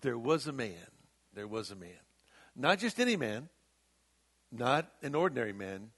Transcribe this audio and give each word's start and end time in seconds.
there 0.00 0.18
was 0.18 0.46
a 0.46 0.52
man, 0.52 0.90
there 1.34 1.48
was 1.48 1.70
a 1.70 1.76
man. 1.76 2.00
Not 2.56 2.78
just 2.78 2.98
any 2.98 3.16
man, 3.16 3.48
not 4.50 4.90
an 5.02 5.14
ordinary 5.14 5.52
man, 5.52 5.90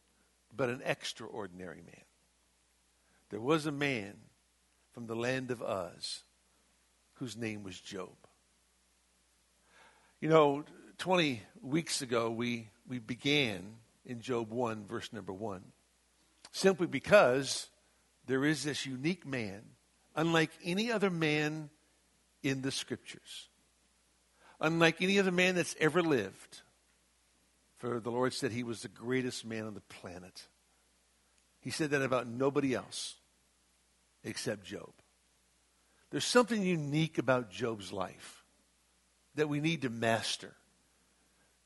but 0.55 0.69
an 0.69 0.83
extraordinary 0.85 1.83
man. 1.85 2.05
There 3.31 3.41
was 3.41 3.67
a 3.67 3.73
man 3.73 4.15
from 4.93 5.07
the 5.07 5.15
land 5.15 5.51
of 5.51 5.63
Uz 5.63 6.25
whose 7.15 7.37
name 7.37 7.63
was 7.63 7.79
Job. 7.79 8.17
You 10.21 10.29
know, 10.29 10.65
20 10.99 11.43
weeks 11.63 12.03
ago, 12.03 12.31
we, 12.31 12.71
we 12.89 12.99
began 12.99 13.77
in 14.05 14.21
Job 14.21 14.51
1, 14.51 14.87
verse 14.87 15.13
number 15.13 15.33
1, 15.33 15.63
simply 16.51 16.87
because 16.87 17.69
there 18.27 18.45
is 18.45 18.65
this 18.65 18.87
unique 18.87 19.27
man, 19.27 19.63
unlike 20.17 20.51
any 20.65 20.91
other 20.91 21.11
man 21.11 21.71
in 22.43 22.63
the 22.63 22.71
scriptures, 22.71 23.50
unlike 24.61 25.01
any 25.01 25.19
other 25.19 25.33
man 25.33 25.55
that's 25.55 25.77
ever 25.81 26.03
lived. 26.03 26.61
For 27.79 27.99
the 27.99 28.11
Lord 28.11 28.35
said 28.35 28.53
he 28.53 28.63
was 28.63 28.83
the 28.83 28.89
greatest 28.89 29.45
man 29.45 29.67
on 29.67 29.75
the 29.75 29.81
planet. 29.81 30.47
He 31.61 31.71
said 31.71 31.91
that 31.91 32.03
about 32.03 32.27
nobody 32.27 32.75
else 32.75 33.15
except 34.23 34.65
Job. 34.65 34.93
There's 36.11 36.25
something 36.25 36.63
unique 36.63 37.19
about 37.19 37.51
Job's 37.51 37.93
life 37.93 38.45
that 39.37 39.49
we 39.49 39.61
need 39.61 39.83
to 39.83 39.91
master. 39.91 40.53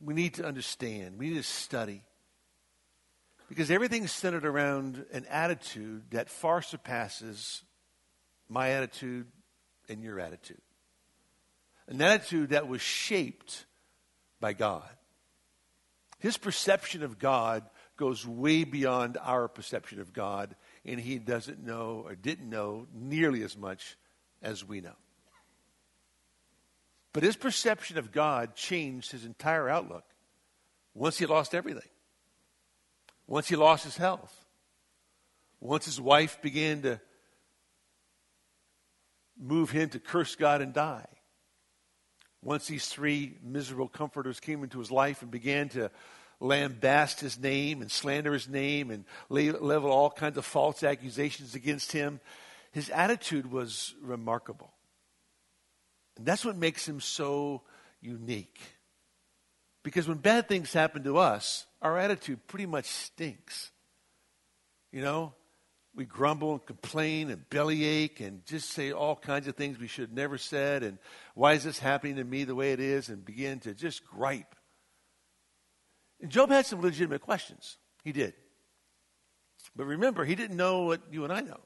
We 0.01 0.15
need 0.15 0.34
to 0.34 0.45
understand. 0.45 1.18
We 1.18 1.30
need 1.30 1.37
to 1.37 1.42
study. 1.42 2.02
Because 3.48 3.70
everything's 3.70 4.12
centered 4.12 4.45
around 4.45 5.04
an 5.12 5.24
attitude 5.30 6.10
that 6.10 6.29
far 6.29 6.62
surpasses 6.62 7.62
my 8.48 8.70
attitude 8.70 9.26
and 9.88 10.02
your 10.02 10.20
attitude. 10.20 10.60
An 11.88 12.01
attitude 12.01 12.51
that 12.51 12.69
was 12.69 12.80
shaped 12.80 13.66
by 14.41 14.52
God. 14.52 14.88
His 16.18 16.38
perception 16.38 17.02
of 17.02 17.18
God 17.18 17.65
goes 17.96 18.26
way 18.26 18.65
beyond 18.65 19.18
our 19.21 19.46
perception 19.46 20.01
of 20.01 20.13
God, 20.13 20.57
and 20.85 20.99
he 20.99 21.18
doesn't 21.18 21.65
know 21.65 22.02
or 22.07 22.15
didn't 22.15 22.49
know 22.49 22.87
nearly 22.95 23.43
as 23.43 23.57
much 23.57 23.96
as 24.43 24.66
we 24.66 24.80
know. 24.80 24.96
But 27.13 27.23
his 27.23 27.37
perception 27.37 27.98
of 27.98 28.10
God 28.10 28.57
changed 28.57 29.13
his 29.13 29.24
entire 29.24 29.69
outlook 29.69 30.04
once 30.95 31.19
he 31.19 31.26
lost 31.26 31.54
everything. 31.54 31.88
Once 33.26 33.48
he 33.48 33.57
lost 33.57 33.85
his 33.85 33.96
health. 33.96 34.45
Once 35.60 35.85
his 35.85 36.01
wife 36.01 36.43
began 36.43 36.82
to 36.82 37.01
move 39.38 39.71
him 39.71 39.88
to 39.91 39.98
curse 39.98 40.35
God 40.35 40.60
and 40.60 40.73
die. 40.73 41.07
Once 42.45 42.66
these 42.66 42.87
three 42.87 43.38
miserable 43.42 43.88
comforters 43.88 44.38
came 44.38 44.62
into 44.62 44.78
his 44.78 44.90
life 44.90 45.23
and 45.23 45.30
began 45.30 45.68
to 45.70 45.90
lambast 46.40 47.20
his 47.20 47.38
name 47.38 47.80
and 47.80 47.90
slander 47.90 48.34
his 48.34 48.48
name 48.48 48.90
and 48.90 49.04
level 49.30 49.90
all 49.90 50.10
kinds 50.10 50.36
of 50.36 50.45
false 50.45 50.82
accusations 50.82 51.54
against 51.54 51.90
him, 51.90 52.20
his 52.70 52.90
attitude 52.90 53.51
was 53.51 53.95
remarkable. 54.02 54.70
And 56.18 56.26
that's 56.26 56.45
what 56.45 56.56
makes 56.56 56.86
him 56.86 57.01
so 57.01 57.62
unique. 58.02 58.60
Because 59.82 60.06
when 60.06 60.18
bad 60.18 60.46
things 60.46 60.73
happen 60.73 61.02
to 61.04 61.16
us, 61.16 61.66
our 61.80 61.98
attitude 61.98 62.46
pretty 62.46 62.66
much 62.66 62.86
stinks. 62.86 63.70
You 64.92 65.03
know, 65.03 65.32
we 65.94 66.04
grumble 66.04 66.53
and 66.53 66.66
complain 66.66 67.31
and 67.31 67.48
bellyache 67.50 68.20
and 68.20 68.44
just 68.47 68.70
say 68.70 68.92
all 68.92 69.16
kinds 69.16 69.47
of 69.47 69.54
things 69.54 69.78
we 69.78 69.87
should 69.87 70.12
never 70.12 70.38
said 70.38 70.82
and 70.82 70.98
why 71.34 71.53
is 71.53 71.64
this 71.64 71.78
happening 71.78 72.16
to 72.16 72.25
me 72.25 72.44
the 72.44 72.54
way 72.54 72.72
it 72.72 72.81
is 72.81 73.09
and 73.09 73.25
begin 73.25 73.60
to 73.60 73.75
just 73.75 74.04
gripe. 74.04 74.54
And 76.20 76.31
Job 76.31 76.50
had 76.50 76.66
some 76.66 76.81
legitimate 76.81 77.20
questions. 77.20 77.78
He 78.03 78.12
did. 78.12 78.34
But 79.76 79.84
remember, 79.84 80.24
he 80.24 80.34
didn't 80.34 80.56
know 80.56 80.84
what 80.84 81.02
you 81.10 81.24
and 81.24 81.32
I 81.32 81.41
know. 81.41 81.60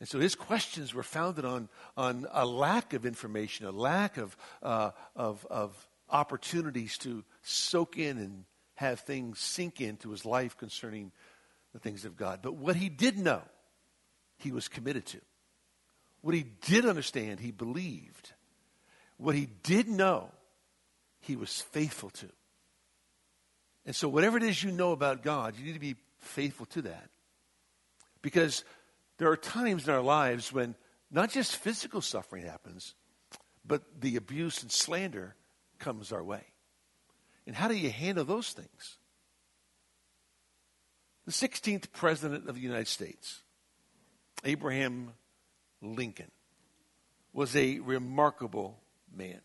And 0.00 0.08
so 0.08 0.18
his 0.18 0.34
questions 0.34 0.94
were 0.94 1.02
founded 1.02 1.44
on, 1.44 1.68
on 1.96 2.26
a 2.32 2.46
lack 2.46 2.94
of 2.94 3.04
information, 3.04 3.66
a 3.66 3.70
lack 3.70 4.16
of, 4.16 4.36
uh, 4.62 4.92
of, 5.14 5.46
of 5.50 5.88
opportunities 6.08 6.96
to 6.98 7.22
soak 7.42 7.98
in 7.98 8.18
and 8.18 8.44
have 8.74 9.00
things 9.00 9.38
sink 9.38 9.80
into 9.80 10.10
his 10.10 10.24
life 10.24 10.56
concerning 10.56 11.12
the 11.72 11.78
things 11.78 12.04
of 12.04 12.16
God. 12.16 12.40
But 12.42 12.54
what 12.54 12.76
he 12.76 12.88
did 12.88 13.18
know, 13.18 13.42
he 14.38 14.52
was 14.52 14.68
committed 14.68 15.06
to. 15.06 15.20
What 16.22 16.34
he 16.34 16.44
did 16.66 16.84
understand, 16.84 17.40
he 17.40 17.50
believed. 17.50 18.32
What 19.16 19.34
he 19.34 19.48
did 19.62 19.88
know, 19.88 20.30
he 21.20 21.36
was 21.36 21.60
faithful 21.60 22.10
to. 22.10 22.28
And 23.86 23.94
so, 23.94 24.08
whatever 24.08 24.36
it 24.36 24.42
is 24.42 24.62
you 24.62 24.70
know 24.70 24.92
about 24.92 25.22
God, 25.22 25.56
you 25.58 25.64
need 25.64 25.74
to 25.74 25.80
be 25.80 25.96
faithful 26.18 26.66
to 26.66 26.82
that. 26.82 27.08
Because 28.22 28.64
there 29.18 29.30
are 29.30 29.36
times 29.36 29.88
in 29.88 29.94
our 29.94 30.02
lives 30.02 30.52
when 30.52 30.74
not 31.10 31.30
just 31.30 31.56
physical 31.56 32.00
suffering 32.00 32.44
happens, 32.44 32.94
but 33.64 33.82
the 34.00 34.16
abuse 34.16 34.62
and 34.62 34.70
slander 34.70 35.34
comes 35.78 36.12
our 36.12 36.22
way. 36.22 36.44
And 37.46 37.56
how 37.56 37.68
do 37.68 37.74
you 37.74 37.90
handle 37.90 38.24
those 38.24 38.52
things? 38.52 38.98
The 41.26 41.32
16th 41.32 41.92
President 41.92 42.48
of 42.48 42.54
the 42.54 42.60
United 42.60 42.88
States, 42.88 43.42
Abraham 44.44 45.12
Lincoln, 45.82 46.30
was 47.32 47.54
a 47.54 47.78
remarkable 47.80 48.80
man. 49.14 49.40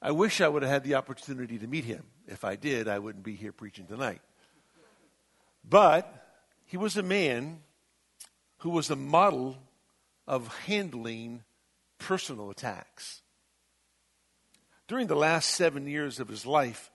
I 0.00 0.10
wish 0.10 0.40
I 0.40 0.48
would 0.48 0.62
have 0.62 0.72
had 0.72 0.84
the 0.84 0.96
opportunity 0.96 1.58
to 1.58 1.66
meet 1.66 1.84
him. 1.84 2.02
If 2.26 2.44
I 2.44 2.56
did, 2.56 2.88
I 2.88 2.98
wouldn't 2.98 3.24
be 3.24 3.36
here 3.36 3.52
preaching 3.52 3.86
tonight. 3.86 4.20
But 5.68 6.12
he 6.66 6.76
was 6.76 6.96
a 6.96 7.02
man 7.02 7.60
who 8.58 8.70
was 8.70 8.90
a 8.90 8.96
model 8.96 9.58
of 10.26 10.48
handling 10.66 11.44
personal 11.98 12.50
attacks. 12.50 13.22
During 14.88 15.06
the 15.06 15.14
last 15.14 15.50
seven 15.50 15.86
years 15.86 16.18
of 16.18 16.28
his 16.28 16.44
life, 16.44 16.90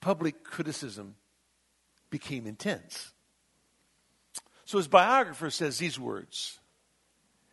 public 0.00 0.44
criticism 0.44 1.16
became 2.18 2.46
intense. 2.46 3.12
So 4.64 4.78
his 4.78 4.88
biographer 4.88 5.50
says 5.50 5.76
these 5.76 5.98
words 5.98 6.58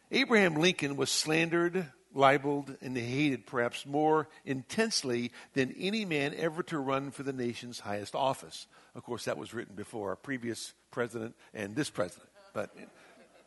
Abraham 0.09 0.55
Lincoln 0.55 0.95
was 0.95 1.09
slandered, 1.09 1.91
libeled, 2.13 2.77
and 2.81 2.95
hated 2.95 3.45
perhaps 3.45 3.85
more 3.85 4.29
intensely 4.45 5.33
than 5.53 5.75
any 5.77 6.05
man 6.05 6.33
ever 6.37 6.63
to 6.63 6.79
run 6.79 7.11
for 7.11 7.23
the 7.23 7.33
nation's 7.33 7.81
highest 7.81 8.15
office. 8.15 8.67
Of 8.95 9.03
course, 9.03 9.25
that 9.25 9.37
was 9.37 9.53
written 9.53 9.75
before 9.75 10.11
our 10.11 10.15
previous 10.15 10.73
president 10.91 11.35
and 11.53 11.75
this 11.75 11.89
president, 11.89 12.29
but 12.53 12.73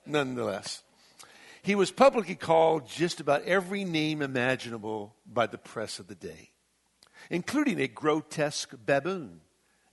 nonetheless. 0.05 0.83
He 1.63 1.75
was 1.75 1.91
publicly 1.91 2.35
called 2.35 2.89
just 2.89 3.21
about 3.21 3.43
every 3.45 3.85
name 3.85 4.21
imaginable 4.21 5.15
by 5.27 5.47
the 5.47 5.59
press 5.59 5.99
of 5.99 6.09
the 6.09 6.15
day, 6.15 6.51
including 7.31 7.81
a 7.81 7.89
grotesque 7.89 8.75
baboon, 8.85 9.41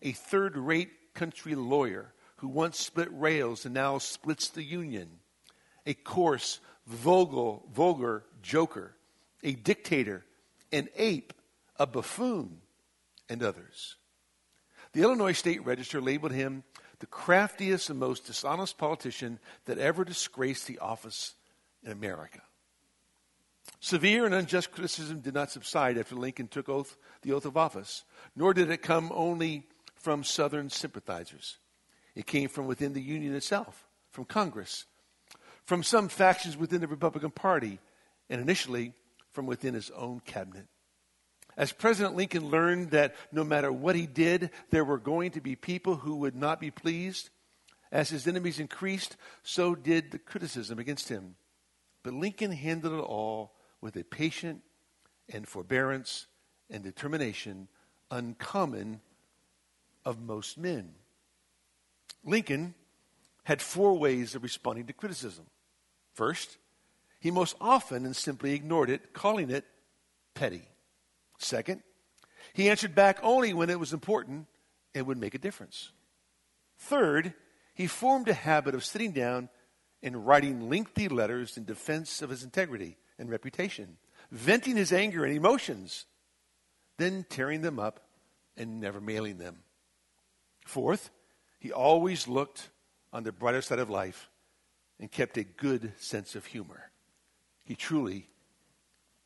a 0.02 0.12
third 0.12 0.58
rate 0.58 0.92
country 1.13 1.56
lawyer 1.56 2.13
who 2.38 2.47
once 2.47 2.79
split 2.79 3.09
rails 3.12 3.66
and 3.66 3.74
now 3.74 3.97
splits 3.97 4.50
the 4.50 4.63
union, 4.63 5.09
a 5.85 5.94
coarse, 5.94 6.59
vulgar, 6.88 7.59
vulgar 7.74 8.24
joker, 8.41 8.96
a 9.44 9.53
dictator, 9.53 10.25
an 10.72 10.90
ape, 10.97 11.34
a 11.78 11.88
buffoon, 11.88 12.59
and 13.29 13.41
others. 13.41 13.96
The 14.94 15.01
Illinois 15.01 15.34
State 15.34 15.66
Register 15.66 16.01
labeled 16.01 16.34
him 16.34 16.63
the 17.00 17.06
craftiest 17.07 17.90
and 17.90 18.00
most 18.00 18.25
dishonest 18.28 18.78
politician 18.78 19.40
that 19.66 19.78
ever 19.78 20.06
disgraced 20.06 20.68
the 20.68 20.80
office 20.80 21.34
in 21.84 21.91
America. 21.91 22.41
Severe 23.80 24.25
and 24.25 24.35
unjust 24.35 24.71
criticism 24.71 25.19
did 25.19 25.33
not 25.33 25.51
subside 25.51 25.98
after 25.98 26.16
Lincoln 26.16 26.48
took 26.48 26.69
oath, 26.69 26.95
the 27.21 27.33
oath 27.33 27.45
of 27.45 27.57
office, 27.57 28.04
nor 28.36 28.54
did 28.54 28.69
it 28.69 28.81
come 28.81 29.12
only 29.13 29.68
from 30.04 30.22
Southern 30.26 30.70
sympathizers. 30.70 31.60
It 32.14 32.28
came 32.28 32.50
from 32.50 32.68
within 32.68 32.92
the 32.92 33.02
Union 33.02 33.34
itself, 33.34 33.88
from 34.12 34.26
Congress, 34.26 34.86
from 35.66 35.82
some 35.82 36.10
factions 36.10 36.58
within 36.58 36.82
the 36.82 36.90
Republican 36.90 37.32
Party, 37.32 37.80
and 38.30 38.42
initially 38.42 38.92
from 39.32 39.46
within 39.46 39.74
his 39.74 39.90
own 39.92 40.20
cabinet. 40.20 40.68
As 41.56 41.72
President 41.72 42.16
Lincoln 42.16 42.50
learned 42.50 42.92
that 42.92 43.16
no 43.32 43.46
matter 43.46 43.72
what 43.72 43.96
he 43.96 44.06
did, 44.06 44.50
there 44.72 44.84
were 44.84 44.98
going 44.98 45.32
to 45.32 45.42
be 45.42 45.56
people 45.56 45.96
who 45.96 46.18
would 46.18 46.36
not 46.36 46.60
be 46.60 46.70
pleased, 46.70 47.30
as 47.90 48.10
his 48.10 48.28
enemies 48.28 48.60
increased, 48.60 49.16
so 49.42 49.74
did 49.74 50.12
the 50.12 50.20
criticism 50.20 50.80
against 50.80 51.08
him. 51.08 51.36
But 52.04 52.14
Lincoln 52.14 52.52
handled 52.52 53.00
it 53.00 53.04
all 53.04 53.54
with 53.80 53.96
a 53.96 54.04
patient 54.04 54.64
and 55.32 55.48
forbearance 55.48 56.28
and 56.70 56.84
determination 56.84 57.70
uncommon 58.12 59.00
of 60.06 60.22
most 60.22 60.58
men. 60.58 60.94
Lincoln 62.24 62.74
had 63.44 63.62
four 63.62 63.98
ways 63.98 64.36
of 64.36 64.44
responding 64.44 64.86
to 64.88 64.94
criticism. 64.94 65.46
First, 66.14 66.58
he 67.20 67.32
most 67.32 67.56
often 67.60 68.06
and 68.06 68.16
simply 68.16 68.54
ignored 68.54 68.90
it, 68.90 69.14
calling 69.14 69.50
it 69.50 69.66
petty. 70.34 70.64
Second, 71.38 71.82
he 72.54 72.70
answered 72.70 72.96
back 72.96 73.20
only 73.24 73.54
when 73.54 73.70
it 73.70 73.80
was 73.80 73.94
important 73.94 74.48
and 74.94 75.08
would 75.08 75.18
make 75.18 75.34
a 75.34 75.40
difference. 75.40 75.92
Third, 76.78 77.34
he 77.74 77.88
formed 77.88 78.28
a 78.28 78.34
habit 78.34 78.76
of 78.76 78.86
sitting 78.86 79.12
down 79.12 79.50
and 80.02 80.28
writing 80.28 80.70
lengthy 80.70 81.08
letters 81.08 81.58
in 81.58 81.66
defense 81.66 82.22
of 82.22 82.30
his 82.30 82.44
integrity 82.44 82.98
and 83.18 83.30
reputation, 83.30 83.98
venting 84.32 84.76
his 84.76 84.92
anger 84.92 85.24
and 85.24 85.36
emotions, 85.36 86.06
then 86.98 87.26
tearing 87.30 87.62
them 87.62 87.80
up 87.80 88.02
and 88.56 88.80
never 88.80 89.02
mailing 89.02 89.38
them. 89.38 89.62
Fourth, 90.65 91.10
he 91.60 91.71
always 91.71 92.27
looked 92.27 92.69
on 93.12 93.24
the 93.24 93.31
brighter 93.31 93.62
side 93.62 93.80
of 93.80 93.89
life 93.89 94.30
and 95.00 95.12
kept 95.12 95.38
a 95.38 95.44
good 95.44 95.94
sense 95.98 96.36
of 96.36 96.45
humor. 96.45 96.92
He 97.63 97.75
truly 97.75 98.30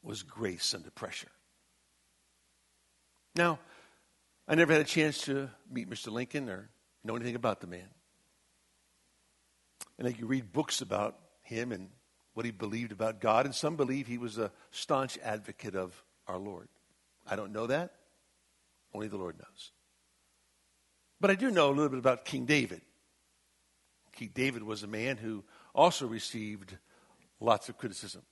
was 0.02 0.24
grace 0.24 0.74
under 0.74 0.90
pressure. 0.92 1.32
Now, 3.36 3.60
I 4.48 4.56
never 4.56 4.74
had 4.74 4.82
a 4.82 4.86
chance 4.86 5.22
to 5.24 5.50
meet 5.70 5.90
Mr. 5.90 6.12
Lincoln 6.12 6.50
or 6.50 6.70
know 7.04 7.16
anything 7.16 7.36
about 7.36 7.62
the 7.62 7.68
man. 7.68 7.90
And 10.00 10.18
you 10.18 10.26
read 10.26 10.54
books 10.54 10.82
about 10.82 11.18
him 11.42 11.72
and 11.72 11.90
what 12.34 12.46
he 12.46 12.52
believed 12.52 12.92
about 12.92 13.20
God, 13.20 13.46
and 13.46 13.56
some 13.56 13.76
believe 13.76 14.06
he 14.06 14.20
was 14.20 14.38
a 14.38 14.52
staunch 14.70 15.18
advocate 15.24 15.76
of 15.76 16.04
our 16.28 16.38
Lord. 16.38 16.68
I 17.26 17.36
don't 17.36 17.52
know 17.52 17.68
that. 17.68 17.94
Only 18.94 19.08
the 19.08 19.18
Lord 19.18 19.38
knows. 19.38 19.72
But 21.20 21.32
I 21.32 21.36
do 21.36 21.50
know 21.52 21.70
a 21.70 21.74
little 21.74 21.90
bit 21.90 22.00
about 22.00 22.26
King 22.26 22.46
David. 22.46 22.82
King 24.14 24.32
David 24.34 24.64
was 24.64 24.84
a 24.84 24.88
man 24.88 25.18
who 25.18 25.44
also 25.74 26.08
received 26.08 26.78
lots 27.40 27.70
of 27.70 27.78
criticism. 27.78 28.24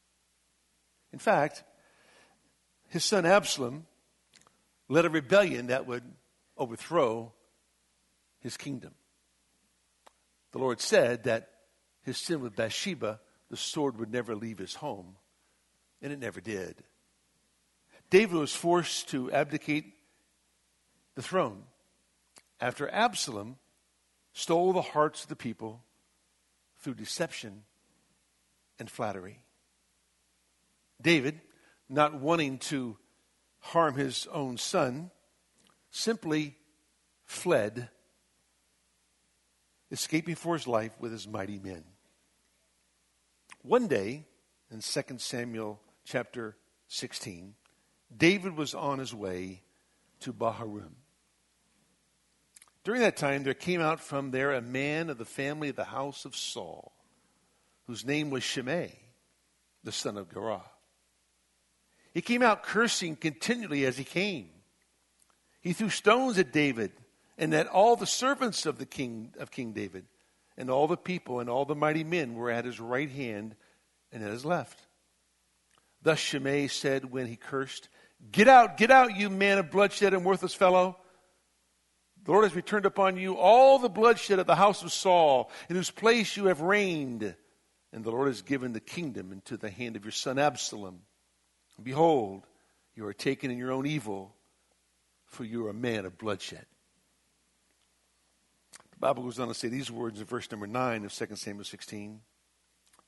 In 1.11 1.19
fact, 1.19 1.63
his 2.89 3.03
son 3.03 3.25
Absalom 3.25 3.85
led 4.89 5.05
a 5.05 5.09
rebellion 5.09 5.67
that 5.67 5.87
would 5.87 6.03
overthrow 6.57 7.31
his 8.39 8.57
kingdom. 8.57 8.93
The 10.51 10.59
Lord 10.59 10.79
said 10.79 11.23
that 11.23 11.49
his 12.03 12.17
sin 12.17 12.41
with 12.41 12.55
Bathsheba, 12.55 13.19
the 13.49 13.57
sword 13.57 13.97
would 13.97 14.11
never 14.11 14.35
leave 14.35 14.57
his 14.57 14.75
home, 14.75 15.15
and 16.01 16.13
it 16.13 16.19
never 16.19 16.39
did. 16.39 16.83
David 18.09 18.37
was 18.37 18.55
forced 18.55 19.09
to 19.09 19.31
abdicate 19.31 19.93
the 21.15 21.23
throne 21.23 21.63
after 22.59 22.89
Absalom 22.89 23.57
stole 24.33 24.73
the 24.73 24.81
hearts 24.81 25.23
of 25.23 25.29
the 25.29 25.35
people 25.35 25.83
through 26.79 26.95
deception 26.95 27.63
and 28.79 28.89
flattery. 28.89 29.39
David, 31.01 31.41
not 31.89 32.19
wanting 32.19 32.57
to 32.57 32.97
harm 33.59 33.95
his 33.95 34.27
own 34.31 34.57
son, 34.57 35.11
simply 35.89 36.55
fled, 37.23 37.89
escaping 39.91 40.35
for 40.35 40.55
his 40.55 40.67
life 40.67 40.93
with 40.99 41.11
his 41.11 41.27
mighty 41.27 41.59
men. 41.59 41.83
One 43.61 43.87
day, 43.87 44.25
in 44.69 44.81
2 44.81 45.01
Samuel 45.17 45.79
chapter 46.03 46.55
16, 46.87 47.55
David 48.15 48.55
was 48.55 48.75
on 48.75 48.99
his 48.99 49.13
way 49.13 49.63
to 50.19 50.31
Bahurim. 50.31 50.93
During 52.85 53.01
that 53.01 53.17
time, 53.17 53.43
there 53.43 53.55
came 53.55 53.81
out 53.81 53.99
from 53.99 54.29
there 54.29 54.53
a 54.53 54.61
man 54.61 55.09
of 55.09 55.17
the 55.17 55.25
family 55.25 55.69
of 55.69 55.75
the 55.75 55.83
house 55.83 56.23
of 56.23 56.35
Saul, 56.35 56.93
whose 57.87 58.05
name 58.05 58.29
was 58.29 58.43
Shimei, 58.43 58.93
the 59.83 59.91
son 59.91 60.17
of 60.17 60.31
Gera. 60.31 60.61
He 62.13 62.21
came 62.21 62.43
out 62.43 62.61
cursing 62.61 63.15
continually 63.15 63.85
as 63.85 63.97
he 63.97 64.03
came. 64.03 64.49
He 65.61 65.73
threw 65.73 65.89
stones 65.89 66.37
at 66.37 66.53
David 66.53 66.91
and 67.39 67.55
at 67.55 67.65
all 67.65 67.95
the 67.95 68.05
servants 68.05 68.67
of 68.67 68.77
the 68.77 68.85
king 68.85 69.33
of 69.39 69.49
King 69.49 69.73
David, 69.73 70.05
and 70.55 70.69
all 70.69 70.87
the 70.87 70.95
people 70.95 71.39
and 71.39 71.49
all 71.49 71.65
the 71.65 71.75
mighty 71.75 72.03
men 72.03 72.35
were 72.35 72.51
at 72.51 72.65
his 72.65 72.79
right 72.79 73.09
hand 73.09 73.55
and 74.11 74.23
at 74.23 74.29
his 74.29 74.45
left. 74.45 74.79
Thus 76.03 76.19
Shimei 76.19 76.67
said 76.67 77.11
when 77.11 77.25
he 77.25 77.35
cursed, 77.35 77.89
Get 78.31 78.47
out, 78.47 78.77
get 78.77 78.91
out, 78.91 79.17
you 79.17 79.31
man 79.31 79.57
of 79.57 79.71
bloodshed 79.71 80.13
and 80.13 80.23
worthless 80.23 80.53
fellow. 80.53 80.99
The 82.25 82.31
Lord 82.31 82.43
has 82.43 82.55
returned 82.55 82.87
upon 82.87 83.17
you 83.17 83.37
all 83.37 83.77
the 83.77 83.87
bloodshed 83.87 84.39
of 84.39 84.47
the 84.47 84.55
house 84.55 84.81
of 84.83 84.91
Saul, 84.91 85.51
in 85.69 85.75
whose 85.75 85.91
place 85.91 86.35
you 86.35 86.45
have 86.45 86.59
reigned. 86.59 87.35
And 87.93 88.03
the 88.03 88.11
Lord 88.11 88.27
has 88.27 88.41
given 88.41 88.73
the 88.73 88.79
kingdom 88.79 89.31
into 89.31 89.57
the 89.57 89.69
hand 89.69 89.95
of 89.95 90.03
your 90.03 90.11
son 90.11 90.39
Absalom. 90.39 91.01
Behold, 91.81 92.47
you 92.95 93.05
are 93.05 93.13
taken 93.13 93.51
in 93.51 93.57
your 93.57 93.71
own 93.71 93.85
evil, 93.85 94.35
for 95.27 95.43
you 95.43 95.67
are 95.67 95.69
a 95.69 95.73
man 95.73 96.05
of 96.05 96.17
bloodshed. 96.17 96.65
The 98.91 98.99
Bible 98.99 99.23
goes 99.23 99.39
on 99.39 99.47
to 99.49 99.53
say 99.53 99.67
these 99.67 99.91
words 99.91 100.19
in 100.19 100.25
verse 100.25 100.49
number 100.49 100.67
9 100.67 101.05
of 101.05 101.13
2 101.13 101.35
Samuel 101.35 101.63
16. 101.63 102.21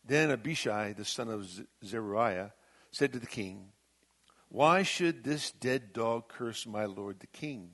Then 0.05 0.29
Abishai, 0.29 0.93
the 0.93 1.05
son 1.05 1.29
of 1.29 1.49
Zeruiah, 1.83 2.53
said 2.91 3.13
to 3.13 3.19
the 3.19 3.25
king, 3.25 3.69
Why 4.49 4.83
should 4.83 5.23
this 5.23 5.51
dead 5.51 5.91
dog 5.91 6.29
curse 6.29 6.67
my 6.67 6.85
lord 6.85 7.19
the 7.19 7.27
king? 7.27 7.71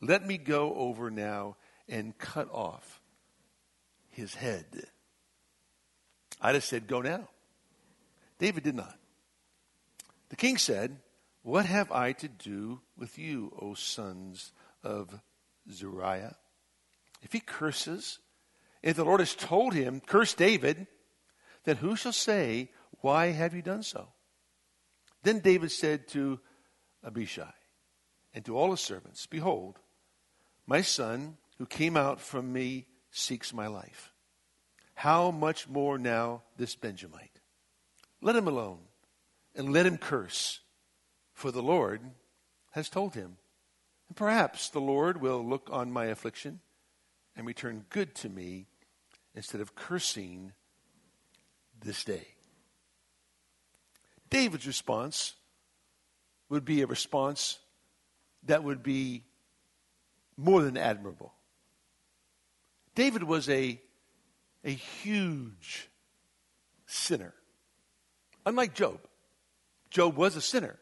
Let 0.00 0.26
me 0.26 0.38
go 0.38 0.74
over 0.74 1.10
now 1.10 1.56
and 1.88 2.16
cut 2.16 2.48
off 2.50 3.00
his 4.08 4.34
head. 4.34 4.64
I 6.40 6.52
just 6.52 6.68
said, 6.68 6.86
Go 6.86 7.00
now. 7.00 7.28
David 8.38 8.64
did 8.64 8.74
not. 8.74 8.96
The 10.30 10.36
king 10.36 10.56
said, 10.56 10.96
What 11.42 11.66
have 11.66 11.92
I 11.92 12.12
to 12.12 12.28
do 12.28 12.80
with 12.96 13.18
you, 13.18 13.52
O 13.60 13.74
sons 13.74 14.52
of 14.82 15.20
Zeruiah? 15.70 16.36
If 17.22 17.32
he 17.32 17.40
curses, 17.40 18.18
if 18.82 18.96
the 18.96 19.04
Lord 19.04 19.20
has 19.20 19.34
told 19.34 19.74
him, 19.74 20.00
Curse 20.00 20.32
David, 20.34 20.86
then 21.64 21.76
who 21.76 21.96
shall 21.96 22.12
say, 22.12 22.70
Why 23.02 23.26
have 23.26 23.54
you 23.54 23.60
done 23.60 23.82
so? 23.82 24.08
Then 25.22 25.40
David 25.40 25.70
said 25.70 26.08
to 26.08 26.40
Abishai 27.04 27.52
and 28.32 28.44
to 28.46 28.56
all 28.56 28.70
his 28.70 28.80
servants, 28.80 29.26
Behold, 29.26 29.78
my 30.70 30.82
son, 30.82 31.36
who 31.58 31.66
came 31.66 31.96
out 31.96 32.20
from 32.20 32.52
me, 32.52 32.86
seeks 33.10 33.52
my 33.52 33.66
life. 33.66 34.12
How 34.94 35.32
much 35.32 35.68
more 35.68 35.98
now 35.98 36.42
this 36.56 36.76
Benjamite? 36.76 37.40
Let 38.22 38.36
him 38.36 38.46
alone 38.46 38.78
and 39.56 39.72
let 39.72 39.84
him 39.84 39.98
curse, 39.98 40.60
for 41.34 41.50
the 41.50 41.60
Lord 41.62 42.02
has 42.70 42.88
told 42.88 43.14
him. 43.14 43.38
And 44.06 44.16
perhaps 44.16 44.70
the 44.70 44.80
Lord 44.80 45.20
will 45.20 45.44
look 45.44 45.68
on 45.72 45.90
my 45.90 46.04
affliction 46.04 46.60
and 47.34 47.48
return 47.48 47.86
good 47.90 48.14
to 48.16 48.28
me 48.28 48.66
instead 49.34 49.60
of 49.60 49.74
cursing 49.74 50.52
this 51.82 52.04
day. 52.04 52.28
David's 54.28 54.68
response 54.68 55.34
would 56.48 56.64
be 56.64 56.80
a 56.80 56.86
response 56.86 57.58
that 58.44 58.62
would 58.62 58.84
be 58.84 59.24
more 60.40 60.62
than 60.62 60.76
admirable. 60.76 61.32
David 62.94 63.22
was 63.22 63.48
a, 63.48 63.80
a 64.64 64.70
huge 64.70 65.88
sinner. 66.86 67.34
Unlike 68.46 68.74
Job, 68.74 69.00
Job 69.90 70.16
was 70.16 70.36
a 70.36 70.40
sinner. 70.40 70.78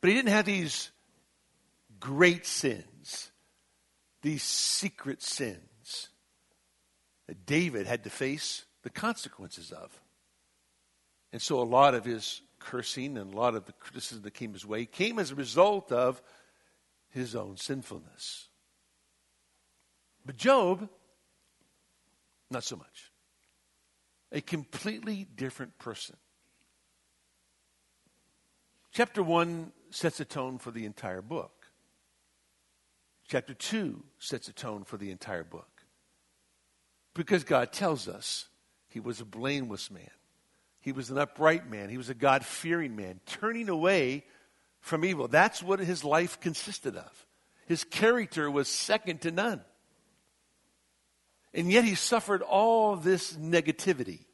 But 0.00 0.08
he 0.08 0.16
didn't 0.16 0.32
have 0.32 0.44
these 0.44 0.90
great 1.98 2.46
sins, 2.46 3.30
these 4.22 4.42
secret 4.42 5.22
sins 5.22 6.08
that 7.26 7.46
David 7.46 7.86
had 7.86 8.04
to 8.04 8.10
face 8.10 8.64
the 8.82 8.90
consequences 8.90 9.72
of. 9.72 9.98
And 11.32 11.40
so 11.40 11.60
a 11.60 11.64
lot 11.64 11.94
of 11.94 12.04
his 12.04 12.42
cursing 12.58 13.16
and 13.18 13.32
a 13.32 13.36
lot 13.36 13.54
of 13.54 13.66
the 13.66 13.72
criticism 13.72 14.22
that 14.22 14.34
came 14.34 14.52
his 14.52 14.66
way 14.66 14.86
came 14.86 15.18
as 15.18 15.30
a 15.30 15.34
result 15.34 15.92
of 15.92 16.22
his 17.16 17.34
own 17.34 17.56
sinfulness. 17.56 18.48
But 20.24 20.36
Job, 20.36 20.88
not 22.50 22.62
so 22.62 22.76
much. 22.76 23.10
A 24.32 24.40
completely 24.40 25.26
different 25.34 25.78
person. 25.78 26.16
Chapter 28.92 29.22
1 29.22 29.72
sets 29.90 30.20
a 30.20 30.24
tone 30.24 30.58
for 30.58 30.70
the 30.70 30.84
entire 30.84 31.22
book. 31.22 31.66
Chapter 33.28 33.54
2 33.54 34.02
sets 34.18 34.48
a 34.48 34.52
tone 34.52 34.84
for 34.84 34.96
the 34.96 35.10
entire 35.10 35.44
book. 35.44 35.84
Because 37.14 37.44
God 37.44 37.72
tells 37.72 38.08
us 38.08 38.48
he 38.88 39.00
was 39.00 39.20
a 39.20 39.24
blameless 39.24 39.90
man. 39.90 40.10
He 40.80 40.92
was 40.92 41.10
an 41.10 41.18
upright 41.18 41.68
man. 41.68 41.88
He 41.88 41.96
was 41.96 42.10
a 42.10 42.14
God 42.14 42.44
fearing 42.44 42.94
man, 42.94 43.20
turning 43.26 43.68
away 43.68 44.24
from 44.86 45.04
evil. 45.04 45.26
That's 45.26 45.64
what 45.64 45.80
his 45.80 46.04
life 46.04 46.38
consisted 46.38 46.96
of. 46.96 47.26
His 47.66 47.82
character 47.82 48.48
was 48.48 48.68
second 48.68 49.22
to 49.22 49.32
none. 49.32 49.60
And 51.52 51.72
yet 51.72 51.84
he 51.84 51.96
suffered 51.96 52.40
all 52.40 52.94
this 52.94 53.32
negativity 53.32 54.26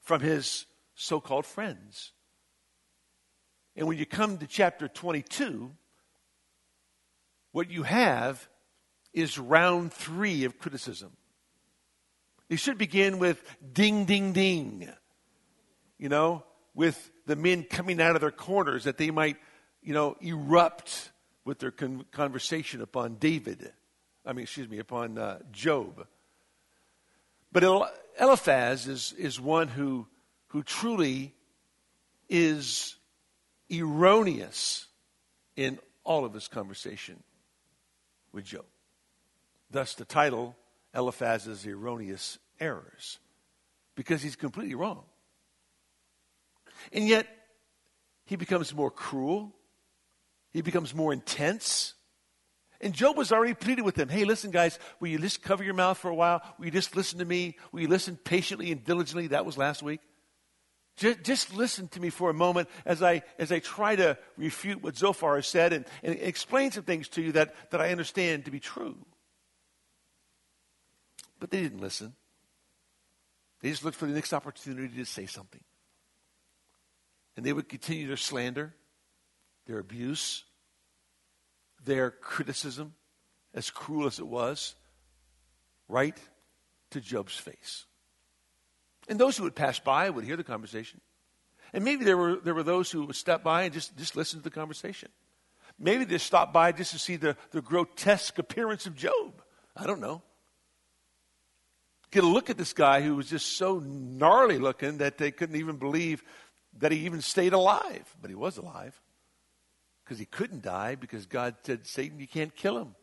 from 0.00 0.22
his 0.22 0.64
so 0.94 1.20
called 1.20 1.44
friends. 1.44 2.12
And 3.76 3.86
when 3.86 3.98
you 3.98 4.06
come 4.06 4.38
to 4.38 4.46
chapter 4.46 4.88
22, 4.88 5.72
what 7.52 7.70
you 7.70 7.82
have 7.82 8.48
is 9.12 9.38
round 9.38 9.92
three 9.92 10.44
of 10.44 10.58
criticism. 10.58 11.12
You 12.48 12.56
should 12.56 12.78
begin 12.78 13.18
with 13.18 13.44
ding, 13.74 14.06
ding, 14.06 14.32
ding. 14.32 14.90
You 15.98 16.08
know, 16.08 16.44
with 16.74 17.10
the 17.26 17.36
men 17.36 17.64
coming 17.64 18.00
out 18.00 18.14
of 18.14 18.22
their 18.22 18.30
corners 18.30 18.84
that 18.84 18.96
they 18.96 19.10
might, 19.10 19.36
you 19.82 19.94
know, 19.94 20.16
erupt 20.20 21.10
with 21.44 21.58
their 21.58 21.70
con- 21.70 22.04
conversation 22.12 22.82
upon 22.82 23.14
David. 23.14 23.72
I 24.24 24.32
mean, 24.32 24.42
excuse 24.42 24.68
me, 24.68 24.78
upon 24.78 25.16
uh, 25.18 25.38
Job. 25.52 26.06
But 27.50 27.64
Eliphaz 28.20 28.86
is, 28.86 29.14
is 29.16 29.40
one 29.40 29.68
who, 29.68 30.06
who 30.48 30.62
truly 30.62 31.34
is 32.28 32.96
erroneous 33.72 34.86
in 35.56 35.78
all 36.04 36.24
of 36.24 36.34
his 36.34 36.48
conversation 36.48 37.22
with 38.32 38.44
Job. 38.44 38.64
Thus, 39.70 39.94
the 39.94 40.04
title, 40.04 40.56
Eliphaz's 40.94 41.66
Erroneous 41.66 42.38
Errors, 42.60 43.18
because 43.94 44.22
he's 44.22 44.36
completely 44.36 44.74
wrong. 44.74 45.04
And 46.92 47.06
yet, 47.06 47.26
he 48.24 48.36
becomes 48.36 48.74
more 48.74 48.90
cruel, 48.90 49.54
he 50.58 50.62
becomes 50.62 50.92
more 50.92 51.12
intense. 51.12 51.94
And 52.80 52.92
Job 52.92 53.16
was 53.16 53.30
already 53.30 53.54
pleaded 53.54 53.82
with 53.82 53.96
him. 53.96 54.08
Hey, 54.08 54.24
listen, 54.24 54.50
guys, 54.50 54.76
will 54.98 55.06
you 55.06 55.16
just 55.16 55.40
cover 55.40 55.62
your 55.62 55.74
mouth 55.74 55.98
for 55.98 56.10
a 56.10 56.14
while? 56.14 56.42
Will 56.58 56.64
you 56.64 56.72
just 56.72 56.96
listen 56.96 57.20
to 57.20 57.24
me? 57.24 57.56
Will 57.70 57.82
you 57.82 57.86
listen 57.86 58.16
patiently 58.16 58.72
and 58.72 58.82
diligently? 58.82 59.28
That 59.28 59.46
was 59.46 59.56
last 59.56 59.84
week. 59.84 60.00
Just, 60.96 61.22
just 61.22 61.54
listen 61.54 61.86
to 61.88 62.00
me 62.00 62.10
for 62.10 62.28
a 62.28 62.34
moment 62.34 62.68
as 62.84 63.04
I, 63.04 63.22
as 63.38 63.52
I 63.52 63.60
try 63.60 63.94
to 63.94 64.18
refute 64.36 64.82
what 64.82 64.96
Zophar 64.96 65.36
has 65.36 65.46
said 65.46 65.72
and, 65.72 65.84
and 66.02 66.16
explain 66.16 66.72
some 66.72 66.82
things 66.82 67.08
to 67.10 67.22
you 67.22 67.30
that, 67.32 67.54
that 67.70 67.80
I 67.80 67.92
understand 67.92 68.46
to 68.46 68.50
be 68.50 68.58
true. 68.58 68.96
But 71.38 71.52
they 71.52 71.62
didn't 71.62 71.80
listen. 71.80 72.14
They 73.60 73.70
just 73.70 73.84
looked 73.84 73.96
for 73.96 74.06
the 74.06 74.12
next 74.12 74.32
opportunity 74.32 74.96
to 74.96 75.04
say 75.04 75.26
something. 75.26 75.62
And 77.36 77.46
they 77.46 77.52
would 77.52 77.68
continue 77.68 78.08
their 78.08 78.16
slander, 78.16 78.74
their 79.68 79.78
abuse, 79.78 80.42
their 81.88 82.10
criticism, 82.10 82.94
as 83.54 83.70
cruel 83.70 84.06
as 84.06 84.18
it 84.18 84.26
was, 84.26 84.76
right 85.88 86.16
to 86.90 87.00
Job's 87.00 87.36
face. 87.36 87.86
And 89.08 89.18
those 89.18 89.36
who 89.36 89.44
would 89.44 89.56
pass 89.56 89.78
by 89.78 90.10
would 90.10 90.24
hear 90.24 90.36
the 90.36 90.44
conversation. 90.44 91.00
And 91.72 91.84
maybe 91.84 92.04
there 92.04 92.16
were, 92.16 92.36
there 92.36 92.54
were 92.54 92.62
those 92.62 92.90
who 92.90 93.06
would 93.06 93.16
step 93.16 93.42
by 93.42 93.62
and 93.62 93.72
just, 93.72 93.96
just 93.96 94.16
listen 94.16 94.38
to 94.40 94.44
the 94.44 94.50
conversation. 94.50 95.08
Maybe 95.78 96.04
they 96.04 96.18
stopped 96.18 96.52
by 96.52 96.72
just 96.72 96.92
to 96.92 96.98
see 96.98 97.16
the, 97.16 97.36
the 97.52 97.62
grotesque 97.62 98.38
appearance 98.38 98.86
of 98.86 98.94
Job. 98.94 99.42
I 99.74 99.86
don't 99.86 100.00
know. 100.00 100.22
Get 102.10 102.24
a 102.24 102.26
look 102.26 102.50
at 102.50 102.58
this 102.58 102.72
guy 102.72 103.00
who 103.00 103.16
was 103.16 103.30
just 103.30 103.56
so 103.56 103.78
gnarly 103.78 104.58
looking 104.58 104.98
that 104.98 105.18
they 105.18 105.30
couldn't 105.30 105.56
even 105.56 105.76
believe 105.76 106.22
that 106.78 106.92
he 106.92 106.98
even 107.06 107.22
stayed 107.22 107.54
alive. 107.54 108.14
But 108.20 108.30
he 108.30 108.36
was 108.36 108.58
alive 108.58 109.00
because 110.08 110.18
he 110.18 110.24
couldn't 110.24 110.62
die 110.62 110.94
because 110.94 111.26
God 111.26 111.54
said, 111.64 111.86
Satan, 111.86 112.18
you 112.18 112.26
can't 112.26 112.54
kill 112.56 112.78
him. 112.78 112.94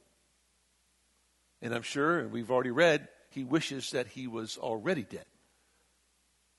And 1.61 1.71
I'm 1.71 1.83
sure, 1.83 2.17
and 2.17 2.31
we've 2.31 2.49
already 2.49 2.71
read, 2.71 3.07
he 3.29 3.43
wishes 3.43 3.91
that 3.91 4.07
he 4.07 4.25
was 4.25 4.57
already 4.57 5.03
dead. 5.03 5.25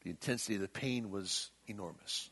The 0.05 0.11
intensity 0.11 0.55
of 0.55 0.61
the 0.61 0.69
pain 0.69 1.11
was 1.11 1.51
enormous. 1.67 2.31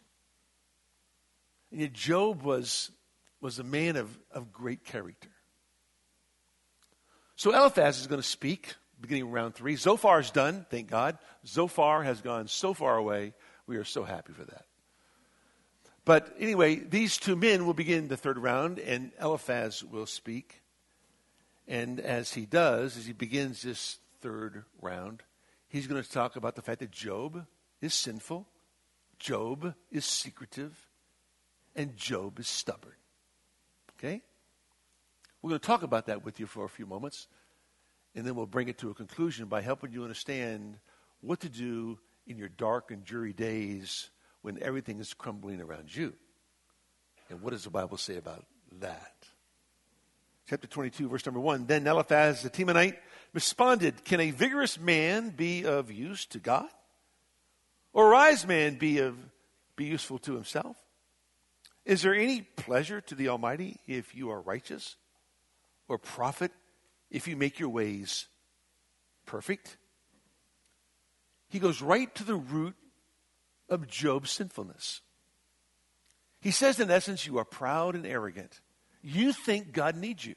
And 1.72 1.80
yet, 1.80 1.92
Job 1.92 2.42
was, 2.42 2.92
was 3.40 3.58
a 3.58 3.64
man 3.64 3.96
of, 3.96 4.16
of 4.30 4.52
great 4.52 4.84
character. 4.84 5.30
So, 7.34 7.52
Eliphaz 7.52 7.98
is 7.98 8.06
going 8.06 8.22
to 8.22 8.26
speak 8.26 8.76
beginning 9.00 9.32
round 9.32 9.56
three. 9.56 9.74
Zophar 9.74 10.20
is 10.20 10.30
done, 10.30 10.66
thank 10.70 10.88
God. 10.88 11.18
Zophar 11.44 12.04
has 12.04 12.20
gone 12.20 12.46
so 12.46 12.74
far 12.74 12.96
away. 12.96 13.34
We 13.66 13.76
are 13.76 13.84
so 13.84 14.04
happy 14.04 14.32
for 14.34 14.44
that. 14.44 14.66
But 16.04 16.34
anyway, 16.38 16.76
these 16.76 17.16
two 17.16 17.34
men 17.34 17.64
will 17.64 17.74
begin 17.74 18.08
the 18.08 18.16
third 18.16 18.38
round, 18.38 18.78
and 18.78 19.12
Eliphaz 19.20 19.82
will 19.82 20.06
speak. 20.06 20.62
And 21.66 21.98
as 21.98 22.34
he 22.34 22.44
does, 22.44 22.96
as 22.96 23.06
he 23.06 23.14
begins 23.14 23.62
this 23.62 23.98
third 24.20 24.64
round, 24.82 25.22
he's 25.68 25.86
going 25.86 26.02
to 26.02 26.10
talk 26.10 26.36
about 26.36 26.56
the 26.56 26.62
fact 26.62 26.80
that 26.80 26.90
Job 26.90 27.46
is 27.80 27.94
sinful, 27.94 28.46
Job 29.18 29.74
is 29.90 30.04
secretive, 30.04 30.88
and 31.74 31.96
Job 31.96 32.38
is 32.38 32.48
stubborn. 32.48 32.96
Okay? 33.98 34.20
We're 35.40 35.50
going 35.50 35.60
to 35.60 35.66
talk 35.66 35.82
about 35.82 36.06
that 36.06 36.24
with 36.24 36.38
you 36.38 36.46
for 36.46 36.66
a 36.66 36.68
few 36.68 36.84
moments, 36.84 37.28
and 38.14 38.26
then 38.26 38.34
we'll 38.34 38.46
bring 38.46 38.68
it 38.68 38.76
to 38.78 38.90
a 38.90 38.94
conclusion 38.94 39.46
by 39.46 39.62
helping 39.62 39.92
you 39.92 40.02
understand 40.02 40.78
what 41.22 41.40
to 41.40 41.48
do 41.48 41.98
in 42.26 42.36
your 42.36 42.48
dark 42.48 42.90
and 42.90 43.04
dreary 43.04 43.32
days 43.32 44.10
when 44.44 44.62
everything 44.62 45.00
is 45.00 45.14
crumbling 45.14 45.58
around 45.62 45.96
you. 45.96 46.12
And 47.30 47.40
what 47.40 47.54
does 47.54 47.64
the 47.64 47.70
Bible 47.70 47.96
say 47.96 48.18
about 48.18 48.44
that? 48.80 49.14
Chapter 50.50 50.66
22, 50.66 51.08
verse 51.08 51.24
number 51.24 51.40
1. 51.40 51.64
Then 51.64 51.86
Eliphaz 51.86 52.42
the 52.42 52.50
Temanite 52.50 52.98
responded, 53.32 54.04
Can 54.04 54.20
a 54.20 54.32
vigorous 54.32 54.78
man 54.78 55.30
be 55.30 55.64
of 55.64 55.90
use 55.90 56.26
to 56.26 56.38
God? 56.38 56.68
Or 57.94 58.10
a 58.10 58.12
wise 58.12 58.46
man 58.46 58.74
be, 58.74 58.98
of, 58.98 59.16
be 59.76 59.86
useful 59.86 60.18
to 60.18 60.34
himself? 60.34 60.76
Is 61.86 62.02
there 62.02 62.14
any 62.14 62.42
pleasure 62.42 63.00
to 63.00 63.14
the 63.14 63.28
Almighty 63.28 63.80
if 63.86 64.14
you 64.14 64.30
are 64.30 64.42
righteous? 64.42 64.96
Or 65.88 65.96
profit 65.96 66.52
if 67.10 67.26
you 67.26 67.34
make 67.34 67.58
your 67.58 67.70
ways 67.70 68.26
perfect? 69.24 69.78
He 71.48 71.58
goes 71.58 71.80
right 71.80 72.14
to 72.16 72.24
the 72.24 72.36
root 72.36 72.74
of 73.68 73.88
Job's 73.88 74.30
sinfulness. 74.30 75.00
He 76.40 76.50
says, 76.50 76.78
in 76.78 76.90
essence, 76.90 77.26
you 77.26 77.38
are 77.38 77.44
proud 77.44 77.94
and 77.94 78.06
arrogant. 78.06 78.60
You 79.02 79.32
think 79.32 79.72
God 79.72 79.96
needs 79.96 80.24
you. 80.24 80.34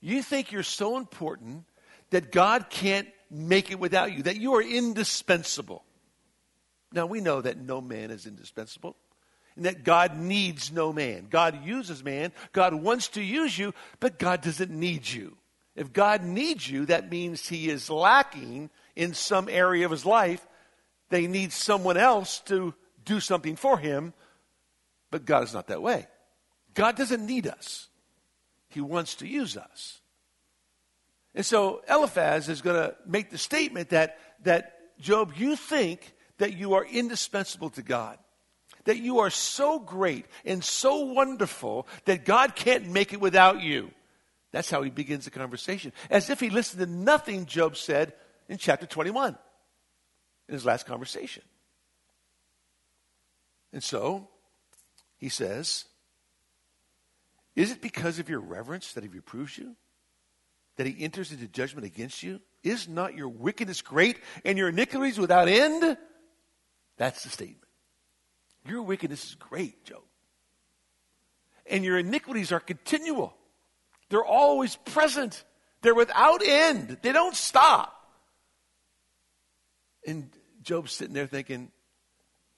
You 0.00 0.22
think 0.22 0.50
you're 0.50 0.62
so 0.62 0.96
important 0.96 1.64
that 2.10 2.32
God 2.32 2.70
can't 2.70 3.08
make 3.30 3.70
it 3.70 3.78
without 3.78 4.12
you, 4.12 4.24
that 4.24 4.36
you 4.36 4.54
are 4.54 4.62
indispensable. 4.62 5.84
Now, 6.92 7.06
we 7.06 7.20
know 7.20 7.40
that 7.40 7.58
no 7.58 7.80
man 7.80 8.10
is 8.10 8.26
indispensable 8.26 8.96
and 9.54 9.64
that 9.64 9.84
God 9.84 10.16
needs 10.16 10.72
no 10.72 10.92
man. 10.92 11.26
God 11.30 11.64
uses 11.64 12.02
man, 12.02 12.32
God 12.52 12.74
wants 12.74 13.08
to 13.10 13.22
use 13.22 13.56
you, 13.56 13.74
but 14.00 14.18
God 14.18 14.40
doesn't 14.40 14.70
need 14.70 15.08
you. 15.08 15.36
If 15.76 15.92
God 15.92 16.24
needs 16.24 16.68
you, 16.68 16.86
that 16.86 17.10
means 17.10 17.48
he 17.48 17.68
is 17.68 17.88
lacking 17.88 18.70
in 18.96 19.14
some 19.14 19.48
area 19.48 19.84
of 19.84 19.92
his 19.92 20.04
life 20.04 20.44
they 21.10 21.26
need 21.26 21.52
someone 21.52 21.96
else 21.96 22.40
to 22.46 22.74
do 23.04 23.20
something 23.20 23.56
for 23.56 23.76
him, 23.78 24.14
but 25.10 25.24
God 25.24 25.44
is 25.44 25.52
not 25.52 25.66
that 25.66 25.82
way. 25.82 26.06
God 26.74 26.96
doesn't 26.96 27.26
need 27.26 27.46
us, 27.46 27.88
He 28.68 28.80
wants 28.80 29.16
to 29.16 29.26
use 29.26 29.56
us. 29.56 30.00
And 31.34 31.44
so 31.44 31.82
Eliphaz 31.88 32.48
is 32.48 32.62
going 32.62 32.76
to 32.76 32.96
make 33.06 33.30
the 33.30 33.38
statement 33.38 33.90
that, 33.90 34.18
that 34.42 34.98
Job, 35.00 35.32
you 35.36 35.56
think 35.56 36.12
that 36.38 36.56
you 36.56 36.74
are 36.74 36.84
indispensable 36.84 37.70
to 37.70 37.82
God, 37.82 38.18
that 38.84 38.98
you 38.98 39.20
are 39.20 39.30
so 39.30 39.78
great 39.78 40.26
and 40.44 40.64
so 40.64 41.04
wonderful 41.04 41.86
that 42.06 42.24
God 42.24 42.56
can't 42.56 42.88
make 42.88 43.12
it 43.12 43.20
without 43.20 43.60
you. 43.60 43.90
That's 44.52 44.70
how 44.70 44.82
he 44.82 44.90
begins 44.90 45.24
the 45.24 45.30
conversation, 45.30 45.92
as 46.08 46.30
if 46.30 46.40
he 46.40 46.50
listened 46.50 46.80
to 46.80 46.90
nothing 46.90 47.46
Job 47.46 47.76
said 47.76 48.12
in 48.48 48.58
chapter 48.58 48.86
21 48.86 49.38
in 50.50 50.54
his 50.54 50.66
last 50.66 50.84
conversation. 50.84 51.44
And 53.72 53.84
so, 53.84 54.28
he 55.16 55.28
says, 55.28 55.84
Is 57.54 57.70
it 57.70 57.80
because 57.80 58.18
of 58.18 58.28
your 58.28 58.40
reverence 58.40 58.92
that 58.94 59.04
he 59.04 59.08
reproves 59.08 59.56
you? 59.56 59.76
That 60.74 60.88
he 60.88 61.04
enters 61.04 61.30
into 61.30 61.46
judgment 61.46 61.86
against 61.86 62.24
you? 62.24 62.40
Is 62.64 62.88
not 62.88 63.14
your 63.14 63.28
wickedness 63.28 63.80
great 63.80 64.18
and 64.44 64.58
your 64.58 64.70
iniquities 64.70 65.18
without 65.18 65.46
end? 65.46 65.96
That's 66.96 67.22
the 67.22 67.30
statement. 67.30 67.58
Your 68.66 68.82
wickedness 68.82 69.24
is 69.24 69.34
great, 69.36 69.84
Job. 69.84 70.02
And 71.64 71.84
your 71.84 71.96
iniquities 71.96 72.50
are 72.50 72.60
continual. 72.60 73.36
They're 74.08 74.24
always 74.24 74.74
present. 74.74 75.44
They're 75.82 75.94
without 75.94 76.42
end. 76.44 76.98
They 77.02 77.12
don't 77.12 77.36
stop. 77.36 77.94
And 80.04 80.28
Job's 80.62 80.92
sitting 80.92 81.14
there 81.14 81.26
thinking, 81.26 81.70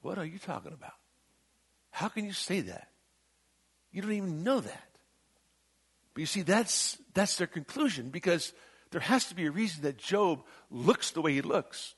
What 0.01 0.19
are 0.19 0.25
you 0.25 0.39
talking 0.39 0.73
about? 0.73 0.95
How 1.91 2.09
can 2.09 2.25
you 2.25 2.33
say 2.33 2.61
that? 2.63 2.89
You 3.91 4.03
don't 4.03 4.13
even 4.13 4.43
know 4.43 4.61
that. 4.61 4.89
But 6.15 6.21
you 6.21 6.27
see, 6.27 6.43
that's, 6.43 6.99
that's 7.15 7.37
their 7.37 7.47
conclusion 7.47 8.11
because 8.11 8.53
there 8.91 9.01
has 9.01 9.27
to 9.27 9.35
be 9.35 9.47
a 9.47 9.51
reason 9.51 9.83
that 9.83 9.99
Job 9.99 10.43
looks 10.71 11.11
the 11.11 11.21
way 11.23 11.33
he 11.35 11.43
looks. 11.43 11.95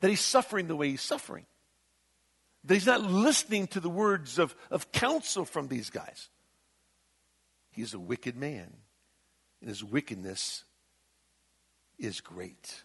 that 0.00 0.08
he's 0.08 0.20
suffering 0.20 0.68
the 0.68 0.76
way 0.76 0.90
he's 0.90 1.02
suffering. 1.02 1.46
That 2.64 2.74
he's 2.74 2.86
not 2.86 3.02
listening 3.02 3.66
to 3.68 3.80
the 3.80 3.88
words 3.90 4.38
of, 4.38 4.54
of 4.70 4.92
counsel 4.92 5.44
from 5.44 5.68
these 5.68 5.90
guys. 5.90 6.28
He's 7.70 7.94
a 7.94 7.98
wicked 7.98 8.36
man, 8.36 8.72
and 9.60 9.68
his 9.68 9.84
wickedness 9.84 10.64
is 11.98 12.20
great. 12.20 12.82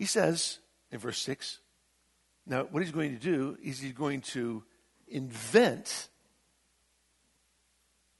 He 0.00 0.06
says 0.06 0.60
in 0.90 0.98
verse 0.98 1.18
6 1.18 1.58
now, 2.46 2.62
what 2.70 2.82
he's 2.82 2.90
going 2.90 3.14
to 3.14 3.22
do 3.22 3.58
is 3.62 3.80
he's 3.80 3.92
going 3.92 4.22
to 4.22 4.64
invent 5.06 6.08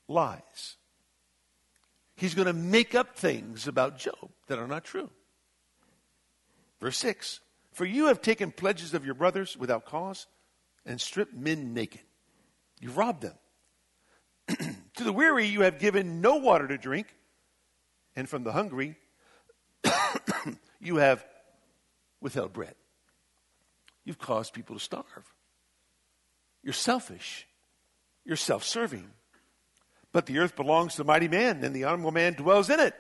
lies. 0.07 0.77
He's 2.17 2.35
going 2.35 2.47
to 2.47 2.53
make 2.53 2.95
up 2.95 3.17
things 3.17 3.67
about 3.67 3.99
Job 3.99 4.29
that 4.47 4.59
are 4.59 4.67
not 4.67 4.85
true. 4.85 5.09
Verse 6.83 6.99
6 6.99 7.41
For 7.73 7.87
you 7.87 8.09
have 8.09 8.21
taken 8.21 8.53
pledges 8.53 8.93
of 8.93 9.07
your 9.07 9.15
brothers 9.15 9.57
without 9.57 9.87
cause 9.87 10.27
and 10.85 11.01
stripped 11.01 11.33
men 11.33 11.73
naked. 11.73 12.03
You 12.79 12.91
robbed 12.91 13.23
them. 13.23 13.39
to 14.97 15.03
the 15.03 15.15
weary, 15.15 15.47
you 15.47 15.63
have 15.63 15.79
given 15.79 16.21
no 16.21 16.37
water 16.37 16.69
to 16.69 16.77
drink, 16.77 17.07
and 18.15 18.29
from 18.29 18.45
the 18.45 18.53
hungry, 18.53 18.97
you 20.79 20.97
have 20.97 21.25
withheld 22.21 22.53
bread. 22.53 22.75
You've 24.05 24.19
caused 24.19 24.53
people 24.53 24.77
to 24.77 24.81
starve. 24.81 25.35
You're 26.63 26.73
selfish. 26.73 27.47
You're 28.25 28.37
self 28.37 28.65
serving. 28.65 29.11
But 30.13 30.27
the 30.27 30.39
earth 30.39 30.57
belongs 30.57 30.93
to 30.93 30.99
the 30.99 31.07
mighty 31.07 31.29
man, 31.29 31.63
and 31.63 31.75
the 31.75 31.85
honorable 31.85 32.11
man 32.11 32.35
dwells 32.35 32.69
in 32.71 32.81
it. 32.81 32.95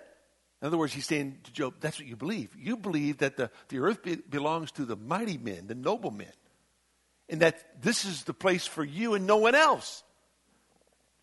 In 0.62 0.66
other 0.66 0.76
words, 0.76 0.92
he's 0.92 1.06
saying 1.06 1.38
to 1.44 1.52
Job, 1.52 1.74
that's 1.80 1.98
what 1.98 2.06
you 2.06 2.16
believe. 2.16 2.54
You 2.56 2.76
believe 2.76 3.18
that 3.18 3.36
the, 3.36 3.50
the 3.68 3.78
earth 3.78 4.02
be, 4.02 4.16
belongs 4.16 4.70
to 4.72 4.84
the 4.84 4.96
mighty 4.96 5.38
men, 5.38 5.66
the 5.66 5.74
noble 5.74 6.10
men, 6.10 6.32
and 7.28 7.40
that 7.40 7.82
this 7.82 8.04
is 8.04 8.24
the 8.24 8.34
place 8.34 8.66
for 8.66 8.84
you 8.84 9.14
and 9.14 9.26
no 9.26 9.38
one 9.38 9.54
else. 9.54 10.02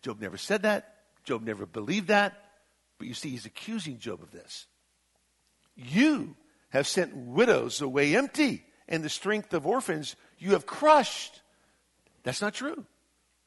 Job 0.01 0.20
never 0.20 0.38
said 0.38 0.63
that. 0.63 0.96
Job 1.24 1.44
never 1.44 1.66
believed 1.66 2.08
that. 2.08 2.42
But 2.98 3.08
you 3.08 3.13
see, 3.13 3.30
he's 3.30 3.46
accusing 3.46 4.00
Job 4.00 4.24
of 4.24 4.32
this. 4.32 4.66
You 5.75 6.36
have 6.77 6.88
sent 6.88 7.15
widows 7.15 7.81
away 7.81 8.15
empty, 8.15 8.63
and 8.88 9.03
the 9.03 9.10
strength 9.10 9.53
of 9.53 9.67
orphans 9.67 10.15
you 10.38 10.51
have 10.51 10.65
crushed. 10.65 11.41
That's 12.24 12.41
not 12.41 12.53
true. 12.53 12.86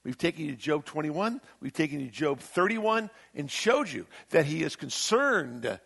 We've 0.04 0.18
taken 0.18 0.46
you 0.46 0.52
to 0.52 0.56
Job 0.56 0.84
21, 0.84 1.40
we've 1.60 1.72
taken 1.72 2.00
you 2.00 2.06
to 2.06 2.12
Job 2.12 2.40
31, 2.40 3.10
and 3.34 3.50
showed 3.50 3.90
you 3.90 4.06
that 4.30 4.46
he 4.46 4.62
is 4.62 4.76
concerned 4.76 5.78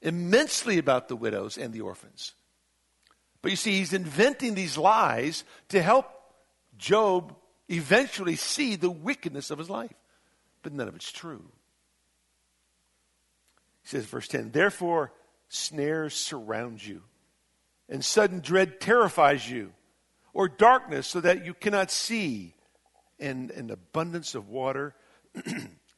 immensely 0.00 0.78
about 0.78 1.08
the 1.08 1.16
widows 1.16 1.58
and 1.58 1.72
the 1.72 1.82
orphans. 1.82 2.34
But 3.40 3.50
you 3.50 3.56
see, 3.56 3.78
he's 3.78 3.92
inventing 3.92 4.54
these 4.54 4.76
lies 4.76 5.44
to 5.68 5.82
help 5.82 6.06
Job 6.78 7.34
eventually 7.68 8.36
see 8.36 8.76
the 8.76 8.90
wickedness 8.90 9.50
of 9.50 9.58
his 9.58 9.70
life. 9.70 9.94
But 10.62 10.72
none 10.72 10.88
of 10.88 10.94
it's 10.94 11.10
true. 11.10 11.44
He 13.82 13.88
says, 13.88 14.06
verse 14.06 14.28
10 14.28 14.50
Therefore, 14.50 15.12
snares 15.52 16.14
surround 16.14 16.84
you, 16.84 17.02
and 17.88 18.04
sudden 18.04 18.40
dread 18.40 18.80
terrifies 18.80 19.48
you, 19.48 19.72
or 20.32 20.48
darkness 20.48 21.06
so 21.06 21.20
that 21.20 21.44
you 21.44 21.52
cannot 21.52 21.90
see 21.90 22.54
and 23.20 23.50
an 23.50 23.70
abundance 23.70 24.34
of 24.34 24.48
water 24.48 24.94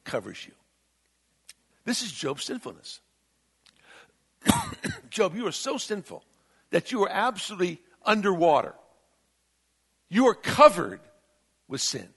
covers 0.03 0.45
you. 0.45 0.51
This 1.85 2.01
is 2.01 2.11
Job's 2.11 2.43
sinfulness. 2.43 2.99
Job, 5.09 5.35
you 5.35 5.47
are 5.47 5.51
so 5.51 5.77
sinful 5.77 6.23
that 6.71 6.91
you 6.91 7.03
are 7.03 7.09
absolutely 7.09 7.79
underwater. 8.05 8.75
You 10.09 10.27
are 10.27 10.35
covered 10.35 10.99
with 11.67 11.81
sin. 11.81 12.09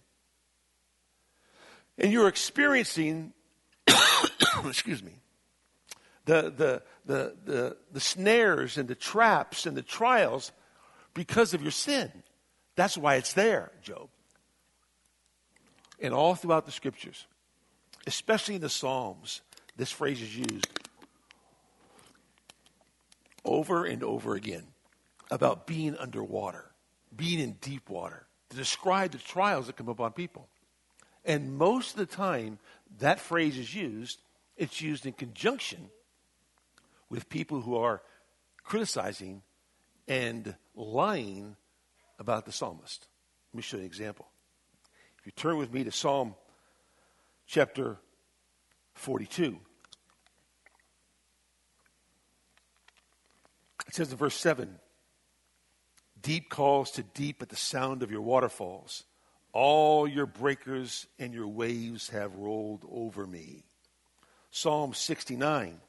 And 1.97 2.13
you're 2.13 2.29
experiencing, 2.29 3.33
excuse 4.65 5.03
me, 5.03 5.21
the, 6.29 6.53
the, 6.57 6.83
the, 7.07 7.37
the, 7.45 7.77
the 7.93 8.01
snares 8.01 8.79
and 8.79 8.89
the 8.89 8.95
traps 8.95 9.67
and 9.67 9.77
the 9.77 9.83
trials 9.83 10.53
because 11.15 11.55
of 11.55 11.63
your 11.63 11.73
sin. 11.73 12.11
That's 12.77 12.97
why 12.97 13.17
it's 13.17 13.33
there, 13.33 13.73
Job 13.83 14.09
and 16.01 16.15
all 16.15 16.35
throughout 16.35 16.67
the 16.67 16.73
scriptures, 16.73 17.27
especially 18.07 18.57
in 18.57 18.61
the 18.61 18.69
Psalms, 18.69 19.43
this 19.77 19.91
phrase 19.91 20.21
is 20.21 20.37
used 20.37 20.67
over 23.45 23.85
and 23.85 24.03
over 24.03 24.35
again 24.35 24.65
about 25.31 25.67
being 25.67 25.97
underwater, 25.97 26.71
being 27.15 27.41
in 27.41 27.53
deep 27.61 27.89
water, 27.89 28.27
to 28.51 28.57
describe 28.57 29.13
the 29.13 29.19
trials 29.19 29.67
that 29.67 29.77
come 29.77 29.89
upon 29.89 30.13
people. 30.13 30.49
And 31.25 31.57
most 31.57 31.93
of 31.93 31.97
the 31.97 32.07
time, 32.07 32.59
that 32.99 33.21
phrase 33.21 33.59
is 33.59 33.75
used, 33.75 34.21
it's 34.57 34.81
used 34.81 35.07
in 35.07 35.13
conjunction 35.13 35.91
with 37.11 37.29
people 37.29 37.61
who 37.61 37.77
are 37.77 38.03
criticizing 38.63 39.43
and 40.07 40.55
lying 40.75 41.57
about 42.19 42.47
the 42.47 42.53
psalmist. 42.53 43.07
Let 43.53 43.57
me 43.57 43.63
show 43.63 43.77
you 43.77 43.83
an 43.83 43.87
example 43.87 44.29
If 45.19 45.27
you 45.27 45.33
turn 45.33 45.57
with 45.57 45.73
me 45.73 45.85
to 45.85 45.93
Psalm 45.93 46.35
chapter 47.47 47.97
42, 48.95 49.59
it 53.87 53.95
says 53.95 54.11
in 54.11 54.19
verse 54.19 54.35
7 54.35 54.79
Deep 56.21 56.51
calls 56.51 56.91
to 56.93 57.03
deep 57.03 57.43
at 57.43 57.49
the 57.49 57.57
sound 57.57 58.03
of 58.03 58.11
your 58.11 58.23
waterfalls. 58.23 59.05
All 59.53 60.07
your 60.07 60.27
breakers 60.27 61.07
and 61.19 61.33
your 61.33 61.47
waves 61.47 62.11
have 62.11 62.35
rolled 62.37 62.85
over 62.91 63.27
me. 63.27 63.65
Psalm 64.51 64.95
69, 64.95 65.81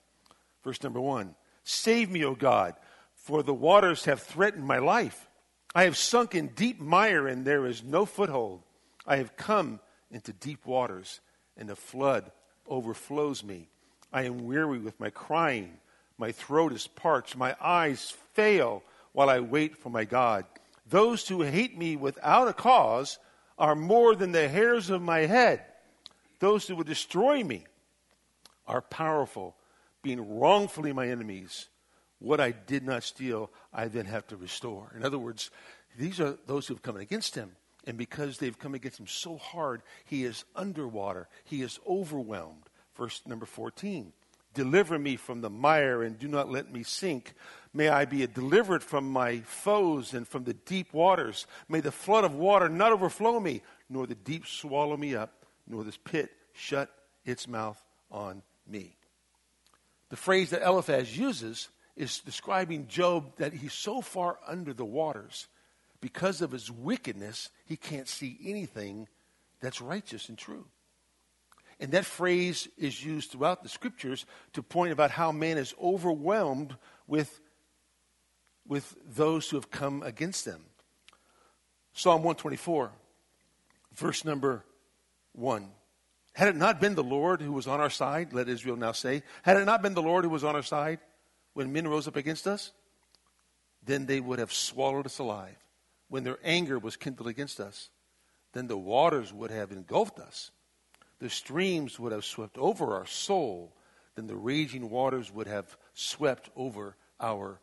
verse 0.63 0.81
number 0.83 1.01
1. 1.01 1.35
Save 1.63 2.09
me, 2.09 2.23
O 2.25 2.35
God, 2.35 2.75
for 3.15 3.43
the 3.43 3.53
waters 3.53 4.05
have 4.05 4.21
threatened 4.21 4.65
my 4.65 4.79
life. 4.79 5.27
I 5.75 5.83
have 5.83 5.97
sunk 5.97 6.33
in 6.35 6.47
deep 6.47 6.79
mire, 6.79 7.27
and 7.27 7.45
there 7.45 7.65
is 7.65 7.83
no 7.83 8.05
foothold. 8.05 8.63
I 9.05 9.17
have 9.17 9.37
come 9.37 9.79
into 10.09 10.33
deep 10.33 10.65
waters, 10.65 11.21
and 11.55 11.69
the 11.69 11.75
flood 11.75 12.31
overflows 12.67 13.43
me. 13.43 13.69
I 14.11 14.23
am 14.23 14.45
weary 14.45 14.79
with 14.79 14.99
my 14.99 15.09
crying. 15.09 15.77
My 16.17 16.31
throat 16.31 16.73
is 16.73 16.87
parched. 16.87 17.37
My 17.37 17.55
eyes 17.61 18.15
fail 18.33 18.83
while 19.13 19.29
I 19.29 19.39
wait 19.39 19.77
for 19.77 19.89
my 19.89 20.05
God. 20.05 20.45
Those 20.87 21.27
who 21.27 21.41
hate 21.41 21.77
me 21.77 21.95
without 21.95 22.47
a 22.47 22.53
cause 22.53 23.19
are 23.57 23.75
more 23.75 24.15
than 24.15 24.31
the 24.31 24.47
hairs 24.47 24.89
of 24.89 25.01
my 25.01 25.19
head. 25.19 25.63
Those 26.39 26.67
who 26.67 26.75
would 26.77 26.87
destroy 26.87 27.43
me 27.43 27.65
are 28.65 28.81
powerful, 28.81 29.55
being 30.01 30.39
wrongfully 30.39 30.93
my 30.93 31.07
enemies. 31.07 31.67
What 32.19 32.39
I 32.39 32.51
did 32.51 32.83
not 32.83 33.03
steal, 33.03 33.49
I 33.73 33.87
then 33.87 34.05
have 34.05 34.27
to 34.27 34.37
restore. 34.37 34.91
In 34.95 35.03
other 35.03 35.19
words, 35.19 35.51
these 35.97 36.19
are 36.19 36.37
those 36.47 36.67
who 36.67 36.73
have 36.73 36.83
come 36.83 36.97
against 36.97 37.35
him. 37.35 37.51
And 37.87 37.97
because 37.97 38.37
they've 38.37 38.57
come 38.57 38.75
against 38.75 38.99
him 38.99 39.07
so 39.07 39.37
hard, 39.37 39.81
he 40.05 40.25
is 40.25 40.43
underwater. 40.55 41.27
He 41.45 41.61
is 41.61 41.79
overwhelmed. 41.87 42.63
Verse 42.95 43.21
number 43.25 43.45
14 43.45 44.11
Deliver 44.53 44.97
me 44.97 45.15
from 45.15 45.41
the 45.41 45.49
mire 45.49 46.03
and 46.03 46.17
do 46.17 46.27
not 46.27 46.49
let 46.49 46.71
me 46.71 46.83
sink. 46.83 47.33
May 47.73 47.87
I 47.87 48.05
be 48.05 48.25
delivered 48.25 48.83
from 48.83 49.09
my 49.09 49.39
foes 49.41 50.13
and 50.13 50.27
from 50.27 50.43
the 50.43 50.55
deep 50.55 50.91
waters. 50.91 51.45
May 51.69 51.81
the 51.81 51.91
flood 51.91 52.25
of 52.25 52.33
water 52.33 52.67
not 52.67 52.91
overflow 52.91 53.39
me, 53.39 53.61
nor 53.89 54.07
the 54.07 54.15
deep 54.15 54.47
swallow 54.47 54.97
me 54.97 55.15
up, 55.15 55.45
nor 55.67 55.83
this 55.83 55.97
pit 55.97 56.31
shut 56.53 56.89
its 57.25 57.47
mouth 57.47 57.81
on 58.11 58.41
me. 58.67 58.98
The 60.09 60.17
phrase 60.17 60.49
that 60.49 60.61
Eliphaz 60.61 61.17
uses 61.17 61.69
is 61.95 62.19
describing 62.19 62.87
Job 62.87 63.35
that 63.37 63.53
he's 63.53 63.73
so 63.73 64.01
far 64.01 64.39
under 64.47 64.73
the 64.73 64.85
waters 64.85 65.47
because 66.01 66.41
of 66.41 66.51
his 66.51 66.71
wickedness, 66.71 67.49
he 67.65 67.75
can't 67.75 68.07
see 68.07 68.39
anything 68.45 69.07
that's 69.59 69.81
righteous 69.81 70.29
and 70.29 70.37
true. 70.37 70.65
And 71.79 71.91
that 71.91 72.05
phrase 72.05 72.67
is 72.77 73.03
used 73.03 73.31
throughout 73.31 73.63
the 73.63 73.69
scriptures 73.69 74.25
to 74.53 74.63
point 74.63 74.91
about 74.91 75.11
how 75.11 75.31
man 75.31 75.57
is 75.57 75.73
overwhelmed 75.81 76.75
with, 77.07 77.39
with 78.67 78.95
those 79.05 79.49
who 79.49 79.57
have 79.57 79.71
come 79.71 80.03
against 80.03 80.45
them. 80.45 80.61
Psalm 81.93 82.21
124, 82.23 82.91
verse 83.93 84.25
number 84.25 84.63
1. 85.33 85.69
Had 86.39 86.47
it 86.47 86.55
not 86.55 86.79
been 86.79 86.95
the 86.95 87.03
Lord 87.03 87.41
who 87.41 87.51
was 87.51 87.67
on 87.67 87.81
our 87.81 87.89
side, 87.89 88.31
let 88.31 88.47
Israel 88.47 88.77
now 88.77 88.93
say, 88.93 89.23
had 89.41 89.57
it 89.57 89.65
not 89.65 89.81
been 89.81 89.93
the 89.93 90.01
Lord 90.01 90.23
who 90.23 90.29
was 90.29 90.45
on 90.45 90.55
our 90.55 90.63
side 90.63 90.99
when 91.51 91.73
men 91.73 91.85
rose 91.85 92.07
up 92.07 92.15
against 92.15 92.47
us, 92.47 92.71
then 93.83 94.05
they 94.05 94.21
would 94.21 94.39
have 94.39 94.53
swallowed 94.53 95.05
us 95.05 95.19
alive 95.19 95.57
when 96.07 96.23
their 96.23 96.39
anger 96.41 96.79
was 96.79 96.95
kindled 96.95 97.27
against 97.27 97.59
us, 97.59 97.89
then 98.53 98.67
the 98.67 98.77
waters 98.77 99.33
would 99.33 99.51
have 99.51 99.73
engulfed 99.73 100.17
us. 100.17 100.51
The 101.19 101.29
streams 101.29 101.99
would 101.99 102.13
have 102.13 102.23
swept 102.23 102.57
over 102.57 102.95
our 102.95 103.05
soul. 103.05 103.75
Then 104.15 104.27
the 104.27 104.37
raging 104.37 104.89
waters 104.89 105.33
would 105.33 105.47
have 105.47 105.75
swept 105.93 106.49
over 106.55 106.95
our 107.19 107.59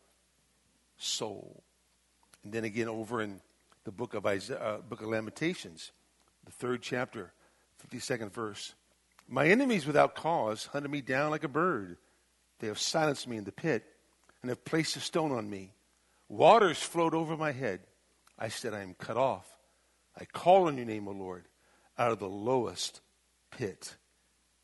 soul. 0.99 1.63
And 2.45 2.53
then 2.53 2.65
again 2.65 2.89
over 2.89 3.23
in 3.23 3.41
the 3.85 3.91
book 3.91 4.13
of 4.13 4.27
Isaiah, 4.27 4.59
uh, 4.59 4.79
book 4.83 5.01
of 5.01 5.09
Lamentations, 5.09 5.93
the 6.45 6.53
third 6.53 6.83
chapter, 6.83 7.33
52nd 7.91 8.33
verse. 8.33 8.75
My 9.29 9.49
enemies 9.49 9.87
without 9.87 10.15
cause 10.15 10.67
hunted 10.67 10.91
me 10.91 11.01
down 11.01 11.31
like 11.31 11.45
a 11.45 11.49
bird. 11.49 11.97
They 12.61 12.69
have 12.69 12.79
silenced 12.79 13.29
me 13.29 13.37
in 13.37 13.45
the 13.45 13.53
pit 13.53 13.85
and 14.43 14.49
have 14.49 14.65
placed 14.65 14.97
a 14.97 15.01
stone 15.01 15.33
on 15.33 15.49
me. 15.51 15.73
Waters 16.29 16.83
flowed 16.83 17.15
over 17.15 17.37
my 17.37 17.53
head. 17.53 17.81
I 18.39 18.49
said, 18.49 18.75
I 18.75 18.83
am 18.83 18.95
cut 18.95 19.17
off. 19.17 19.47
I 20.19 20.25
call 20.25 20.67
on 20.67 20.77
your 20.77 20.87
name, 20.87 21.09
O 21.09 21.13
Lord, 21.13 21.45
out 21.99 22.13
of 22.13 22.19
the 22.19 22.29
lowest 22.29 23.01
pit. 23.51 23.97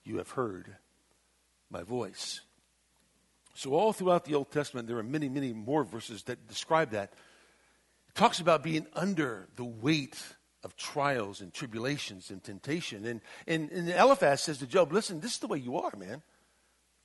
You 0.04 0.18
have 0.18 0.30
heard 0.30 0.76
my 1.70 1.82
voice. 1.82 2.40
So, 3.54 3.74
all 3.74 3.92
throughout 3.92 4.24
the 4.24 4.34
Old 4.34 4.50
Testament, 4.50 4.88
there 4.88 4.98
are 4.98 5.02
many, 5.02 5.28
many 5.28 5.52
more 5.52 5.84
verses 5.84 6.22
that 6.24 6.48
describe 6.48 6.90
that. 6.90 7.12
It 8.08 8.14
talks 8.14 8.40
about 8.40 8.62
being 8.62 8.86
under 8.94 9.48
the 9.56 9.64
weight 9.64 10.18
of 10.64 10.76
trials 10.76 11.40
and 11.40 11.52
tribulations 11.52 12.30
and 12.30 12.42
temptation. 12.42 13.04
And, 13.04 13.20
and, 13.46 13.70
and 13.70 13.90
Eliphaz 13.90 14.42
says 14.42 14.58
to 14.58 14.66
Job, 14.66 14.92
Listen, 14.92 15.20
this 15.20 15.32
is 15.32 15.38
the 15.38 15.46
way 15.46 15.58
you 15.58 15.78
are, 15.78 15.94
man. 15.96 16.22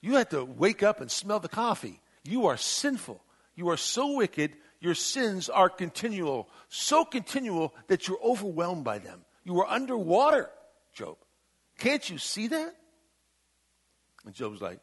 You 0.00 0.14
have 0.14 0.28
to 0.30 0.44
wake 0.44 0.82
up 0.82 1.00
and 1.00 1.10
smell 1.10 1.40
the 1.40 1.48
coffee. 1.48 2.00
You 2.24 2.46
are 2.46 2.56
sinful. 2.56 3.22
You 3.56 3.70
are 3.70 3.76
so 3.76 4.12
wicked, 4.12 4.52
your 4.80 4.94
sins 4.94 5.48
are 5.48 5.68
continual, 5.68 6.48
so 6.68 7.04
continual 7.04 7.74
that 7.88 8.06
you're 8.06 8.22
overwhelmed 8.22 8.84
by 8.84 8.98
them. 8.98 9.24
You 9.42 9.58
are 9.60 9.66
underwater, 9.66 10.48
Job. 10.92 11.16
Can't 11.78 12.08
you 12.08 12.18
see 12.18 12.46
that? 12.46 12.74
And 14.24 14.34
Job's 14.34 14.60
like, 14.60 14.78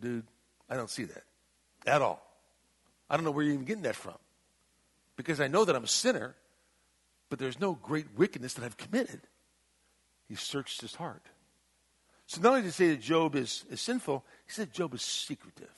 dude, 0.00 0.24
I 0.68 0.74
don't 0.74 0.90
see 0.90 1.04
that 1.04 1.22
at 1.86 2.02
all. 2.02 2.26
I 3.08 3.16
don't 3.16 3.24
know 3.24 3.30
where 3.30 3.44
you're 3.44 3.54
even 3.54 3.66
getting 3.66 3.84
that 3.84 3.94
from. 3.94 4.18
Because 5.16 5.40
I 5.40 5.46
know 5.46 5.64
that 5.64 5.76
I'm 5.76 5.84
a 5.84 5.88
sinner, 5.88 6.34
but 7.32 7.38
there's 7.38 7.58
no 7.58 7.72
great 7.72 8.08
wickedness 8.14 8.52
that 8.52 8.62
I've 8.62 8.76
committed. 8.76 9.22
He 10.28 10.34
searched 10.34 10.82
his 10.82 10.96
heart. 10.96 11.24
So 12.26 12.42
not 12.42 12.50
only 12.50 12.60
did 12.60 12.66
he 12.66 12.72
say 12.72 12.88
that 12.90 13.00
Job 13.00 13.36
is, 13.36 13.64
is 13.70 13.80
sinful, 13.80 14.22
he 14.44 14.52
said 14.52 14.70
Job 14.70 14.92
is 14.92 15.00
secretive. 15.00 15.72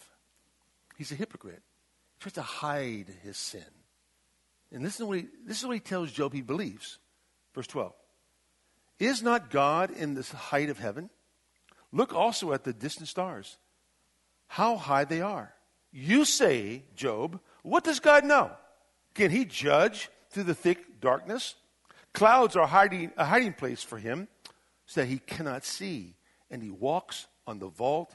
He's 0.96 1.12
a 1.12 1.14
hypocrite. 1.14 1.62
He 2.14 2.22
tries 2.22 2.32
to 2.32 2.42
hide 2.42 3.06
his 3.22 3.36
sin. 3.36 3.70
And 4.72 4.84
this 4.84 4.98
is, 4.98 5.06
what 5.06 5.18
he, 5.18 5.26
this 5.46 5.60
is 5.60 5.64
what 5.64 5.74
he 5.74 5.78
tells 5.78 6.10
Job 6.10 6.32
he 6.32 6.42
believes. 6.42 6.98
Verse 7.54 7.68
12. 7.68 7.92
Is 8.98 9.22
not 9.22 9.48
God 9.48 9.92
in 9.92 10.14
the 10.14 10.24
height 10.24 10.70
of 10.70 10.80
heaven? 10.80 11.08
Look 11.92 12.12
also 12.12 12.52
at 12.52 12.64
the 12.64 12.72
distant 12.72 13.06
stars, 13.06 13.58
how 14.48 14.76
high 14.76 15.04
they 15.04 15.20
are. 15.20 15.54
You 15.92 16.24
say, 16.24 16.82
Job, 16.96 17.38
what 17.62 17.84
does 17.84 18.00
God 18.00 18.24
know? 18.24 18.50
Can 19.14 19.30
he 19.30 19.44
judge 19.44 20.10
through 20.34 20.42
the 20.44 20.54
thick 20.54 21.00
darkness? 21.00 21.54
Clouds 22.12 22.56
are 22.56 22.66
hiding, 22.66 23.12
a 23.16 23.24
hiding 23.24 23.52
place 23.52 23.82
for 23.82 23.98
him 23.98 24.28
so 24.86 25.00
that 25.00 25.06
he 25.06 25.18
cannot 25.18 25.64
see, 25.64 26.14
and 26.50 26.62
he 26.62 26.70
walks 26.70 27.26
on 27.46 27.58
the 27.58 27.68
vault 27.68 28.14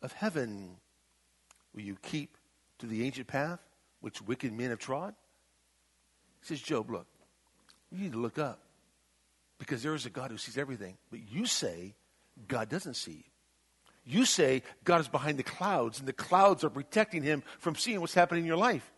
of 0.00 0.12
heaven. 0.12 0.76
Will 1.74 1.82
you 1.82 1.96
keep 2.02 2.38
to 2.78 2.86
the 2.86 3.04
ancient 3.04 3.26
path 3.26 3.60
which 4.00 4.22
wicked 4.22 4.52
men 4.52 4.70
have 4.70 4.78
trod? 4.78 5.14
He 6.40 6.46
says, 6.46 6.60
Job, 6.60 6.90
look, 6.90 7.06
you 7.90 7.98
need 7.98 8.12
to 8.12 8.18
look 8.18 8.38
up 8.38 8.60
because 9.58 9.82
there 9.82 9.94
is 9.94 10.06
a 10.06 10.10
God 10.10 10.30
who 10.30 10.38
sees 10.38 10.56
everything. 10.56 10.96
But 11.10 11.20
you 11.30 11.46
say 11.46 11.94
God 12.48 12.68
doesn't 12.68 12.94
see 12.94 13.12
you. 13.12 13.24
You 14.06 14.24
say 14.26 14.62
God 14.84 15.00
is 15.00 15.08
behind 15.08 15.38
the 15.38 15.42
clouds 15.42 15.98
and 15.98 16.06
the 16.06 16.12
clouds 16.12 16.62
are 16.62 16.70
protecting 16.70 17.22
him 17.22 17.42
from 17.58 17.74
seeing 17.74 18.00
what's 18.00 18.14
happening 18.14 18.42
in 18.42 18.48
your 18.48 18.58
life. 18.58 18.92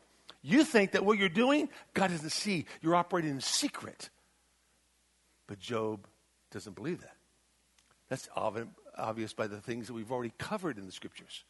You 0.48 0.62
think 0.62 0.92
that 0.92 1.04
what 1.04 1.18
you're 1.18 1.28
doing, 1.28 1.68
God 1.92 2.12
doesn't 2.12 2.30
see. 2.30 2.66
You're 2.80 2.94
operating 2.94 3.32
in 3.32 3.40
secret. 3.40 4.11
But 5.48 5.59
Job 5.59 6.06
doesn't 6.52 6.76
believe 6.76 7.00
that. 7.00 7.16
That's 8.09 8.28
obvious 8.96 9.32
by 9.32 9.48
the 9.48 9.61
things 9.61 9.88
that 9.88 9.94
we've 9.94 10.12
already 10.12 10.32
covered 10.38 10.78
in 10.78 10.87
the 10.87 10.92
scriptures. 10.92 11.42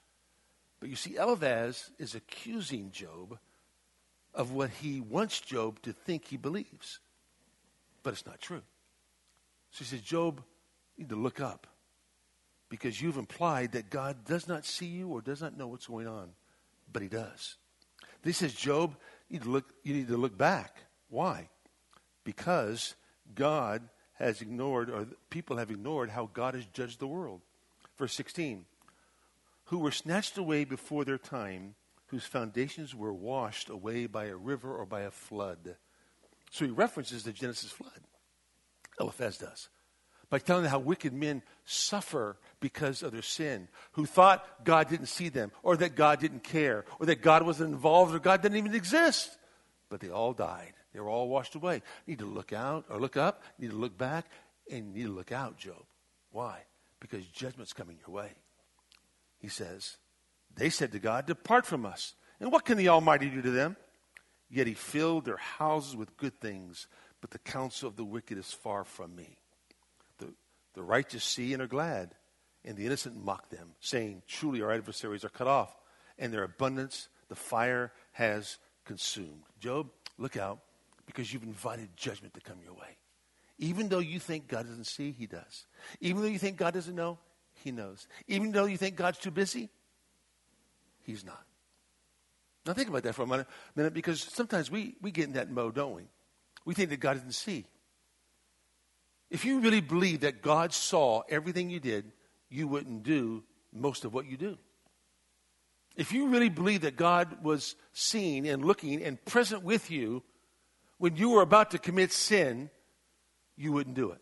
But 0.80 0.88
you 0.88 0.96
see, 0.96 1.16
Eliphaz 1.16 1.90
is 1.98 2.14
accusing 2.14 2.90
Job 2.90 3.38
of 4.32 4.52
what 4.52 4.70
he 4.70 5.02
wants 5.02 5.42
Job 5.42 5.82
to 5.82 5.92
think 5.92 6.24
he 6.24 6.38
believes. 6.38 6.98
But 8.02 8.14
it's 8.14 8.24
not 8.24 8.40
true. 8.40 8.62
So 9.72 9.80
he 9.80 9.84
says, 9.84 10.00
Job, 10.00 10.42
you 10.96 11.04
need 11.04 11.10
to 11.10 11.16
look 11.16 11.38
up 11.38 11.66
because 12.70 13.02
you've 13.02 13.18
implied 13.18 13.72
that 13.72 13.90
God 13.90 14.24
does 14.24 14.48
not 14.48 14.64
see 14.64 14.86
you 14.86 15.08
or 15.08 15.20
does 15.20 15.42
not 15.42 15.54
know 15.54 15.66
what's 15.66 15.86
going 15.86 16.08
on, 16.08 16.30
but 16.90 17.02
he 17.02 17.08
does. 17.08 17.56
He 18.26 18.32
says, 18.32 18.54
Job, 18.54 18.96
you 19.28 19.38
need 19.38 19.44
to 19.44 19.50
look, 19.50 19.72
you 19.82 19.94
need 19.94 20.08
to 20.08 20.16
look 20.16 20.36
back. 20.36 20.76
Why? 21.08 21.48
Because 22.24 22.94
God 23.34 23.88
has 24.14 24.40
ignored, 24.40 24.90
or 24.90 25.06
people 25.30 25.58
have 25.58 25.70
ignored 25.70 26.10
how 26.10 26.30
God 26.32 26.54
has 26.54 26.66
judged 26.66 27.00
the 27.00 27.06
world. 27.06 27.42
Verse 27.98 28.14
16 28.14 28.64
Who 29.66 29.78
were 29.78 29.90
snatched 29.90 30.38
away 30.38 30.64
before 30.64 31.04
their 31.04 31.18
time, 31.18 31.74
whose 32.06 32.24
foundations 32.24 32.94
were 32.94 33.12
washed 33.12 33.68
away 33.68 34.06
by 34.06 34.26
a 34.26 34.36
river 34.36 34.74
or 34.74 34.86
by 34.86 35.02
a 35.02 35.10
flood. 35.10 35.76
So 36.50 36.64
he 36.64 36.70
references 36.70 37.24
the 37.24 37.32
Genesis 37.32 37.72
flood. 37.72 38.00
Eliphaz 39.00 39.38
does. 39.38 39.68
By 40.28 40.38
telling 40.38 40.64
them 40.64 40.72
how 40.72 40.78
wicked 40.80 41.12
men 41.12 41.42
suffer 41.64 42.36
because 42.60 43.02
of 43.02 43.12
their 43.12 43.22
sin, 43.22 43.68
who 43.92 44.06
thought 44.06 44.64
God 44.64 44.88
didn't 44.88 45.06
see 45.06 45.28
them, 45.28 45.52
or 45.62 45.76
that 45.76 45.94
God 45.94 46.20
didn't 46.20 46.42
care, 46.42 46.84
or 46.98 47.06
that 47.06 47.22
God 47.22 47.44
wasn't 47.44 47.72
involved, 47.72 48.14
or 48.14 48.18
God 48.18 48.42
didn't 48.42 48.58
even 48.58 48.74
exist. 48.74 49.36
But 49.88 50.00
they 50.00 50.10
all 50.10 50.32
died. 50.32 50.72
They 50.92 51.00
were 51.00 51.08
all 51.08 51.28
washed 51.28 51.54
away. 51.54 51.82
Need 52.06 52.18
to 52.20 52.26
look 52.26 52.52
out, 52.52 52.86
or 52.90 53.00
look 53.00 53.16
up, 53.16 53.42
need 53.58 53.70
to 53.70 53.76
look 53.76 53.96
back, 53.96 54.26
and 54.70 54.88
you 54.88 55.02
need 55.02 55.08
to 55.08 55.14
look 55.14 55.32
out, 55.32 55.58
Job. 55.58 55.84
Why? 56.32 56.58
Because 56.98 57.24
judgment's 57.26 57.72
coming 57.72 57.98
your 58.04 58.14
way. 58.14 58.32
He 59.38 59.48
says, 59.48 59.96
They 60.54 60.70
said 60.70 60.92
to 60.92 60.98
God, 60.98 61.26
Depart 61.26 61.66
from 61.66 61.86
us. 61.86 62.14
And 62.40 62.50
what 62.50 62.64
can 62.64 62.78
the 62.78 62.88
Almighty 62.88 63.30
do 63.30 63.42
to 63.42 63.50
them? 63.50 63.76
Yet 64.50 64.66
he 64.66 64.74
filled 64.74 65.24
their 65.24 65.36
houses 65.36 65.96
with 65.96 66.16
good 66.16 66.40
things 66.40 66.86
but 67.20 67.30
the 67.30 67.38
counsel 67.38 67.88
of 67.88 67.96
the 67.96 68.04
wicked 68.04 68.38
is 68.38 68.52
far 68.52 68.84
from 68.84 69.16
me. 69.16 69.36
The, 70.76 70.82
righteous 70.82 71.24
see 71.24 71.52
and 71.52 71.62
are 71.62 71.66
glad, 71.66 72.14
and 72.64 72.76
the 72.76 72.86
innocent 72.86 73.24
mock 73.24 73.48
them, 73.48 73.72
saying, 73.80 74.22
Truly 74.28 74.62
our 74.62 74.70
adversaries 74.70 75.24
are 75.24 75.30
cut 75.30 75.46
off, 75.46 75.74
and 76.18 76.32
their 76.32 76.44
abundance 76.44 77.08
the 77.28 77.34
fire 77.34 77.92
has 78.12 78.58
consumed. 78.84 79.42
Job, 79.58 79.88
look 80.18 80.36
out, 80.36 80.60
because 81.06 81.32
you've 81.32 81.42
invited 81.42 81.88
judgment 81.96 82.34
to 82.34 82.40
come 82.40 82.58
your 82.62 82.74
way. 82.74 82.98
Even 83.58 83.88
though 83.88 84.00
you 84.00 84.20
think 84.20 84.48
God 84.48 84.66
doesn't 84.66 84.86
see, 84.86 85.12
He 85.12 85.26
does. 85.26 85.66
Even 86.00 86.22
though 86.22 86.28
you 86.28 86.38
think 86.38 86.58
God 86.58 86.74
doesn't 86.74 86.94
know, 86.94 87.18
He 87.54 87.72
knows. 87.72 88.06
Even 88.28 88.52
though 88.52 88.66
you 88.66 88.76
think 88.76 88.96
God's 88.96 89.18
too 89.18 89.30
busy, 89.30 89.70
He's 91.02 91.24
not. 91.24 91.42
Now 92.66 92.74
think 92.74 92.88
about 92.88 93.04
that 93.04 93.14
for 93.14 93.22
a 93.22 93.26
minute, 93.26 93.46
minute 93.74 93.94
because 93.94 94.20
sometimes 94.20 94.70
we, 94.70 94.96
we 95.00 95.10
get 95.10 95.24
in 95.24 95.32
that 95.34 95.50
mode, 95.50 95.74
don't 95.74 95.94
we? 95.94 96.02
we 96.66 96.74
think 96.74 96.90
that 96.90 97.00
God 97.00 97.14
doesn't 97.14 97.32
see. 97.32 97.64
If 99.30 99.44
you 99.44 99.60
really 99.60 99.80
believe 99.80 100.20
that 100.20 100.42
God 100.42 100.72
saw 100.72 101.22
everything 101.28 101.70
you 101.70 101.80
did, 101.80 102.12
you 102.48 102.68
wouldn't 102.68 103.02
do 103.02 103.42
most 103.72 104.04
of 104.04 104.14
what 104.14 104.26
you 104.26 104.36
do. 104.36 104.56
If 105.96 106.12
you 106.12 106.28
really 106.28 106.50
believe 106.50 106.82
that 106.82 106.96
God 106.96 107.42
was 107.42 107.74
seeing 107.92 108.46
and 108.48 108.64
looking 108.64 109.02
and 109.02 109.22
present 109.24 109.62
with 109.62 109.90
you 109.90 110.22
when 110.98 111.16
you 111.16 111.30
were 111.30 111.42
about 111.42 111.72
to 111.72 111.78
commit 111.78 112.12
sin, 112.12 112.70
you 113.56 113.72
wouldn't 113.72 113.96
do 113.96 114.12
it. 114.12 114.20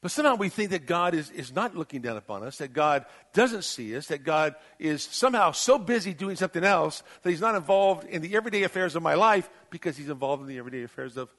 But 0.00 0.10
somehow 0.10 0.34
we 0.34 0.50
think 0.50 0.70
that 0.70 0.84
God 0.84 1.14
is, 1.14 1.30
is 1.30 1.50
not 1.50 1.74
looking 1.74 2.02
down 2.02 2.18
upon 2.18 2.42
us, 2.42 2.58
that 2.58 2.74
God 2.74 3.06
doesn't 3.32 3.64
see 3.64 3.96
us, 3.96 4.08
that 4.08 4.22
God 4.22 4.54
is 4.78 5.02
somehow 5.02 5.52
so 5.52 5.78
busy 5.78 6.12
doing 6.12 6.36
something 6.36 6.62
else 6.62 7.02
that 7.22 7.30
He's 7.30 7.40
not 7.40 7.54
involved 7.54 8.04
in 8.04 8.20
the 8.20 8.36
everyday 8.36 8.64
affairs 8.64 8.96
of 8.96 9.02
my 9.02 9.14
life 9.14 9.48
because 9.70 9.96
He's 9.96 10.10
involved 10.10 10.42
in 10.42 10.48
the 10.48 10.58
everyday 10.58 10.82
affairs 10.82 11.16
of 11.16 11.30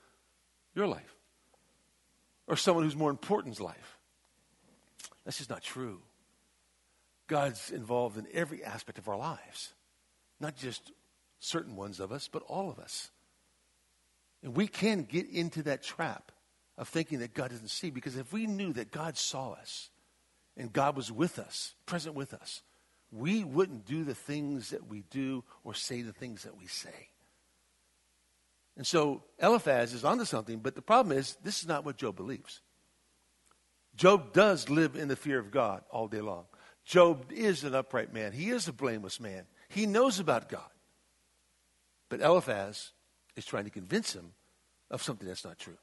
your 0.73 0.87
life 0.87 1.14
or 2.47 2.55
someone 2.55 2.83
who's 2.83 2.95
more 2.95 3.09
important's 3.09 3.59
life. 3.59 3.97
That's 5.23 5.37
just 5.37 5.49
not 5.49 5.63
true. 5.63 6.01
God's 7.27 7.71
involved 7.71 8.17
in 8.17 8.27
every 8.33 8.63
aspect 8.63 8.97
of 8.97 9.07
our 9.07 9.17
lives, 9.17 9.73
not 10.39 10.55
just 10.55 10.91
certain 11.39 11.75
ones 11.75 11.99
of 11.99 12.11
us, 12.11 12.29
but 12.31 12.43
all 12.43 12.69
of 12.69 12.79
us. 12.79 13.09
And 14.43 14.55
we 14.55 14.67
can 14.67 15.03
get 15.03 15.27
into 15.29 15.63
that 15.63 15.81
trap 15.81 16.31
of 16.77 16.87
thinking 16.87 17.19
that 17.19 17.33
God 17.33 17.49
doesn't 17.49 17.69
see. 17.69 17.89
Because 17.89 18.15
if 18.15 18.31
we 18.31 18.45
knew 18.45 18.73
that 18.73 18.91
God 18.91 19.17
saw 19.17 19.53
us 19.53 19.89
and 20.55 20.71
God 20.71 20.95
was 20.95 21.11
with 21.11 21.39
us, 21.39 21.73
present 21.85 22.15
with 22.15 22.33
us, 22.33 22.61
we 23.11 23.43
wouldn't 23.43 23.85
do 23.85 24.03
the 24.03 24.15
things 24.15 24.69
that 24.69 24.87
we 24.87 25.03
do 25.09 25.43
or 25.63 25.73
say 25.73 26.01
the 26.01 26.13
things 26.13 26.43
that 26.43 26.57
we 26.57 26.67
say. 26.67 27.09
And 28.77 28.85
so 28.85 29.23
Eliphaz 29.39 29.93
is 29.93 30.03
onto 30.03 30.25
something, 30.25 30.59
but 30.59 30.75
the 30.75 30.81
problem 30.81 31.17
is 31.17 31.37
this 31.43 31.61
is 31.61 31.67
not 31.67 31.85
what 31.85 31.97
Job 31.97 32.15
believes. 32.15 32.61
Job 33.95 34.33
does 34.33 34.69
live 34.69 34.95
in 34.95 35.07
the 35.07 35.15
fear 35.15 35.39
of 35.39 35.51
God 35.51 35.83
all 35.89 36.07
day 36.07 36.19
long. 36.19 36.45
Job 36.83 37.31
is 37.31 37.63
an 37.63 37.73
upright 37.73 38.13
man. 38.13 38.33
He 38.33 38.49
is 38.49 38.67
a 38.67 38.73
blameless 38.73 39.19
man. 39.19 39.43
He 39.69 39.85
knows 39.85 40.19
about 40.19 40.49
God. 40.49 40.69
But 42.09 42.21
Eliphaz 42.21 42.91
is 43.35 43.45
trying 43.45 43.63
to 43.63 43.69
convince 43.69 44.13
him 44.13 44.33
of 44.91 45.01
something 45.01 45.27
that's 45.27 45.45
not 45.45 45.57
true. 45.57 45.77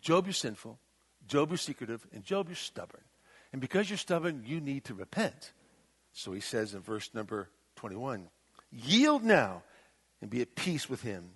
Job, 0.00 0.26
you're 0.26 0.32
sinful. 0.32 0.78
Job, 1.26 1.50
you're 1.50 1.58
secretive. 1.58 2.06
And 2.12 2.24
Job, 2.24 2.48
you're 2.48 2.56
stubborn. 2.56 3.02
And 3.52 3.60
because 3.60 3.88
you're 3.88 3.96
stubborn, 3.96 4.42
you 4.46 4.60
need 4.60 4.84
to 4.84 4.94
repent. 4.94 5.52
So 6.12 6.32
he 6.32 6.40
says 6.40 6.74
in 6.74 6.80
verse 6.80 7.10
number 7.14 7.48
21 7.76 8.28
Yield 8.70 9.24
now 9.24 9.62
and 10.20 10.28
be 10.28 10.42
at 10.42 10.54
peace 10.54 10.90
with 10.90 11.00
him. 11.00 11.30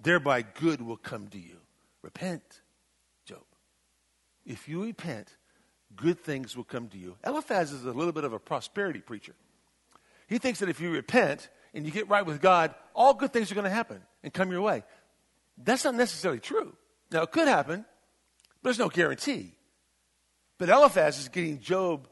Thereby 0.00 0.42
good 0.42 0.82
will 0.82 0.96
come 0.96 1.28
to 1.28 1.38
you. 1.38 1.56
Repent, 2.02 2.62
Job. 3.24 3.42
If 4.44 4.68
you 4.68 4.84
repent, 4.84 5.36
good 5.96 6.20
things 6.20 6.56
will 6.56 6.64
come 6.64 6.88
to 6.88 6.98
you. 6.98 7.16
Eliphaz 7.24 7.72
is 7.72 7.84
a 7.84 7.92
little 7.92 8.12
bit 8.12 8.24
of 8.24 8.32
a 8.32 8.38
prosperity 8.38 9.00
preacher. 9.00 9.34
He 10.26 10.38
thinks 10.38 10.60
that 10.60 10.68
if 10.68 10.80
you 10.80 10.90
repent 10.90 11.48
and 11.72 11.84
you 11.84 11.92
get 11.92 12.08
right 12.08 12.24
with 12.24 12.40
God, 12.40 12.74
all 12.94 13.14
good 13.14 13.32
things 13.32 13.50
are 13.50 13.54
going 13.54 13.64
to 13.64 13.70
happen 13.70 14.00
and 14.22 14.32
come 14.32 14.50
your 14.50 14.62
way. 14.62 14.82
That's 15.56 15.84
not 15.84 15.94
necessarily 15.94 16.40
true. 16.40 16.74
Now, 17.10 17.22
it 17.22 17.30
could 17.30 17.48
happen, 17.48 17.84
but 18.62 18.68
there's 18.68 18.78
no 18.78 18.88
guarantee. 18.88 19.52
But 20.58 20.68
Eliphaz 20.68 21.18
is 21.18 21.28
getting 21.28 21.60
Job, 21.60 22.08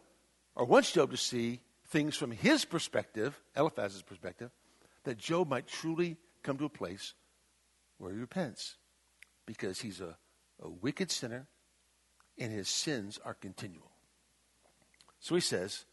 or 0.55 0.65
wants 0.65 0.93
Job 0.93 1.11
to 1.11 1.17
see 1.17 1.61
things 1.89 2.17
from 2.17 2.31
his 2.31 2.65
perspective, 2.65 3.41
Eliphaz's 3.57 4.03
perspective, 4.03 4.51
that 5.05 5.19
Job 5.19 5.49
might 5.49 5.67
truly 5.67 6.17
come 6.43 6.59
to 6.59 6.65
a 6.65 6.71
place 6.71 7.15
where 8.03 8.13
he 8.13 8.19
repents 8.19 8.75
because 9.47 9.81
he's 9.81 10.01
a, 10.01 10.17
a 10.61 10.69
wicked 10.69 11.09
sinner 11.11 11.47
and 12.37 12.53
his 12.53 12.69
sins 12.69 13.21
are 13.25 13.35
continual. 13.35 13.93
So 15.21 15.37
he 15.37 15.41
says, 15.41 15.85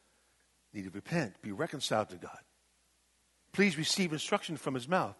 need 0.73 0.85
to 0.85 0.89
repent, 0.89 1.39
be 1.43 1.51
reconciled 1.51 2.09
to 2.09 2.15
God. 2.15 2.39
Please 3.53 3.77
receive 3.77 4.11
instruction 4.11 4.57
from 4.57 4.73
his 4.73 4.87
mouth 4.87 5.15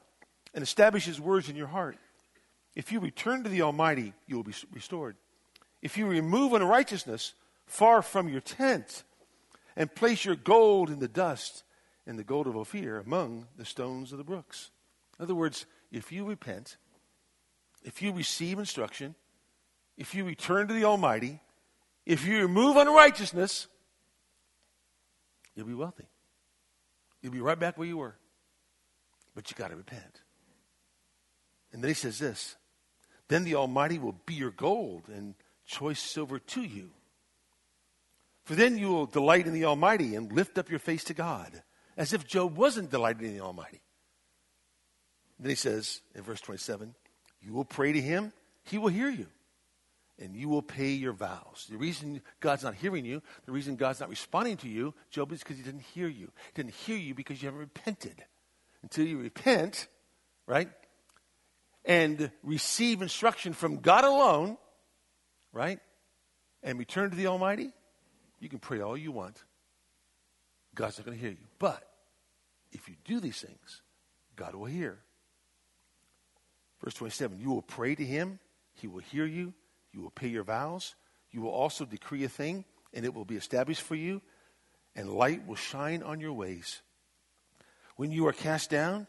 and 0.56 0.64
establish 0.64 1.06
his 1.06 1.22
words 1.22 1.48
in 1.48 1.56
your 1.56 1.68
heart. 1.68 1.96
If 2.76 2.92
you 2.92 3.00
return 3.00 3.44
to 3.44 3.50
the 3.50 3.62
Almighty, 3.62 4.14
you 4.26 4.36
will 4.36 4.44
be 4.44 4.56
restored. 4.74 5.16
If 5.84 5.96
you 5.96 6.08
remove 6.08 6.54
unrighteousness 6.54 7.36
far 7.68 8.02
from 8.02 8.30
your 8.30 8.42
tent 8.42 9.04
and 9.76 9.94
place 9.94 10.26
your 10.26 10.36
gold 10.36 10.90
in 10.90 10.98
the 10.98 11.08
dust 11.08 11.64
and 12.08 12.18
the 12.18 12.24
gold 12.24 12.48
of 12.48 12.58
Ophir 12.58 12.98
among 12.98 13.46
the 13.58 13.66
stones 13.66 14.12
of 14.12 14.18
the 14.18 14.24
brooks. 14.24 14.72
In 15.20 15.24
other 15.24 15.36
words, 15.36 15.68
if 15.92 16.12
you 16.12 16.26
repent, 16.26 16.78
if 17.84 18.02
you 18.02 18.12
receive 18.12 18.60
instruction, 18.60 19.16
if 19.98 20.14
you 20.14 20.24
return 20.24 20.68
to 20.68 20.74
the 20.74 20.86
Almighty, 20.86 21.42
if 22.06 22.26
you 22.26 22.42
remove 22.42 22.78
unrighteousness, 22.78 23.68
you'll 25.56 25.68
be 25.68 25.74
wealthy. 25.74 26.08
You'll 27.22 27.34
be 27.34 27.42
right 27.42 27.60
back 27.60 27.78
where 27.78 27.88
you 27.88 27.98
were. 27.98 28.16
But 29.36 29.50
you 29.50 29.56
got 29.56 29.70
to 29.70 29.76
repent. 29.76 30.22
And 31.72 31.84
then 31.84 31.90
he 31.90 31.96
says 31.96 32.20
this 32.20 32.56
Then 33.28 33.44
the 33.44 33.56
Almighty 33.56 34.00
will 34.00 34.16
be 34.26 34.34
your 34.34 34.52
gold 34.52 35.04
and 35.08 35.36
choice 35.66 36.00
silver 36.00 36.40
to 36.40 36.62
you. 36.62 36.92
For 38.44 38.56
then 38.56 38.78
you 38.78 38.90
will 38.90 39.06
delight 39.06 39.46
in 39.46 39.54
the 39.54 39.66
Almighty 39.66 40.16
and 40.16 40.32
lift 40.32 40.58
up 40.58 40.70
your 40.70 40.80
face 40.80 41.04
to 41.06 41.14
God, 41.14 41.62
as 41.96 42.14
if 42.14 42.26
Job 42.26 42.58
wasn't 42.58 42.90
delighting 42.90 43.28
in 43.28 43.34
the 43.34 43.44
Almighty. 43.44 43.82
Then 45.40 45.50
he 45.50 45.56
says 45.56 46.02
in 46.16 46.24
verse 46.24 46.42
27 46.42 46.94
You 47.42 47.54
will 47.54 47.66
pray 47.66 47.94
to 47.94 48.02
him, 48.02 48.34
he 48.64 48.78
will 48.78 48.90
hear 48.90 49.10
you 49.10 49.28
and 50.20 50.36
you 50.36 50.50
will 50.50 50.62
pay 50.62 50.90
your 50.90 51.14
vows. 51.14 51.68
The 51.70 51.78
reason 51.78 52.22
God's 52.40 52.64
not 52.64 52.76
hearing 52.76 53.06
you, 53.06 53.22
the 53.46 53.52
reason 53.52 53.76
God's 53.76 54.00
not 54.00 54.10
responding 54.10 54.58
to 54.58 54.68
you, 54.68 54.94
Job, 55.10 55.32
is 55.32 55.40
because 55.40 55.58
he 55.58 55.64
didn't 55.64 55.84
hear 55.94 56.08
you. 56.08 56.32
He 56.54 56.62
didn't 56.62 56.74
hear 56.74 56.98
you 56.98 57.16
because 57.16 57.42
you 57.42 57.48
haven't 57.48 57.62
repented. 57.62 58.24
Until 58.84 59.06
you 59.06 59.18
repent, 59.18 59.88
right, 60.46 60.70
and 61.86 62.32
receive 62.44 63.02
instruction 63.02 63.54
from 63.54 63.78
God 63.78 64.04
alone, 64.04 64.58
right, 65.52 65.80
and 66.64 66.78
return 66.78 67.10
to 67.10 67.16
the 67.16 67.28
Almighty, 67.28 67.72
you 68.40 68.50
can 68.50 68.60
pray 68.60 68.82
all 68.82 68.98
you 68.98 69.12
want. 69.12 69.44
God's 70.76 70.98
not 70.98 71.06
going 71.06 71.18
to 71.18 71.22
hear 71.22 71.32
you. 71.32 71.48
But 71.58 71.84
if 72.72 72.88
you 72.88 72.96
do 73.06 73.20
these 73.20 73.42
things, 73.42 73.82
God 74.36 74.56
will 74.56 74.66
hear. 74.66 75.00
Verse 76.84 76.94
27 76.94 77.40
You 77.40 77.52
will 77.52 77.62
pray 77.62 77.96
to 77.96 78.06
him, 78.06 78.40
he 78.74 78.88
will 78.88 79.00
hear 79.00 79.26
you 79.26 79.54
you 79.92 80.02
will 80.02 80.12
pay 80.12 80.28
your 80.28 80.44
vows. 80.44 80.96
You 81.32 81.42
will 81.42 81.52
also 81.52 81.86
decree 81.86 82.24
a 82.24 82.30
thing, 82.30 82.66
and 82.94 83.06
it 83.06 83.14
will 83.14 83.26
be 83.26 83.36
established 83.36 83.82
for 83.82 83.96
you, 83.96 84.22
and 84.96 85.10
light 85.10 85.46
will 85.48 85.56
shine 85.56 86.04
on 86.04 86.20
your 86.20 86.34
ways. 86.34 86.82
When 87.96 88.12
you 88.12 88.28
are 88.28 88.34
cast 88.34 88.70
down, 88.70 89.08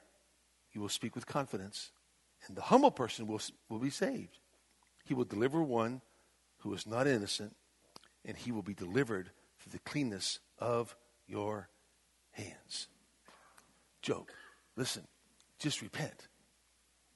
you 0.73 0.81
will 0.81 0.89
speak 0.89 1.15
with 1.15 1.27
confidence, 1.27 1.91
and 2.47 2.57
the 2.57 2.63
humble 2.63 2.91
person 2.91 3.27
will, 3.27 3.41
will 3.69 3.79
be 3.79 3.91
saved. 3.91 4.39
He 5.05 5.15
will 5.15 5.25
deliver 5.25 5.63
one 5.63 6.03
who 6.59 6.75
is 6.75 6.87
not 6.87 7.07
innocent, 7.07 7.57
and 8.25 8.37
he 8.37 8.53
will 8.53 8.63
be 8.63 8.75
delivered 8.75 9.31
through 9.59 9.73
the 9.73 9.79
cleanness 9.91 10.41
of 10.59 10.95
your 11.27 11.69
hands. 12.33 12.89
Job, 14.03 14.29
listen, 14.77 15.07
just 15.59 15.83
repent. 15.83 16.29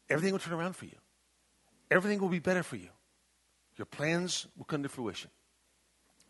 Everything 0.08 0.32
will 0.32 0.40
turn 0.40 0.54
around 0.54 0.76
for 0.76 0.84
you. 0.84 0.96
Everything 1.90 2.20
will 2.20 2.28
be 2.28 2.38
better 2.38 2.62
for 2.62 2.76
you. 2.76 2.88
Your 3.76 3.86
plans 3.86 4.46
will 4.56 4.64
come 4.64 4.82
to 4.82 4.88
fruition. 4.88 5.30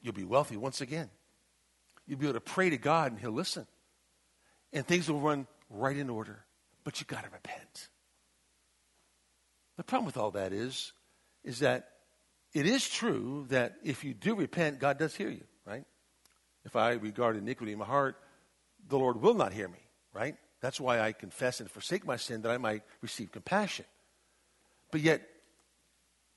You'll 0.02 0.14
be 0.14 0.24
wealthy 0.24 0.56
once 0.56 0.80
again. 0.80 1.10
You'll 2.06 2.18
be 2.18 2.26
able 2.26 2.34
to 2.34 2.40
pray 2.40 2.70
to 2.70 2.76
God 2.76 3.12
and 3.12 3.20
He'll 3.20 3.32
listen. 3.32 3.66
And 4.72 4.87
things 4.87 5.10
will 5.10 5.20
run 5.20 5.46
right 5.70 5.96
in 5.96 6.10
order. 6.10 6.44
But 6.84 7.00
you've 7.00 7.08
got 7.08 7.24
to 7.24 7.30
repent. 7.30 7.88
The 9.76 9.84
problem 9.84 10.06
with 10.06 10.16
all 10.16 10.32
that 10.32 10.52
is, 10.52 10.92
is 11.42 11.60
that 11.60 11.88
it 12.52 12.66
is 12.66 12.88
true 12.88 13.46
that 13.48 13.74
if 13.82 14.04
you 14.04 14.14
do 14.14 14.34
repent, 14.34 14.78
God 14.78 14.98
does 14.98 15.14
hear 15.14 15.28
you, 15.28 15.44
right? 15.64 15.84
If 16.64 16.76
I 16.76 16.92
regard 16.92 17.37
iniquity 17.37 17.72
in 17.72 17.78
my 17.78 17.84
heart, 17.84 18.16
the 18.88 18.98
Lord 18.98 19.20
will 19.20 19.34
not 19.34 19.52
hear 19.52 19.68
me, 19.68 19.80
right? 20.12 20.37
That's 20.64 20.81
why 20.81 20.98
I 20.98 21.12
confess 21.12 21.61
and 21.61 21.70
forsake 21.70 22.07
my 22.07 22.16
sin 22.16 22.40
that 22.40 22.50
I 22.50 22.57
might 22.57 22.85
receive 23.03 23.31
compassion. 23.31 23.85
But 24.90 25.03
yet, 25.03 25.20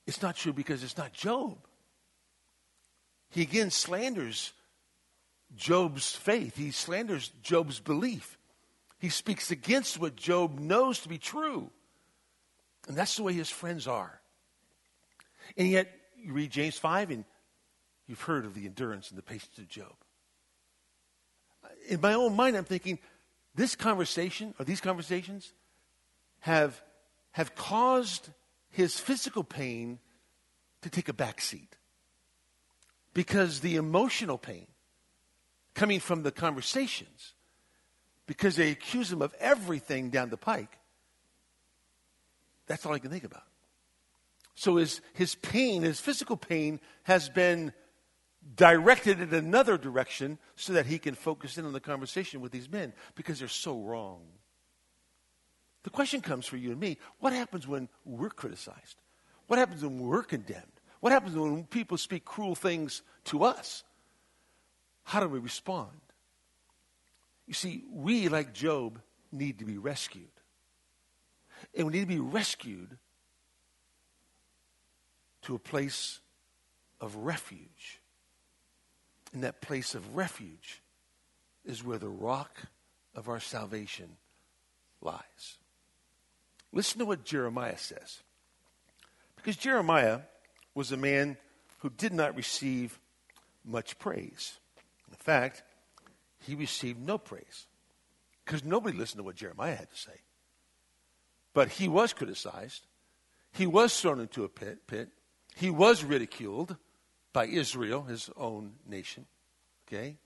it's 0.06 0.22
not 0.22 0.36
true 0.36 0.52
because 0.52 0.84
it's 0.84 0.98
not 0.98 1.14
Job. 1.14 1.58
He 3.30 3.42
again 3.42 3.72
slanders 3.72 4.52
Job's 5.56 6.14
faith, 6.14 6.58
he 6.58 6.72
slanders 6.72 7.32
Job's 7.42 7.80
belief. 7.80 8.38
He 9.00 9.08
speaks 9.08 9.50
against 9.50 9.98
what 9.98 10.18
Job 10.18 10.60
knows 10.60 11.00
to 11.00 11.08
be 11.08 11.18
true. 11.18 11.72
And 12.90 12.98
that's 12.98 13.16
the 13.16 13.24
way 13.24 13.32
his 13.32 13.50
friends 13.50 13.88
are. 13.88 14.20
And 15.56 15.70
yet, 15.70 15.90
you 16.18 16.34
read 16.34 16.52
James 16.52 16.78
5 16.78 17.12
and 17.12 17.24
you've 18.08 18.24
heard 18.24 18.44
of 18.44 18.56
the 18.56 18.66
endurance 18.66 19.10
and 19.10 19.18
the 19.18 19.24
patience 19.24 19.58
of 19.58 19.70
Job. 19.70 19.96
In 21.88 22.02
my 22.02 22.14
own 22.14 22.36
mind, 22.36 22.58
I'm 22.58 22.66
thinking 22.66 23.00
this 23.58 23.76
conversation 23.76 24.54
or 24.58 24.66
these 24.66 24.80
conversations 24.80 25.52
have, 26.40 26.82
have 27.32 27.56
caused 27.56 28.30
his 28.70 29.00
physical 29.00 29.44
pain 29.44 30.00
to 30.84 30.90
take 30.90 31.10
a 31.10 31.14
back 31.14 31.42
seat. 31.42 31.76
Because 33.14 33.60
the 33.60 33.76
emotional 33.76 34.38
pain 34.38 34.68
coming 35.74 36.00
from 36.00 36.22
the 36.22 36.32
conversations, 36.32 37.34
because 38.28 38.56
they 38.56 38.70
accuse 38.70 39.12
him 39.12 39.24
of 39.24 39.34
everything 39.40 40.12
down 40.12 40.30
the 40.30 40.38
pike, 40.38 40.78
that's 42.68 42.86
all 42.86 42.94
I 42.94 43.00
can 43.00 43.10
think 43.10 43.24
about. 43.24 43.44
So 44.54 44.76
his, 44.76 45.02
his 45.14 45.34
pain, 45.34 45.82
his 45.82 46.00
physical 46.00 46.38
pain, 46.38 46.80
has 47.04 47.28
been 47.28 47.74
directed 48.56 49.20
in 49.20 49.34
another 49.34 49.78
direction 49.78 50.38
so 50.56 50.74
that 50.74 50.86
he 50.86 51.00
can 51.00 51.16
focus 51.16 51.58
in 51.58 51.66
on 51.66 51.74
the 51.74 51.80
conversation 51.80 52.42
with 52.42 52.52
these 52.52 52.70
men 52.70 52.94
because 53.16 53.40
they're 53.40 53.48
so 53.48 53.80
wrong. 53.80 54.22
The 55.84 55.90
question 55.90 56.22
comes 56.22 56.46
for 56.46 56.58
you 56.58 56.72
and 56.72 56.80
me 56.80 56.98
what 57.20 57.34
happens 57.34 57.68
when 57.68 57.90
we're 58.06 58.30
criticized? 58.30 58.98
What 59.48 59.60
happens 59.60 59.84
when 59.84 60.00
we're 60.00 60.24
condemned? 60.24 60.64
What 61.00 61.14
happens 61.14 61.36
when 61.36 61.66
people 61.66 61.98
speak 61.98 62.26
cruel 62.26 62.56
things 62.56 63.02
to 63.26 63.44
us? 63.44 63.84
How 65.04 65.20
do 65.20 65.30
we 65.30 65.40
respond? 65.40 66.02
You 67.46 67.54
see, 67.54 67.84
we, 67.90 68.28
like 68.28 68.54
Job, 68.54 69.00
need 69.32 69.60
to 69.60 69.66
be 69.66 69.78
rescued. 69.78 70.26
And 71.76 71.88
we 71.88 71.94
need 71.94 72.02
to 72.02 72.06
be 72.08 72.20
rescued 72.20 72.98
to 75.44 75.56
a 75.56 75.60
place 75.60 76.20
of 77.00 77.16
refuge. 77.16 78.02
And 79.34 79.44
that 79.44 79.62
place 79.62 79.94
of 79.96 80.16
refuge 80.16 80.82
is 81.66 81.84
where 81.84 81.98
the 81.98 82.08
rock 82.10 82.64
of 83.14 83.28
our 83.28 83.40
salvation 83.40 84.18
lies. 85.02 85.58
Listen 86.72 87.00
to 87.00 87.06
what 87.06 87.24
Jeremiah 87.26 87.78
says. 87.78 88.20
Because 89.36 89.58
Jeremiah 89.58 90.22
was 90.74 90.92
a 90.92 90.98
man 90.98 91.38
who 91.80 91.90
did 91.90 92.14
not 92.14 92.36
receive 92.36 93.00
much 93.66 94.00
praise. 94.00 94.58
In 95.10 95.16
fact, 95.16 95.64
he 96.40 96.56
received 96.56 97.00
no 97.00 97.18
praise. 97.18 97.68
because 98.48 98.64
nobody 98.64 98.98
listened 98.98 99.20
to 99.20 99.24
what 99.24 99.36
Jeremiah 99.36 99.76
had 99.76 99.92
to 99.92 99.98
say. 99.98 100.22
But 101.54 101.68
he 101.68 101.90
was 101.90 102.14
criticized. 102.14 102.88
He 103.52 103.68
was 103.68 104.00
thrown 104.00 104.22
into 104.22 104.46
a 104.46 104.50
pit, 104.50 104.88
pit. 104.88 105.10
He 105.56 105.70
was 105.70 106.06
ridiculed 106.06 106.78
by 107.34 107.46
Israel, 107.46 108.04
his 108.04 108.30
own 108.36 108.74
nation. 108.88 109.26
Okay? 109.88 110.18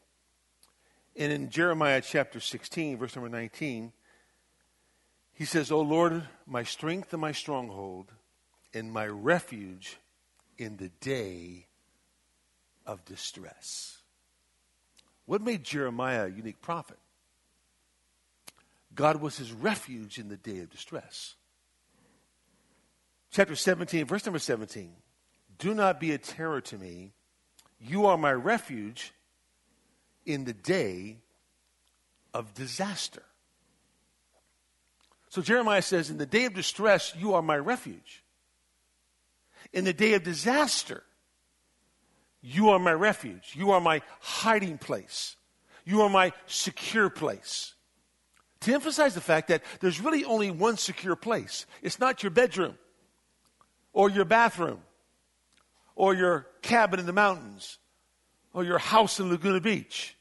And 1.16 1.32
in 1.32 1.50
Jeremiah 1.50 2.02
chapter 2.02 2.40
16, 2.40 2.98
verse 2.98 3.16
number 3.16 3.30
19, 3.30 3.92
he 5.34 5.46
says, 5.46 5.72
O 5.72 5.82
Lord, 5.82 6.24
my 6.46 6.64
strength 6.64 7.12
and 7.14 7.22
my 7.22 7.32
stronghold, 7.32 8.12
and 8.74 8.92
my 8.92 9.08
refuge 9.08 9.98
in 10.58 10.78
the 10.78 10.90
day 11.02 11.66
of 12.86 13.04
distress. 13.06 13.98
What 15.26 15.42
made 15.42 15.64
Jeremiah 15.64 16.26
a 16.26 16.30
unique 16.30 16.62
prophet? 16.62 16.98
God 18.94 19.22
was 19.22 19.38
his 19.38 19.52
refuge 19.52 20.18
in 20.18 20.30
the 20.30 20.38
day 20.38 20.60
of 20.60 20.70
distress. 20.70 21.36
Chapter 23.32 23.56
17, 23.56 24.06
verse 24.06 24.26
number 24.26 24.40
17. 24.40 24.92
Do 25.62 25.76
not 25.76 26.00
be 26.00 26.12
a 26.12 26.18
terror 26.18 26.60
to 26.60 26.78
me. 26.78 27.14
You 27.80 28.08
are 28.08 28.18
my 28.18 28.34
refuge 28.34 29.14
in 30.26 30.44
the 30.44 30.54
day 30.54 31.18
of 32.34 32.56
disaster. 32.56 33.22
So 35.30 35.44
Jeremiah 35.44 35.84
says, 35.84 36.10
In 36.10 36.18
the 36.18 36.26
day 36.26 36.46
of 36.46 36.56
distress, 36.56 37.14
you 37.16 37.36
are 37.36 37.44
my 37.44 37.58
refuge. 37.58 38.24
In 39.72 39.84
the 39.84 39.94
day 39.94 40.16
of 40.16 40.24
disaster, 40.24 41.04
you 42.42 42.70
are 42.70 42.80
my 42.80 42.94
refuge. 42.94 43.54
You 43.54 43.70
are 43.70 43.82
my 43.82 44.02
hiding 44.20 44.80
place. 44.80 45.36
You 45.86 46.02
are 46.02 46.10
my 46.10 46.34
secure 46.48 47.12
place. 47.12 47.76
To 48.62 48.74
emphasize 48.74 49.14
the 49.14 49.22
fact 49.22 49.50
that 49.50 49.62
there's 49.80 50.02
really 50.02 50.26
only 50.26 50.50
one 50.50 50.78
secure 50.78 51.16
place. 51.16 51.68
It's 51.84 52.00
not 52.00 52.24
your 52.24 52.32
bedroom 52.32 52.80
or 53.94 54.10
your 54.10 54.26
bathroom 54.26 54.82
or 56.02 56.16
your 56.16 56.48
cabin 56.64 57.00
in 57.00 57.06
the 57.06 57.14
mountains 57.14 57.78
or 58.54 58.64
your 58.64 58.80
house 58.80 59.20
in 59.20 59.30
Laguna 59.30 59.62
Beach. 59.62 60.18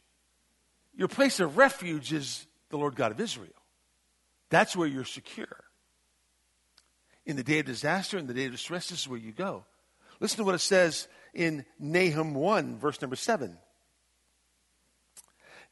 Your 0.94 1.08
place 1.08 1.40
of 1.40 1.56
refuge 1.56 2.12
is 2.12 2.46
the 2.68 2.76
Lord 2.76 2.94
God 2.96 3.12
of 3.12 3.18
Israel. 3.18 3.48
That's 4.50 4.76
where 4.76 4.86
you're 4.86 5.06
secure. 5.06 5.64
In 7.24 7.36
the 7.36 7.42
day 7.42 7.60
of 7.60 7.64
disaster, 7.64 8.18
in 8.18 8.26
the 8.26 8.34
day 8.34 8.44
of 8.44 8.52
distress, 8.52 8.90
this 8.90 9.00
is 9.00 9.08
where 9.08 9.18
you 9.18 9.32
go. 9.32 9.64
Listen 10.20 10.36
to 10.36 10.44
what 10.44 10.54
it 10.54 10.58
says 10.58 11.08
in 11.32 11.64
Nahum 11.78 12.34
1, 12.34 12.78
verse 12.78 13.00
number 13.00 13.16
7. 13.16 13.56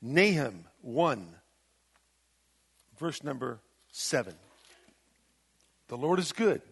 Nahum 0.01 0.65
1, 0.81 1.35
verse 2.99 3.23
number 3.23 3.61
7. 3.93 4.33
The 5.89 5.99
Lord 5.99 6.19
is 6.19 6.33
good, 6.33 6.63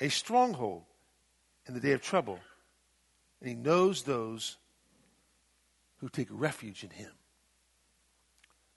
a 0.00 0.10
stronghold 0.10 0.84
in 1.66 1.74
the 1.74 1.80
day 1.80 1.92
of 1.92 2.02
trouble, 2.02 2.38
and 3.40 3.48
he 3.48 3.54
knows 3.54 4.02
those 4.02 4.56
who 5.98 6.08
take 6.08 6.28
refuge 6.30 6.84
in 6.84 6.90
him. 6.90 7.10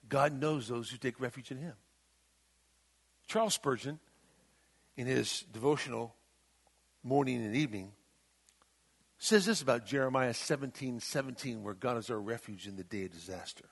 God 0.08 0.32
knows 0.32 0.68
those 0.68 0.90
who 0.90 0.96
take 0.96 1.20
refuge 1.20 1.50
in 1.50 1.58
him. 1.58 1.74
Charles 3.26 3.54
Spurgeon, 3.54 4.00
in 4.96 5.06
his 5.06 5.44
devotional 5.52 6.14
morning 7.04 7.44
and 7.44 7.54
evening, 7.54 7.92
says 9.18 9.46
this 9.46 9.62
about 9.62 9.86
Jeremiah 9.86 10.34
17 10.34 10.98
17, 10.98 11.62
where 11.62 11.74
God 11.74 11.96
is 11.98 12.10
our 12.10 12.20
refuge 12.20 12.66
in 12.66 12.76
the 12.76 12.82
day 12.84 13.04
of 13.04 13.12
disaster. 13.12 13.66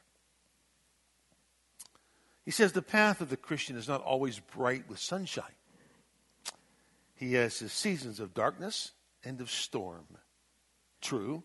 He 2.45 2.53
says 2.53 2.73
the 2.73 2.83
path 2.83 3.21
of 3.21 3.31
the 3.31 3.37
Christian 3.37 3.77
is 3.77 3.89
not 3.89 4.03
always 4.03 4.39
bright 4.39 4.89
with 4.89 4.99
sunshine. 4.99 5.45
He 7.15 7.35
has 7.35 7.59
his 7.59 7.73
seasons 7.73 8.21
of 8.21 8.33
darkness 8.33 8.93
and 9.29 9.43
of 9.43 9.51
storm. 9.51 10.07
True, 11.03 11.45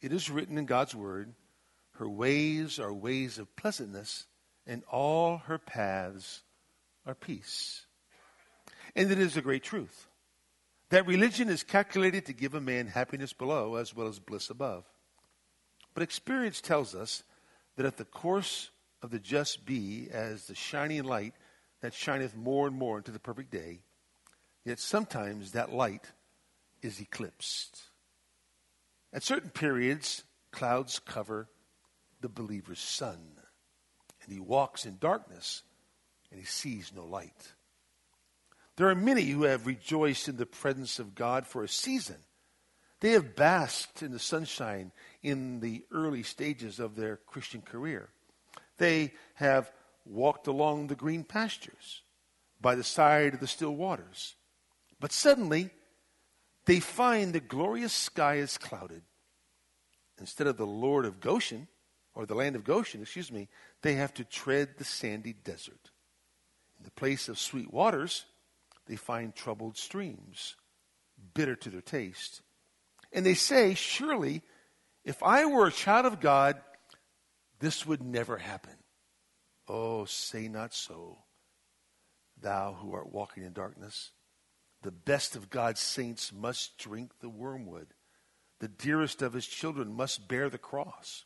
it 0.00 0.12
is 0.12 0.30
written 0.30 0.58
in 0.58 0.64
God's 0.64 0.94
word, 0.94 1.34
her 1.94 2.08
ways 2.08 2.78
are 2.78 2.94
ways 2.94 3.38
of 3.38 3.56
pleasantness, 3.56 4.26
and 4.64 4.84
all 4.84 5.38
her 5.38 5.58
paths 5.58 6.44
are 7.04 7.16
peace. 7.16 7.84
And 8.94 9.10
it 9.10 9.18
is 9.18 9.36
a 9.36 9.42
great 9.42 9.64
truth 9.64 10.06
that 10.90 11.06
religion 11.08 11.48
is 11.48 11.64
calculated 11.64 12.26
to 12.26 12.32
give 12.32 12.54
a 12.54 12.60
man 12.60 12.86
happiness 12.86 13.32
below 13.32 13.74
as 13.74 13.92
well 13.92 14.06
as 14.06 14.20
bliss 14.20 14.48
above. 14.48 14.84
But 15.94 16.04
experience 16.04 16.60
tells 16.60 16.94
us 16.94 17.24
that 17.74 17.86
if 17.86 17.96
the 17.96 18.04
course 18.04 18.70
of 19.02 19.10
the 19.10 19.18
just 19.18 19.66
be 19.66 20.06
as 20.12 20.46
the 20.46 20.54
shining 20.54 21.02
light 21.02 21.34
that 21.82 21.92
shineth 21.92 22.36
more 22.36 22.68
and 22.68 22.76
more 22.76 22.98
into 22.98 23.10
the 23.10 23.18
perfect 23.18 23.50
day, 23.50 23.80
yet 24.64 24.78
sometimes 24.78 25.52
that 25.52 25.72
light 25.72 26.12
is 26.86 27.00
eclipsed. 27.00 27.82
At 29.12 29.22
certain 29.22 29.50
periods, 29.50 30.22
clouds 30.52 30.98
cover 30.98 31.48
the 32.20 32.28
believer's 32.28 32.80
sun, 32.80 33.18
and 34.22 34.32
he 34.32 34.40
walks 34.40 34.86
in 34.86 34.98
darkness 34.98 35.62
and 36.30 36.40
he 36.40 36.46
sees 36.46 36.92
no 36.94 37.04
light. 37.04 37.52
There 38.76 38.88
are 38.88 38.94
many 38.94 39.24
who 39.24 39.44
have 39.44 39.66
rejoiced 39.66 40.28
in 40.28 40.36
the 40.36 40.46
presence 40.46 40.98
of 40.98 41.14
God 41.14 41.46
for 41.46 41.62
a 41.62 41.68
season. 41.68 42.16
They 43.00 43.10
have 43.10 43.36
basked 43.36 44.02
in 44.02 44.12
the 44.12 44.18
sunshine 44.18 44.92
in 45.22 45.60
the 45.60 45.84
early 45.92 46.22
stages 46.22 46.80
of 46.80 46.96
their 46.96 47.16
Christian 47.16 47.62
career. 47.62 48.08
They 48.78 49.12
have 49.34 49.70
walked 50.04 50.46
along 50.46 50.86
the 50.86 50.94
green 50.94 51.24
pastures 51.24 52.02
by 52.60 52.74
the 52.74 52.84
side 52.84 53.34
of 53.34 53.40
the 53.40 53.46
still 53.46 53.74
waters. 53.74 54.34
But 55.00 55.12
suddenly, 55.12 55.70
they 56.66 56.80
find 56.80 57.32
the 57.32 57.40
glorious 57.40 57.92
sky 57.92 58.36
is 58.36 58.58
clouded. 58.58 59.02
Instead 60.18 60.46
of 60.46 60.56
the 60.56 60.66
Lord 60.66 61.04
of 61.04 61.20
Goshen, 61.20 61.68
or 62.14 62.26
the 62.26 62.34
land 62.34 62.56
of 62.56 62.64
Goshen, 62.64 63.02
excuse 63.02 63.30
me, 63.30 63.48
they 63.82 63.94
have 63.94 64.12
to 64.14 64.24
tread 64.24 64.70
the 64.76 64.84
sandy 64.84 65.32
desert. 65.32 65.90
In 66.78 66.84
the 66.84 66.90
place 66.90 67.28
of 67.28 67.38
sweet 67.38 67.72
waters, 67.72 68.24
they 68.86 68.96
find 68.96 69.34
troubled 69.34 69.76
streams, 69.76 70.56
bitter 71.34 71.54
to 71.56 71.70
their 71.70 71.80
taste. 71.80 72.42
And 73.12 73.24
they 73.24 73.34
say, 73.34 73.74
Surely, 73.74 74.42
if 75.04 75.22
I 75.22 75.44
were 75.44 75.66
a 75.66 75.72
child 75.72 76.06
of 76.06 76.20
God, 76.20 76.60
this 77.60 77.86
would 77.86 78.02
never 78.02 78.38
happen. 78.38 78.74
Oh, 79.68 80.04
say 80.04 80.48
not 80.48 80.74
so, 80.74 81.18
thou 82.40 82.76
who 82.80 82.92
art 82.94 83.12
walking 83.12 83.42
in 83.42 83.52
darkness. 83.52 84.10
The 84.86 84.92
best 84.92 85.34
of 85.34 85.50
God's 85.50 85.80
saints 85.80 86.32
must 86.32 86.78
drink 86.78 87.10
the 87.18 87.28
wormwood. 87.28 87.88
The 88.60 88.68
dearest 88.68 89.20
of 89.20 89.32
his 89.32 89.44
children 89.44 89.92
must 89.92 90.28
bear 90.28 90.48
the 90.48 90.58
cross. 90.58 91.24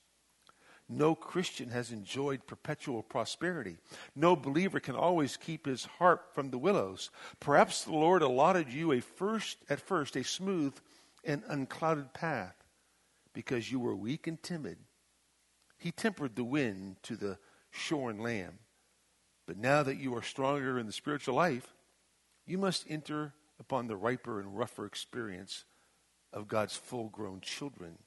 No 0.88 1.14
Christian 1.14 1.68
has 1.68 1.92
enjoyed 1.92 2.46
perpetual 2.46 3.02
prosperity. 3.02 3.76
No 4.16 4.34
believer 4.34 4.80
can 4.80 4.94
always 4.94 5.36
keep 5.36 5.66
his 5.66 5.84
heart 5.84 6.22
from 6.32 6.48
the 6.48 6.56
willows. 6.56 7.10
Perhaps 7.38 7.84
the 7.84 7.92
Lord 7.92 8.22
allotted 8.22 8.72
you 8.72 8.92
a 8.92 9.00
first, 9.02 9.58
at 9.68 9.78
first 9.78 10.16
a 10.16 10.24
smooth 10.24 10.72
and 11.22 11.42
unclouded 11.46 12.14
path 12.14 12.56
because 13.34 13.70
you 13.70 13.78
were 13.78 13.94
weak 13.94 14.26
and 14.26 14.42
timid. 14.42 14.78
He 15.76 15.92
tempered 15.92 16.34
the 16.34 16.44
wind 16.44 16.96
to 17.02 17.14
the 17.14 17.36
shorn 17.70 18.20
lamb. 18.20 18.60
But 19.46 19.58
now 19.58 19.82
that 19.82 19.98
you 19.98 20.16
are 20.16 20.22
stronger 20.22 20.78
in 20.78 20.86
the 20.86 20.92
spiritual 20.92 21.34
life, 21.34 21.74
you 22.46 22.56
must 22.56 22.86
enter 22.88 23.34
upon 23.60 23.86
the 23.86 23.96
riper 23.96 24.40
and 24.40 24.58
rougher 24.58 24.86
experience 24.86 25.64
of 26.32 26.48
God's 26.48 26.74
full 26.74 27.08
grown 27.10 27.40
children. 27.40 27.98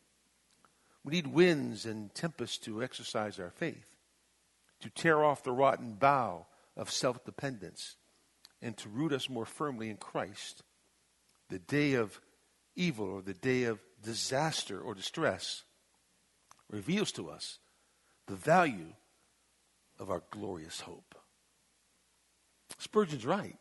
We 1.05 1.11
need 1.11 1.27
winds 1.27 1.85
and 1.85 2.13
tempests 2.13 2.57
to 2.59 2.81
exercise 2.81 3.39
our 3.39 3.51
faith, 3.51 3.85
to 4.81 4.89
tear 4.89 5.23
off 5.23 5.43
the 5.43 5.51
rotten 5.51 5.93
bough 5.93 6.47
of 6.75 6.89
self 6.89 7.23
dependence, 7.23 7.95
and 8.61 8.75
to 8.77 8.89
root 8.89 9.13
us 9.13 9.29
more 9.29 9.45
firmly 9.45 9.89
in 9.89 9.97
Christ. 9.97 10.63
The 11.49 11.59
day 11.59 11.93
of 11.93 12.19
evil 12.75 13.05
or 13.05 13.21
the 13.21 13.33
day 13.33 13.65
of 13.65 13.79
disaster 14.01 14.79
or 14.79 14.95
distress 14.95 15.63
reveals 16.69 17.11
to 17.13 17.29
us 17.29 17.59
the 18.27 18.35
value 18.35 18.93
of 19.99 20.09
our 20.09 20.23
glorious 20.31 20.81
hope. 20.81 21.15
Spurgeon's 22.79 23.25
right. 23.25 23.57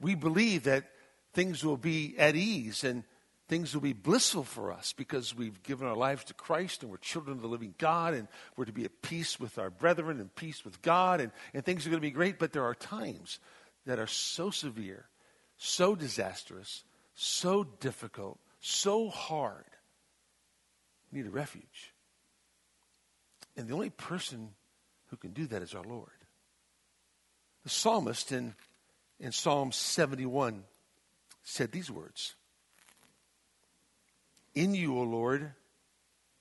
We 0.00 0.14
believe 0.14 0.64
that 0.64 0.84
things 1.32 1.64
will 1.64 1.76
be 1.76 2.14
at 2.18 2.36
ease 2.36 2.84
and 2.84 3.04
things 3.48 3.74
will 3.74 3.82
be 3.82 3.92
blissful 3.92 4.42
for 4.42 4.72
us 4.72 4.92
because 4.92 5.34
we've 5.34 5.62
given 5.62 5.86
our 5.86 5.96
lives 5.96 6.24
to 6.24 6.34
Christ 6.34 6.82
and 6.82 6.90
we're 6.90 6.98
children 6.98 7.36
of 7.36 7.42
the 7.42 7.48
living 7.48 7.74
God 7.78 8.14
and 8.14 8.26
we're 8.56 8.64
to 8.64 8.72
be 8.72 8.84
at 8.84 9.02
peace 9.02 9.38
with 9.38 9.58
our 9.58 9.70
brethren 9.70 10.20
and 10.20 10.34
peace 10.34 10.64
with 10.64 10.82
God 10.82 11.20
and, 11.20 11.30
and 11.54 11.64
things 11.64 11.86
are 11.86 11.90
going 11.90 12.00
to 12.00 12.06
be 12.06 12.10
great. 12.10 12.38
But 12.38 12.52
there 12.52 12.64
are 12.64 12.74
times 12.74 13.38
that 13.86 13.98
are 13.98 14.06
so 14.06 14.50
severe, 14.50 15.06
so 15.56 15.94
disastrous, 15.94 16.84
so 17.14 17.64
difficult, 17.64 18.38
so 18.60 19.08
hard. 19.08 19.64
We 21.12 21.20
need 21.20 21.28
a 21.28 21.30
refuge. 21.30 21.94
And 23.56 23.68
the 23.68 23.74
only 23.74 23.90
person 23.90 24.50
who 25.08 25.16
can 25.16 25.32
do 25.32 25.46
that 25.46 25.62
is 25.62 25.74
our 25.74 25.84
Lord. 25.84 26.10
The 27.62 27.70
psalmist 27.70 28.32
in, 28.32 28.54
in 29.18 29.32
Psalm 29.32 29.72
71 29.72 30.64
said 31.42 31.72
these 31.72 31.90
words 31.90 32.34
In 34.54 34.74
you, 34.74 34.98
O 34.98 35.02
Lord, 35.02 35.52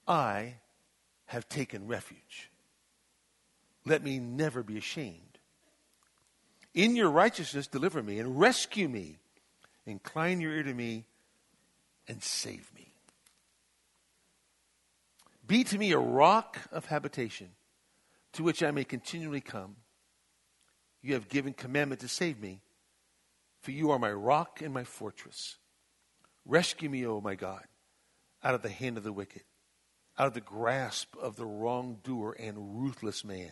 I 0.07 0.55
have 1.27 1.47
taken 1.49 1.87
refuge. 1.87 2.51
Let 3.85 4.03
me 4.03 4.19
never 4.19 4.63
be 4.63 4.77
ashamed. 4.77 5.39
In 6.73 6.95
your 6.95 7.09
righteousness, 7.09 7.67
deliver 7.67 8.03
me 8.03 8.19
and 8.19 8.39
rescue 8.39 8.89
me. 8.89 9.17
Incline 9.85 10.41
your 10.41 10.51
ear 10.51 10.63
to 10.63 10.73
me 10.73 11.05
and 12.07 12.21
save 12.21 12.69
me. 12.75 12.91
Be 15.47 15.63
to 15.63 15.77
me 15.77 15.91
a 15.91 15.99
rock 15.99 16.59
of 16.71 16.87
habitation 16.87 17.49
to 18.33 18.43
which 18.43 18.63
I 18.63 18.71
may 18.71 18.83
continually 18.83 19.41
come. 19.41 19.75
You 21.01 21.13
have 21.13 21.29
given 21.29 21.53
commandment 21.53 22.01
to 22.01 22.07
save 22.07 22.41
me, 22.41 22.61
for 23.65 23.71
you 23.71 23.89
are 23.89 23.97
my 23.97 24.11
rock 24.11 24.61
and 24.61 24.71
my 24.71 24.83
fortress. 24.83 25.57
Rescue 26.45 26.87
me, 26.87 27.03
O 27.07 27.19
my 27.19 27.33
God, 27.33 27.63
out 28.43 28.53
of 28.53 28.61
the 28.61 28.69
hand 28.69 28.95
of 28.95 29.03
the 29.03 29.11
wicked, 29.11 29.41
out 30.19 30.27
of 30.27 30.35
the 30.35 30.39
grasp 30.39 31.15
of 31.19 31.35
the 31.35 31.47
wrongdoer 31.47 32.33
and 32.33 32.79
ruthless 32.79 33.25
man. 33.25 33.51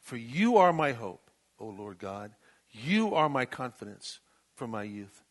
For 0.00 0.16
you 0.16 0.56
are 0.56 0.72
my 0.72 0.90
hope, 0.90 1.30
O 1.60 1.66
Lord 1.66 2.00
God. 2.00 2.32
You 2.72 3.14
are 3.14 3.28
my 3.28 3.44
confidence 3.44 4.18
from 4.56 4.70
my 4.72 4.82
youth. 4.82 5.22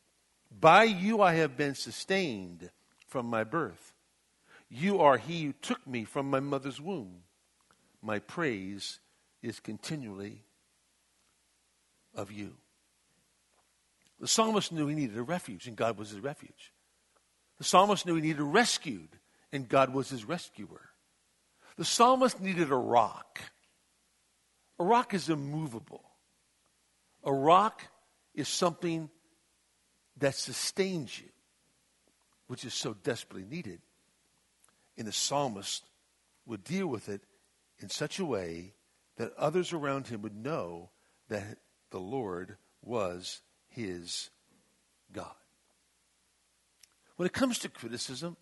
By 0.57 0.85
you 0.85 1.21
I 1.21 1.33
have 1.33 1.57
been 1.57 1.75
sustained 1.75 2.69
from 3.09 3.25
my 3.25 3.43
birth. 3.43 3.93
You 4.69 5.01
are 5.01 5.17
he 5.17 5.43
who 5.43 5.53
took 5.61 5.85
me 5.85 6.05
from 6.05 6.29
my 6.29 6.39
mother's 6.39 6.79
womb. 6.79 7.23
My 8.01 8.19
praise 8.19 8.99
is 9.43 9.59
continually 9.59 10.45
of 12.15 12.31
you. 12.31 12.55
The 14.19 14.27
psalmist 14.27 14.71
knew 14.71 14.87
he 14.87 14.95
needed 14.95 15.17
a 15.17 15.23
refuge, 15.23 15.67
and 15.67 15.75
God 15.75 15.97
was 15.97 16.09
his 16.09 16.19
refuge. 16.19 16.73
The 17.57 17.63
psalmist 17.63 18.05
knew 18.05 18.15
he 18.15 18.21
needed 18.21 18.39
a 18.39 18.45
rescued, 18.45 19.09
and 19.51 19.67
God 19.67 19.93
was 19.93 20.09
his 20.09 20.25
rescuer. 20.25 20.89
The 21.77 21.85
psalmist 21.85 22.39
needed 22.39 22.71
a 22.71 22.75
rock. 22.75 23.39
A 24.79 24.83
rock 24.83 25.13
is 25.13 25.29
immovable. 25.29 26.03
A 27.23 27.33
rock 27.33 27.81
is 28.33 28.47
something 28.47 29.09
that 30.17 30.35
sustains 30.35 31.19
you, 31.19 31.29
which 32.47 32.63
is 32.63 32.73
so 32.73 32.93
desperately 32.93 33.45
needed. 33.45 33.81
And 34.97 35.07
the 35.07 35.11
psalmist 35.11 35.83
would 36.45 36.63
deal 36.63 36.87
with 36.87 37.09
it 37.09 37.21
in 37.79 37.89
such 37.89 38.19
a 38.19 38.25
way 38.25 38.73
that 39.17 39.33
others 39.37 39.73
around 39.73 40.07
him 40.07 40.21
would 40.21 40.35
know 40.35 40.91
that 41.29 41.57
the 41.91 41.99
Lord 41.99 42.57
was 42.81 43.41
his 43.75 44.29
God. 45.11 45.35
When 47.17 47.25
it 47.25 47.33
comes 47.33 47.59
to 47.59 47.69
criticism, 47.69 48.37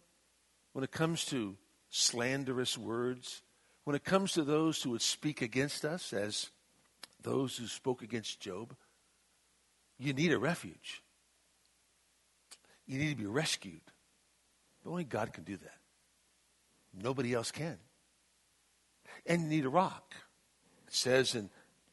when 0.74 0.84
it 0.84 0.92
comes 0.92 1.26
to 1.26 1.58
slanderous 1.90 2.78
words, 2.78 3.42
when 3.84 3.96
it 3.96 4.04
comes 4.04 4.34
to 4.34 4.44
those 4.44 4.82
who 4.82 4.92
would 4.92 5.02
speak 5.02 5.42
against 5.42 5.86
us, 5.86 6.14
as 6.14 6.50
those 7.22 7.58
who 7.58 7.68
spoke 7.68 8.02
against 8.02 8.40
Job, 8.40 8.76
you 10.00 10.14
need 10.14 10.32
a 10.32 10.40
refuge. 10.40 11.04
You 12.88 13.00
need 13.00 13.12
to 13.12 13.24
be 13.24 13.26
rescued. 13.26 13.82
But 14.84 14.92
only 14.92 15.04
God 15.04 15.34
can 15.34 15.44
do 15.44 15.58
that. 15.58 15.78
Nobody 16.94 17.34
else 17.34 17.52
can. 17.52 17.78
And 19.26 19.44
you 19.44 19.48
need 19.48 19.66
a 19.66 19.70
rock. 19.70 20.14
It 20.88 20.94
says 20.94 21.36
in 21.36 21.50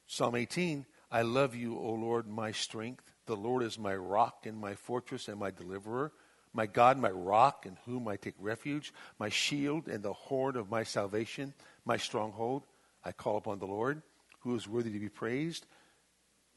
Psalm 0.07 0.35
18, 0.35 0.87
I 1.11 1.23
love 1.23 1.55
you, 1.55 1.79
O 1.79 1.93
Lord, 1.93 2.27
my 2.27 2.53
strength. 2.53 3.10
The 3.31 3.37
Lord 3.37 3.63
is 3.63 3.79
my 3.79 3.95
rock 3.95 4.45
and 4.45 4.59
my 4.59 4.75
fortress 4.75 5.29
and 5.29 5.39
my 5.39 5.53
deliverer. 5.53 6.11
My 6.53 6.67
God, 6.67 6.99
my 6.99 7.11
rock, 7.11 7.65
in 7.65 7.79
whom 7.87 8.09
I 8.09 8.17
take 8.17 8.35
refuge, 8.41 8.93
my 9.21 9.29
shield 9.29 9.87
and 9.87 10.03
the 10.03 10.13
horn 10.13 10.57
of 10.57 10.69
my 10.69 10.83
salvation, 10.83 11.55
my 11.85 11.97
stronghold. 11.97 12.65
I 13.05 13.13
call 13.13 13.37
upon 13.37 13.61
the 13.61 13.69
Lord, 13.69 14.03
who 14.41 14.57
is 14.57 14.67
worthy 14.67 14.91
to 14.91 14.99
be 14.99 15.09
praised, 15.09 15.65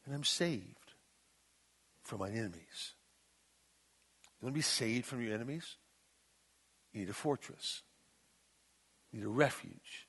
and 0.04 0.12
I'm 0.12 0.24
saved 0.24 0.94
from 2.02 2.18
my 2.18 2.30
enemies. 2.30 2.94
You 4.40 4.46
want 4.46 4.54
to 4.54 4.58
be 4.58 4.62
saved 4.62 5.06
from 5.06 5.22
your 5.22 5.32
enemies? 5.32 5.76
You 6.92 7.02
need 7.02 7.08
a 7.08 7.12
fortress. 7.12 7.82
You 9.12 9.20
need 9.20 9.26
a 9.26 9.28
refuge. 9.28 10.08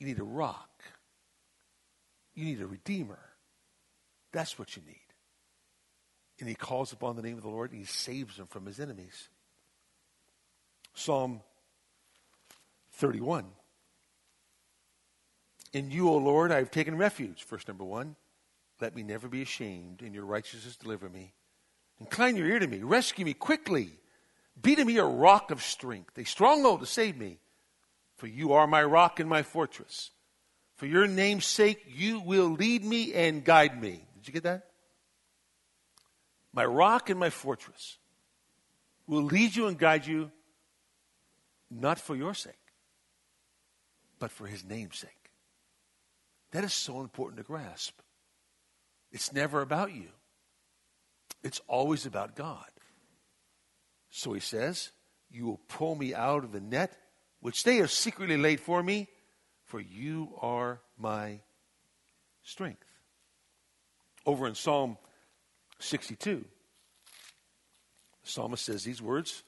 You 0.00 0.08
need 0.08 0.18
a 0.18 0.24
rock. 0.24 0.82
You 2.34 2.46
need 2.46 2.60
a 2.60 2.66
redeemer. 2.66 3.20
That's 4.32 4.58
what 4.58 4.74
you 4.74 4.82
need. 4.84 5.09
And 6.40 6.48
he 6.48 6.54
calls 6.54 6.92
upon 6.92 7.16
the 7.16 7.22
name 7.22 7.36
of 7.36 7.42
the 7.42 7.48
Lord 7.48 7.70
and 7.70 7.78
he 7.78 7.86
saves 7.86 8.38
him 8.38 8.46
from 8.46 8.66
his 8.66 8.80
enemies. 8.80 9.28
Psalm 10.94 11.42
31. 12.94 13.44
In 15.72 15.90
you, 15.90 16.08
O 16.08 16.16
Lord, 16.16 16.50
I 16.50 16.56
have 16.56 16.70
taken 16.70 16.96
refuge. 16.96 17.44
Verse 17.44 17.68
number 17.68 17.84
one. 17.84 18.16
Let 18.80 18.96
me 18.96 19.02
never 19.02 19.28
be 19.28 19.42
ashamed. 19.42 20.02
In 20.02 20.14
your 20.14 20.24
righteousness, 20.24 20.76
deliver 20.76 21.08
me. 21.08 21.34
Incline 22.00 22.36
your 22.36 22.46
ear 22.46 22.58
to 22.58 22.66
me. 22.66 22.78
Rescue 22.78 23.26
me 23.26 23.34
quickly. 23.34 23.92
Be 24.60 24.74
to 24.74 24.84
me 24.84 24.96
a 24.96 25.04
rock 25.04 25.50
of 25.50 25.62
strength, 25.62 26.16
a 26.18 26.24
stronghold 26.24 26.80
to 26.80 26.86
save 26.86 27.16
me. 27.16 27.38
For 28.16 28.26
you 28.26 28.54
are 28.54 28.66
my 28.66 28.82
rock 28.82 29.20
and 29.20 29.28
my 29.28 29.42
fortress. 29.42 30.10
For 30.76 30.86
your 30.86 31.06
name's 31.06 31.44
sake, 31.44 31.84
you 31.86 32.20
will 32.20 32.50
lead 32.50 32.84
me 32.84 33.12
and 33.12 33.44
guide 33.44 33.80
me. 33.80 34.06
Did 34.14 34.28
you 34.28 34.32
get 34.32 34.44
that? 34.44 34.69
My 36.52 36.64
rock 36.64 37.10
and 37.10 37.18
my 37.18 37.30
fortress 37.30 37.98
will 39.06 39.22
lead 39.22 39.54
you 39.54 39.66
and 39.66 39.78
guide 39.78 40.06
you 40.06 40.30
not 41.70 42.00
for 42.00 42.16
your 42.16 42.34
sake, 42.34 42.54
but 44.18 44.30
for 44.30 44.46
his 44.46 44.64
name's 44.64 44.98
sake. 44.98 45.30
That 46.50 46.64
is 46.64 46.72
so 46.72 47.00
important 47.00 47.38
to 47.38 47.44
grasp. 47.44 48.00
It's 49.12 49.32
never 49.32 49.60
about 49.62 49.92
you, 49.92 50.08
it's 51.42 51.60
always 51.68 52.06
about 52.06 52.36
God. 52.36 52.66
So 54.10 54.32
he 54.32 54.40
says, 54.40 54.90
You 55.30 55.46
will 55.46 55.60
pull 55.68 55.94
me 55.94 56.14
out 56.14 56.44
of 56.44 56.52
the 56.52 56.60
net 56.60 56.96
which 57.40 57.64
they 57.64 57.76
have 57.76 57.90
secretly 57.90 58.36
laid 58.36 58.60
for 58.60 58.82
me, 58.82 59.08
for 59.64 59.80
you 59.80 60.32
are 60.40 60.80
my 60.98 61.40
strength. 62.42 62.84
Over 64.26 64.46
in 64.46 64.54
Psalm 64.54 64.98
62, 65.80 66.44
the 68.22 68.28
psalmist 68.28 68.64
says 68.64 68.84
these 68.84 69.02
words 69.02 69.42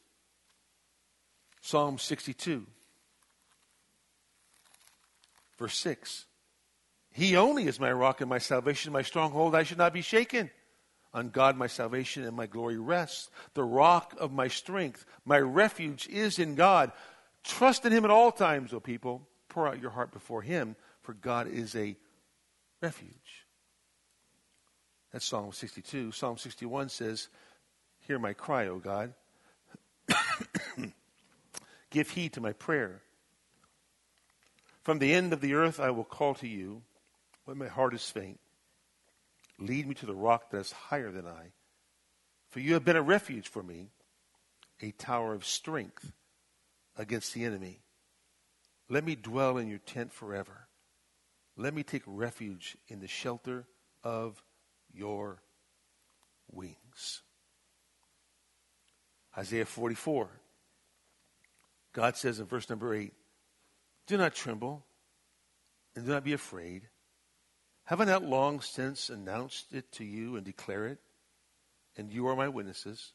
Psalm 1.61 1.99
62, 1.99 2.67
verse 5.59 5.79
6. 5.79 6.27
He 7.13 7.37
only 7.37 7.67
is 7.67 7.79
my 7.79 7.93
rock 7.93 8.21
and 8.21 8.31
my 8.31 8.39
salvation, 8.39 8.93
my 8.93 9.03
stronghold. 9.03 9.55
I 9.55 9.63
should 9.63 9.79
not 9.79 9.93
be 9.93 10.03
shaken. 10.03 10.51
On 11.15 11.29
God, 11.29 11.59
my 11.59 11.67
salvation 11.67 12.25
and 12.25 12.35
my 12.35 12.47
glory 12.47 12.79
rests. 12.79 13.29
The 13.53 13.63
rock 13.63 14.15
of 14.19 14.33
my 14.33 14.49
strength, 14.49 15.05
my 15.27 15.39
refuge 15.39 16.09
is 16.09 16.39
in 16.39 16.55
God. 16.55 16.91
Trust 17.45 17.85
in 17.85 17.93
him 17.93 18.05
at 18.07 18.11
all 18.11 18.33
times, 18.33 18.73
O 18.73 18.81
people. 18.81 19.29
Pour 19.49 19.69
out 19.69 19.81
your 19.81 19.91
heart 19.91 20.11
before 20.11 20.41
him, 20.41 20.75
for 21.03 21.13
God 21.13 21.49
is 21.49 21.77
a 21.77 21.97
refuge. 22.81 23.22
That's 25.13 25.27
Psalm 25.27 25.53
62. 25.53 26.13
Psalm 26.13 26.39
61 26.39 26.89
says, 26.89 27.29
Hear 28.01 28.19
my 28.19 28.33
cry, 28.33 28.69
O 28.69 28.79
God. 28.79 29.13
Give 31.91 32.09
heed 32.11 32.33
to 32.33 32.41
my 32.41 32.53
prayer. 32.53 33.03
From 34.83 34.99
the 34.99 35.13
end 35.13 35.33
of 35.33 35.41
the 35.41 35.55
earth 35.55 35.79
I 35.79 35.91
will 35.91 36.05
call 36.05 36.35
to 36.37 36.49
you 36.49 36.83
when 37.45 37.59
my 37.59 37.69
heart 37.69 37.95
is 37.95 38.09
faint. 38.09 38.41
Lead 39.59 39.87
me 39.87 39.95
to 39.95 40.07
the 40.07 40.15
rock 40.15 40.51
that 40.51 40.59
is 40.59 40.73
higher 40.73 41.13
than 41.13 41.27
I. 41.27 41.53
For 42.49 42.61
you 42.61 42.75
have 42.75 42.85
been 42.85 42.97
a 42.97 43.03
refuge 43.03 43.49
for 43.49 43.63
me, 43.63 43.91
a 44.81 44.91
tower 44.93 45.35
of 45.35 45.45
strength 45.45 46.13
against 46.97 47.33
the 47.35 47.45
enemy. 47.45 47.81
Let 48.89 49.05
me 49.05 49.15
dwell 49.15 49.59
in 49.59 49.69
your 49.69 49.79
tent 49.79 50.13
forever. 50.13 50.67
Let 51.57 51.75
me 51.75 51.83
take 51.83 52.03
refuge 52.07 52.77
in 52.89 53.01
the 53.01 53.07
shelter 53.07 53.67
of 54.03 54.43
your 54.95 55.43
wings. 56.51 57.23
Isaiah 59.37 59.65
44. 59.65 60.29
God 61.93 62.17
says 62.17 62.41
in 62.41 62.47
verse 62.47 62.69
number 62.69 62.95
8, 62.95 63.13
Do 64.07 64.17
not 64.17 64.35
tremble 64.35 64.85
and 65.95 66.07
do 66.07 66.13
not 66.13 66.25
be 66.25 66.33
afraid. 66.33 66.89
Have 67.85 68.01
I 68.01 68.05
not 68.05 68.25
long 68.25 68.61
since 68.61 69.11
announced 69.11 69.73
it 69.73 69.91
to 69.93 70.05
you 70.05 70.37
and 70.37 70.45
declare 70.45 70.87
it? 70.87 70.99
And 71.97 72.11
you 72.11 72.27
are 72.29 72.37
my 72.37 72.49
witnesses. 72.49 73.13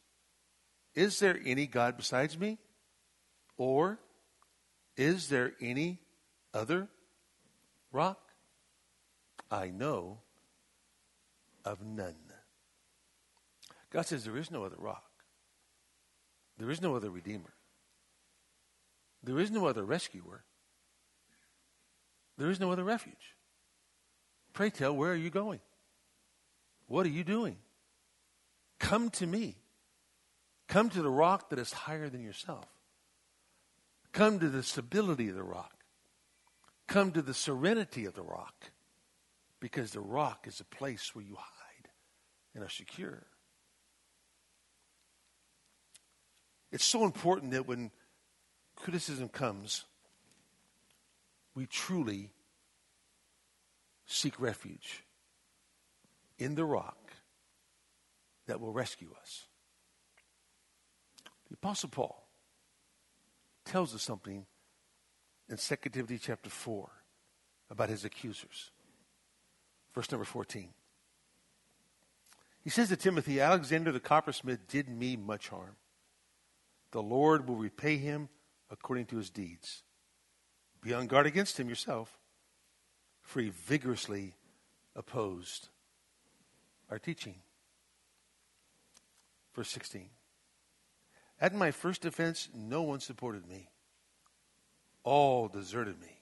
Is 0.94 1.18
there 1.18 1.38
any 1.44 1.66
God 1.66 1.96
besides 1.96 2.38
me? 2.38 2.58
Or 3.56 3.98
is 4.96 5.28
there 5.28 5.52
any 5.60 6.00
other 6.54 6.88
rock? 7.92 8.20
I 9.50 9.70
know 9.70 10.18
of 11.68 11.84
none. 11.84 12.14
God 13.90 14.06
says 14.06 14.24
there 14.24 14.36
is 14.36 14.50
no 14.50 14.64
other 14.64 14.76
rock. 14.78 15.04
There 16.58 16.70
is 16.70 16.82
no 16.82 16.96
other 16.96 17.10
redeemer. 17.10 17.54
There 19.22 19.38
is 19.38 19.50
no 19.50 19.66
other 19.66 19.84
rescuer. 19.84 20.44
There 22.36 22.50
is 22.50 22.60
no 22.60 22.72
other 22.72 22.84
refuge. 22.84 23.36
Pray 24.52 24.70
tell, 24.70 24.94
where 24.96 25.12
are 25.12 25.16
you 25.16 25.30
going? 25.30 25.60
What 26.86 27.04
are 27.06 27.10
you 27.10 27.24
doing? 27.24 27.56
Come 28.78 29.10
to 29.10 29.26
me. 29.26 29.56
Come 30.68 30.90
to 30.90 31.02
the 31.02 31.10
rock 31.10 31.50
that 31.50 31.58
is 31.58 31.72
higher 31.72 32.08
than 32.08 32.22
yourself. 32.22 32.66
Come 34.12 34.38
to 34.38 34.48
the 34.48 34.62
stability 34.62 35.28
of 35.28 35.34
the 35.34 35.42
rock. 35.42 35.84
Come 36.86 37.12
to 37.12 37.22
the 37.22 37.34
serenity 37.34 38.04
of 38.06 38.14
the 38.14 38.22
rock. 38.22 38.70
Because 39.60 39.90
the 39.90 40.00
rock 40.00 40.46
is 40.46 40.60
a 40.60 40.64
place 40.64 41.14
where 41.14 41.24
you 41.24 41.34
hide 41.34 41.57
and 42.58 42.66
are 42.66 42.70
secure. 42.70 43.22
It's 46.72 46.84
so 46.84 47.04
important 47.04 47.52
that 47.52 47.68
when 47.68 47.92
criticism 48.74 49.28
comes, 49.28 49.84
we 51.54 51.66
truly 51.66 52.32
seek 54.06 54.40
refuge 54.40 55.04
in 56.36 56.56
the 56.56 56.64
rock 56.64 57.12
that 58.48 58.60
will 58.60 58.72
rescue 58.72 59.14
us. 59.20 59.46
The 61.48 61.54
Apostle 61.54 61.90
Paul 61.90 62.28
tells 63.64 63.94
us 63.94 64.02
something 64.02 64.46
in 65.48 65.56
2 65.56 65.76
Timothy 65.92 66.18
chapter 66.18 66.50
4 66.50 66.90
about 67.70 67.88
his 67.88 68.04
accusers. 68.04 68.72
Verse 69.94 70.10
number 70.10 70.24
14. 70.24 70.70
He 72.68 72.70
says 72.70 72.90
to 72.90 72.96
Timothy, 72.96 73.40
Alexander 73.40 73.92
the 73.92 73.98
coppersmith 73.98 74.68
did 74.68 74.90
me 74.90 75.16
much 75.16 75.48
harm. 75.48 75.76
The 76.90 77.00
Lord 77.00 77.48
will 77.48 77.56
repay 77.56 77.96
him 77.96 78.28
according 78.70 79.06
to 79.06 79.16
his 79.16 79.30
deeds. 79.30 79.84
Be 80.82 80.92
on 80.92 81.06
guard 81.06 81.24
against 81.24 81.58
him 81.58 81.70
yourself, 81.70 82.18
for 83.22 83.40
he 83.40 83.48
vigorously 83.48 84.34
opposed 84.94 85.68
our 86.90 86.98
teaching. 86.98 87.36
Verse 89.54 89.70
16. 89.70 90.10
At 91.40 91.54
my 91.54 91.70
first 91.70 92.02
defense, 92.02 92.50
no 92.54 92.82
one 92.82 93.00
supported 93.00 93.48
me. 93.48 93.70
All 95.04 95.48
deserted 95.48 95.98
me. 96.02 96.20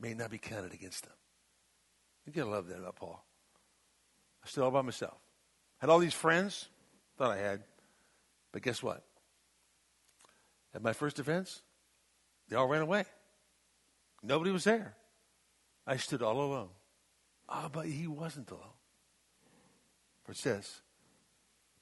May 0.00 0.14
not 0.14 0.30
be 0.30 0.38
counted 0.38 0.72
against 0.72 1.04
them. 1.04 1.12
You 2.24 2.32
gotta 2.32 2.48
love 2.48 2.68
that 2.68 2.78
about 2.78 2.96
Paul. 2.96 3.22
I 4.44 4.48
stood 4.48 4.64
all 4.64 4.70
by 4.70 4.82
myself. 4.82 5.18
Had 5.78 5.90
all 5.90 5.98
these 5.98 6.14
friends, 6.14 6.68
thought 7.16 7.30
I 7.30 7.38
had, 7.38 7.62
but 8.52 8.62
guess 8.62 8.82
what? 8.82 9.04
At 10.74 10.82
my 10.82 10.92
first 10.92 11.18
offense, 11.18 11.62
they 12.48 12.56
all 12.56 12.68
ran 12.68 12.82
away. 12.82 13.04
Nobody 14.22 14.50
was 14.50 14.64
there. 14.64 14.94
I 15.86 15.96
stood 15.96 16.22
all 16.22 16.40
alone. 16.40 16.68
Ah, 17.48 17.68
but 17.72 17.86
he 17.86 18.06
wasn't 18.06 18.50
alone. 18.50 18.62
For 20.24 20.32
it 20.32 20.38
says, 20.38 20.80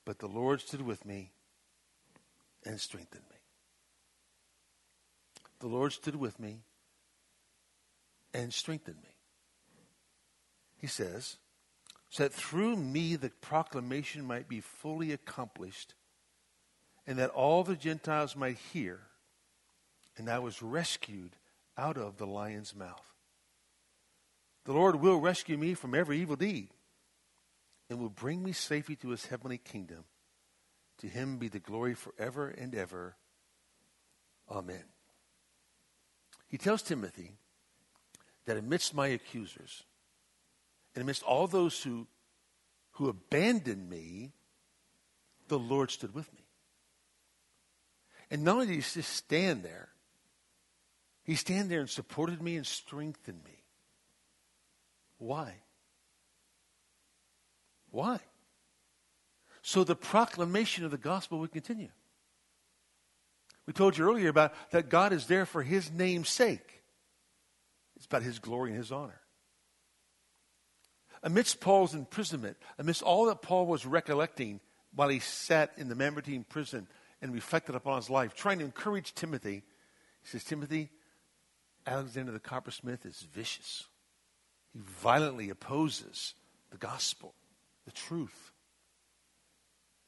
But 0.05 0.19
the 0.19 0.29
Lord 0.29 0.61
stood 0.61 0.83
with 0.83 1.05
me 1.05 1.33
and 2.65 2.81
strengthened 2.81 3.25
me. 3.31 3.37
The 5.61 5.67
Lord 5.67 5.93
stood 5.93 6.17
with 6.17 6.39
me 6.39 6.63
and 8.33 8.55
strengthened 8.55 9.03
me. 9.03 9.11
He 10.77 10.87
says, 10.87 11.37
so 12.11 12.23
that 12.23 12.33
through 12.33 12.77
me 12.77 13.17
the 13.17 13.31
proclamation 13.31 14.25
might 14.25 14.49
be 14.49 14.61
fully 14.61 15.13
accomplished 15.13 15.95
and 17.07 17.19
that 17.19 17.31
all 17.31 17.65
the 17.65 17.77
Gentiles 17.77 18.37
might 18.37 18.59
hear. 18.59 19.01
And 20.17 20.29
I 20.29 20.41
was 20.41 20.63
rescued 20.63 21.37
out 21.77 21.97
of 21.97 22.19
the 22.19 22.27
lion's 22.27 22.75
mouth. 22.75 23.15
The 24.65 24.73
Lord 24.73 24.97
will 24.97 25.19
rescue 25.19 25.57
me 25.57 25.73
from 25.75 25.95
every 25.95 26.21
evil 26.21 26.37
deed 26.37 26.69
and 27.89 27.99
will 27.99 28.11
bring 28.11 28.43
me 28.43 28.53
safely 28.53 28.97
to 28.97 29.09
his 29.09 29.27
heavenly 29.27 29.59
kingdom. 29.59 30.05
To 30.99 31.07
him 31.07 31.39
be 31.39 31.49
the 31.49 31.61
glory 31.61 31.95
forever 31.95 32.49
and 32.49 32.75
ever. 32.75 33.17
Amen. 34.51 34.85
He 36.49 36.59
tells 36.59 36.83
Timothy 36.83 37.33
that 38.47 38.57
amidst 38.57 38.95
my 38.95 39.07
accusers 39.07 39.85
and 40.95 41.03
amidst 41.03 41.23
all 41.23 41.47
those 41.47 41.83
who, 41.83 42.07
who 42.93 43.09
abandoned 43.09 43.89
me, 43.89 44.33
the 45.49 45.59
Lord 45.59 45.91
stood 45.91 46.15
with 46.15 46.33
me. 46.35 46.45
And 48.31 48.45
not 48.45 48.55
only 48.55 48.67
did 48.67 48.75
he 48.75 48.81
just 48.81 49.13
stand 49.15 49.63
there, 49.63 49.89
he 51.25 51.35
stand 51.35 51.71
there 51.71 51.81
and 51.81 51.91
supported 51.91 52.43
me 52.43 52.57
and 52.57 52.67
strengthened 52.67 53.43
me. 53.45 53.63
Why? 55.19 55.55
Why? 57.91 58.21
So 59.63 59.85
the 59.85 59.97
proclamation 59.97 60.85
of 60.85 60.91
the 60.91 60.99
gospel 60.99 61.39
would 61.41 61.53
continue. 61.53 61.91
We 63.67 63.73
told 63.75 63.99
you 63.99 64.09
earlier 64.09 64.29
about 64.29 64.55
that 64.71 64.89
God 64.89 65.13
is 65.13 65.27
there 65.27 65.45
for 65.45 65.63
his 65.63 65.91
name's 65.93 66.31
sake. 66.31 66.83
It's 67.97 68.07
about 68.07 68.23
his 68.23 68.39
glory 68.39 68.71
and 68.71 68.79
his 68.79 68.93
honor. 68.93 69.21
Amidst 71.29 71.61
Paul's 71.61 71.93
imprisonment, 71.93 72.57
amidst 72.79 73.03
all 73.03 73.27
that 73.27 73.43
Paul 73.43 73.67
was 73.67 73.85
recollecting 73.85 74.61
while 74.95 75.11
he 75.11 75.19
sat 75.19 75.73
in 75.77 75.91
the 75.91 75.95
Mamertine 75.95 76.43
prison, 76.43 76.89
and 77.21 77.35
reflected 77.35 77.75
upon 77.75 77.97
his 77.97 78.09
life, 78.09 78.35
trying 78.35 78.61
to 78.61 78.65
encourage 78.65 79.13
Timothy. 79.13 79.63
He 80.23 80.29
says, 80.29 80.43
Timothy, 80.43 80.89
Alexander 81.87 82.33
the 82.33 82.41
coppersmith 82.41 83.05
is 83.05 83.27
vicious. 83.31 83.89
He 84.73 84.79
violently 84.81 85.51
opposes 85.51 86.33
the 86.71 86.79
gospel, 86.79 87.35
the 87.85 87.93
truth. 87.93 88.53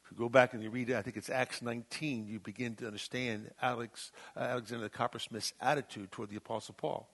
If 0.07 0.13
you 0.13 0.17
go 0.17 0.31
back 0.31 0.55
and 0.55 0.63
you 0.63 0.71
read, 0.71 0.89
it, 0.89 0.97
I 0.97 1.03
think 1.03 1.19
it's 1.19 1.29
Acts 1.29 1.61
19, 1.61 2.29
you 2.29 2.41
begin 2.41 2.77
to 2.77 2.87
understand 2.87 3.51
Alex, 3.61 4.11
uh, 4.35 4.41
Alexander 4.41 4.85
the 4.85 4.91
coppersmith's 4.91 5.53
attitude 5.61 6.13
toward 6.13 6.31
the 6.31 6.37
Apostle 6.37 6.77
Paul. 6.79 7.11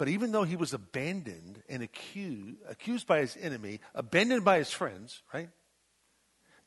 But 0.00 0.08
even 0.08 0.32
though 0.32 0.44
he 0.44 0.56
was 0.56 0.72
abandoned 0.72 1.62
and 1.68 1.82
accused, 1.82 2.56
accused 2.66 3.06
by 3.06 3.18
his 3.18 3.36
enemy, 3.38 3.80
abandoned 3.94 4.46
by 4.46 4.56
his 4.56 4.70
friends, 4.70 5.20
right? 5.34 5.50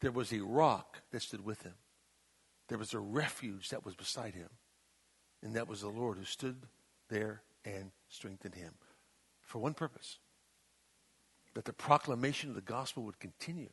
There 0.01 0.11
was 0.11 0.31
a 0.31 0.43
rock 0.43 1.01
that 1.09 1.23
stood 1.23 1.43
with 1.43 1.63
him. 1.63 1.73
There 2.67 2.77
was 2.77 2.93
a 2.93 2.99
refuge 2.99 3.69
that 3.69 3.84
was 3.84 3.95
beside 3.95 4.36
him. 4.36 4.49
And 5.41 5.55
that 5.55 5.67
was 5.67 5.81
the 5.81 5.88
Lord 5.88 6.19
who 6.19 6.25
stood 6.25 6.67
there 7.09 7.41
and 7.65 7.89
strengthened 8.07 8.53
him. 8.53 8.75
For 9.41 9.57
one 9.57 9.73
purpose 9.73 10.19
that 11.55 11.65
the 11.65 11.73
proclamation 11.73 12.49
of 12.49 12.55
the 12.55 12.61
gospel 12.61 13.01
would 13.01 13.19
continue. 13.19 13.71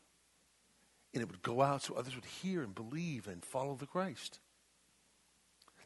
And 1.13 1.23
it 1.23 1.31
would 1.31 1.43
go 1.43 1.61
out 1.61 1.83
so 1.83 1.97
others 1.97 2.15
would 2.15 2.25
hear 2.25 2.63
and 2.63 2.75
believe 2.75 3.29
and 3.29 3.45
follow 3.45 3.75
the 3.75 3.85
Christ. 3.85 4.41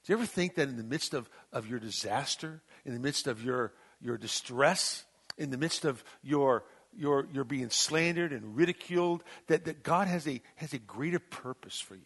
Do 0.05 0.13
you 0.13 0.19
ever 0.19 0.27
think 0.27 0.57
that 0.57 0.69
in 0.69 0.77
the 0.77 0.85
midst 0.85 1.15
of, 1.15 1.31
of 1.53 1.67
your 1.67 1.79
disaster, 1.79 2.63
in 2.85 2.93
the 2.93 3.01
midst 3.01 3.27
of 3.27 3.43
your, 3.43 3.73
your 4.01 4.19
distress, 4.19 5.05
in 5.39 5.51
the 5.51 5.57
midst 5.57 5.85
of 5.85 6.05
your 6.23 6.65
you're, 6.97 7.27
you're 7.33 7.45
being 7.45 7.71
slandered 7.71 8.33
and 8.33 8.57
ridiculed, 8.57 9.25
that, 9.49 9.65
that 9.65 9.83
God 9.83 10.07
has 10.07 10.29
a, 10.29 10.41
has 10.57 10.73
a 10.73 10.79
greater 10.79 11.19
purpose 11.19 11.81
for 11.81 11.97
you. 11.97 12.03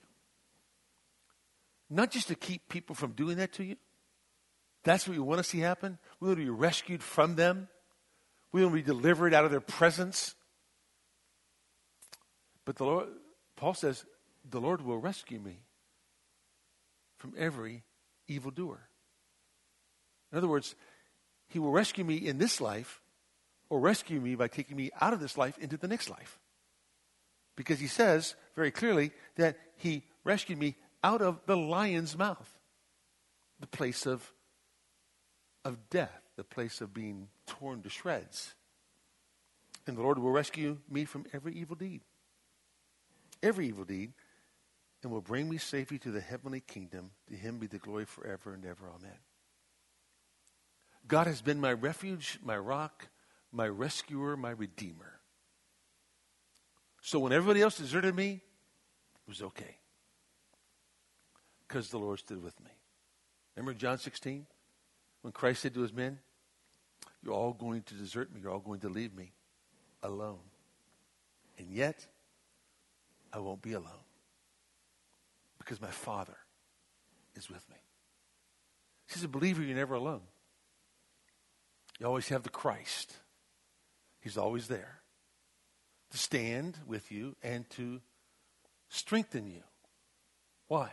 Not 1.90 2.10
just 2.10 2.28
to 2.28 2.34
keep 2.34 2.68
people 2.68 2.94
from 2.94 3.12
doing 3.12 3.38
that 3.38 3.52
to 3.54 3.64
you. 3.64 3.76
That's 4.84 5.06
what 5.06 5.16
we 5.16 5.22
want 5.22 5.38
to 5.38 5.44
see 5.44 5.58
happen. 5.58 5.98
We 6.20 6.28
want 6.28 6.38
to 6.38 6.44
be 6.44 6.50
rescued 6.50 7.02
from 7.02 7.34
them. 7.34 7.68
We 8.52 8.62
want 8.62 8.74
to 8.74 8.82
be 8.82 8.86
delivered 8.86 9.34
out 9.34 9.44
of 9.44 9.50
their 9.50 9.60
presence. 9.60 10.34
But 12.64 12.76
the 12.76 12.84
Lord, 12.84 13.08
Paul 13.56 13.74
says, 13.74 14.04
the 14.48 14.60
Lord 14.60 14.82
will 14.82 14.98
rescue 14.98 15.40
me 15.40 15.60
from 17.18 17.34
every 17.36 17.82
evildoer. 18.28 18.88
In 20.30 20.38
other 20.38 20.48
words, 20.48 20.74
he 21.48 21.58
will 21.58 21.72
rescue 21.72 22.04
me 22.04 22.16
in 22.16 22.38
this 22.38 22.60
life 22.60 23.00
or 23.70 23.80
rescue 23.80 24.20
me 24.20 24.34
by 24.34 24.48
taking 24.48 24.76
me 24.76 24.90
out 25.00 25.12
of 25.12 25.20
this 25.20 25.36
life 25.36 25.58
into 25.58 25.76
the 25.76 25.88
next 25.88 26.10
life. 26.10 26.38
Because 27.56 27.80
he 27.80 27.86
says 27.86 28.34
very 28.54 28.70
clearly 28.70 29.10
that 29.36 29.56
he 29.76 30.04
rescued 30.24 30.58
me 30.58 30.76
out 31.02 31.22
of 31.22 31.40
the 31.46 31.56
lion's 31.56 32.16
mouth, 32.16 32.58
the 33.60 33.66
place 33.66 34.06
of, 34.06 34.32
of 35.64 35.90
death, 35.90 36.22
the 36.36 36.44
place 36.44 36.80
of 36.80 36.94
being 36.94 37.28
torn 37.46 37.82
to 37.82 37.88
shreds. 37.88 38.54
And 39.86 39.96
the 39.96 40.02
Lord 40.02 40.18
will 40.18 40.30
rescue 40.30 40.78
me 40.90 41.04
from 41.04 41.24
every 41.32 41.54
evil 41.54 41.74
deed, 41.74 42.02
every 43.42 43.68
evil 43.68 43.84
deed, 43.84 44.12
and 45.02 45.12
will 45.12 45.20
bring 45.20 45.48
me 45.48 45.58
safely 45.58 45.98
to 45.98 46.10
the 46.10 46.20
heavenly 46.20 46.60
kingdom. 46.60 47.10
To 47.28 47.36
him 47.36 47.58
be 47.58 47.66
the 47.66 47.78
glory 47.78 48.04
forever 48.04 48.52
and 48.52 48.64
ever. 48.64 48.88
Amen. 48.88 49.18
God 51.06 51.26
has 51.26 51.40
been 51.40 51.60
my 51.60 51.72
refuge, 51.72 52.38
my 52.42 52.56
rock, 52.58 53.08
my 53.52 53.66
rescuer, 53.66 54.36
my 54.36 54.50
redeemer. 54.50 55.20
So 57.00 57.18
when 57.18 57.32
everybody 57.32 57.62
else 57.62 57.78
deserted 57.78 58.14
me, 58.14 58.32
it 58.32 59.28
was 59.28 59.40
okay. 59.40 59.76
Because 61.66 61.90
the 61.90 61.98
Lord 61.98 62.18
stood 62.18 62.42
with 62.42 62.58
me. 62.60 62.70
Remember 63.56 63.78
John 63.78 63.98
16? 63.98 64.46
When 65.22 65.32
Christ 65.32 65.62
said 65.62 65.74
to 65.74 65.80
his 65.80 65.92
men, 65.92 66.18
You're 67.22 67.34
all 67.34 67.52
going 67.52 67.82
to 67.82 67.94
desert 67.94 68.32
me, 68.32 68.40
you're 68.42 68.52
all 68.52 68.58
going 68.58 68.80
to 68.80 68.88
leave 68.88 69.14
me 69.14 69.32
alone. 70.02 70.38
And 71.58 71.68
yet, 71.70 72.06
I 73.32 73.38
won't 73.38 73.62
be 73.62 73.72
alone. 73.72 74.07
Because 75.68 75.82
my 75.82 75.90
Father 75.90 76.38
is 77.34 77.50
with 77.50 77.68
me. 77.68 77.76
As 79.14 79.22
a 79.22 79.28
believer, 79.28 79.62
you're 79.62 79.76
never 79.76 79.96
alone. 79.96 80.22
You 82.00 82.06
always 82.06 82.30
have 82.30 82.42
the 82.42 82.48
Christ. 82.48 83.12
He's 84.18 84.38
always 84.38 84.68
there 84.68 85.02
to 86.10 86.16
stand 86.16 86.78
with 86.86 87.12
you 87.12 87.36
and 87.42 87.68
to 87.70 88.00
strengthen 88.88 89.46
you. 89.46 89.60
Why? 90.68 90.88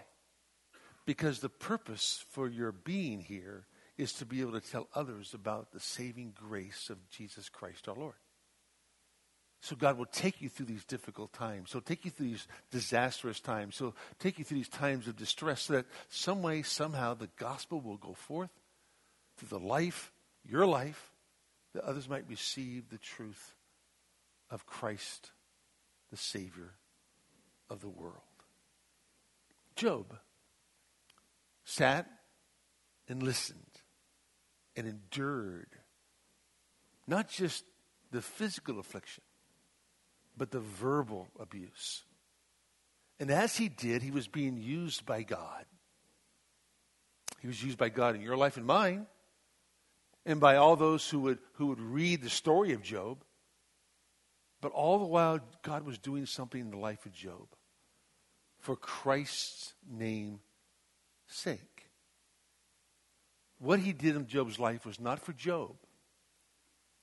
Because 1.05 1.39
the 1.39 1.47
purpose 1.47 2.25
for 2.31 2.49
your 2.49 2.73
being 2.73 3.21
here 3.21 3.67
is 3.97 4.11
to 4.15 4.25
be 4.25 4.41
able 4.41 4.59
to 4.59 4.59
tell 4.59 4.89
others 4.93 5.33
about 5.33 5.71
the 5.71 5.79
saving 5.79 6.33
grace 6.35 6.89
of 6.89 7.09
Jesus 7.09 7.47
Christ 7.47 7.87
our 7.87 7.95
Lord. 7.95 8.15
So 9.65 9.75
God 9.75 9.97
will 9.97 10.05
take 10.05 10.43
you 10.43 10.49
through 10.49 10.67
these 10.67 10.85
difficult 10.85 11.33
times. 11.33 11.71
He'll 11.71 11.81
take 11.81 12.05
you 12.05 12.11
through 12.11 12.27
these 12.27 12.47
disastrous 12.69 13.39
times. 13.39 13.79
He'll 13.79 13.95
take 14.19 14.37
you 14.37 14.45
through 14.45 14.59
these 14.59 14.69
times 14.69 15.07
of 15.07 15.15
distress 15.15 15.63
so 15.63 15.73
that 15.73 15.87
some 16.07 16.43
way, 16.43 16.61
somehow, 16.61 17.15
the 17.15 17.29
gospel 17.37 17.81
will 17.81 17.97
go 17.97 18.13
forth 18.13 18.51
through 19.37 19.57
the 19.57 19.65
life, 19.65 20.11
your 20.47 20.67
life, 20.67 21.11
that 21.73 21.83
others 21.83 22.07
might 22.07 22.29
receive 22.29 22.91
the 22.91 22.99
truth 22.99 23.55
of 24.51 24.67
Christ, 24.67 25.31
the 26.11 26.17
Savior 26.17 26.73
of 27.67 27.81
the 27.81 27.89
world. 27.89 28.13
Job 29.75 30.15
sat 31.63 32.07
and 33.09 33.23
listened 33.23 33.81
and 34.75 34.85
endured 34.85 35.69
not 37.07 37.29
just 37.29 37.63
the 38.11 38.21
physical 38.21 38.77
affliction, 38.77 39.23
but 40.37 40.51
the 40.51 40.59
verbal 40.59 41.27
abuse. 41.39 42.03
And 43.19 43.31
as 43.31 43.55
he 43.55 43.69
did, 43.69 44.01
he 44.01 44.11
was 44.11 44.27
being 44.27 44.57
used 44.57 45.05
by 45.05 45.23
God. 45.23 45.65
He 47.39 47.47
was 47.47 47.63
used 47.63 47.77
by 47.77 47.89
God 47.89 48.15
in 48.15 48.21
your 48.21 48.37
life 48.37 48.57
and 48.57 48.65
mine, 48.65 49.07
and 50.25 50.39
by 50.39 50.55
all 50.55 50.75
those 50.75 51.09
who 51.09 51.19
would, 51.21 51.39
who 51.53 51.67
would 51.67 51.79
read 51.79 52.21
the 52.21 52.29
story 52.29 52.73
of 52.73 52.81
Job. 52.81 53.23
But 54.61 54.71
all 54.71 54.99
the 54.99 55.05
while, 55.05 55.39
God 55.61 55.85
was 55.85 55.97
doing 55.97 56.25
something 56.25 56.59
in 56.59 56.71
the 56.71 56.77
life 56.77 57.05
of 57.05 57.13
Job 57.13 57.47
for 58.59 58.75
Christ's 58.75 59.75
name's 59.87 60.39
sake. 61.27 61.75
What 63.59 63.79
he 63.79 63.93
did 63.93 64.15
in 64.15 64.25
Job's 64.27 64.59
life 64.59 64.85
was 64.85 64.99
not 64.99 65.19
for 65.19 65.33
Job, 65.33 65.75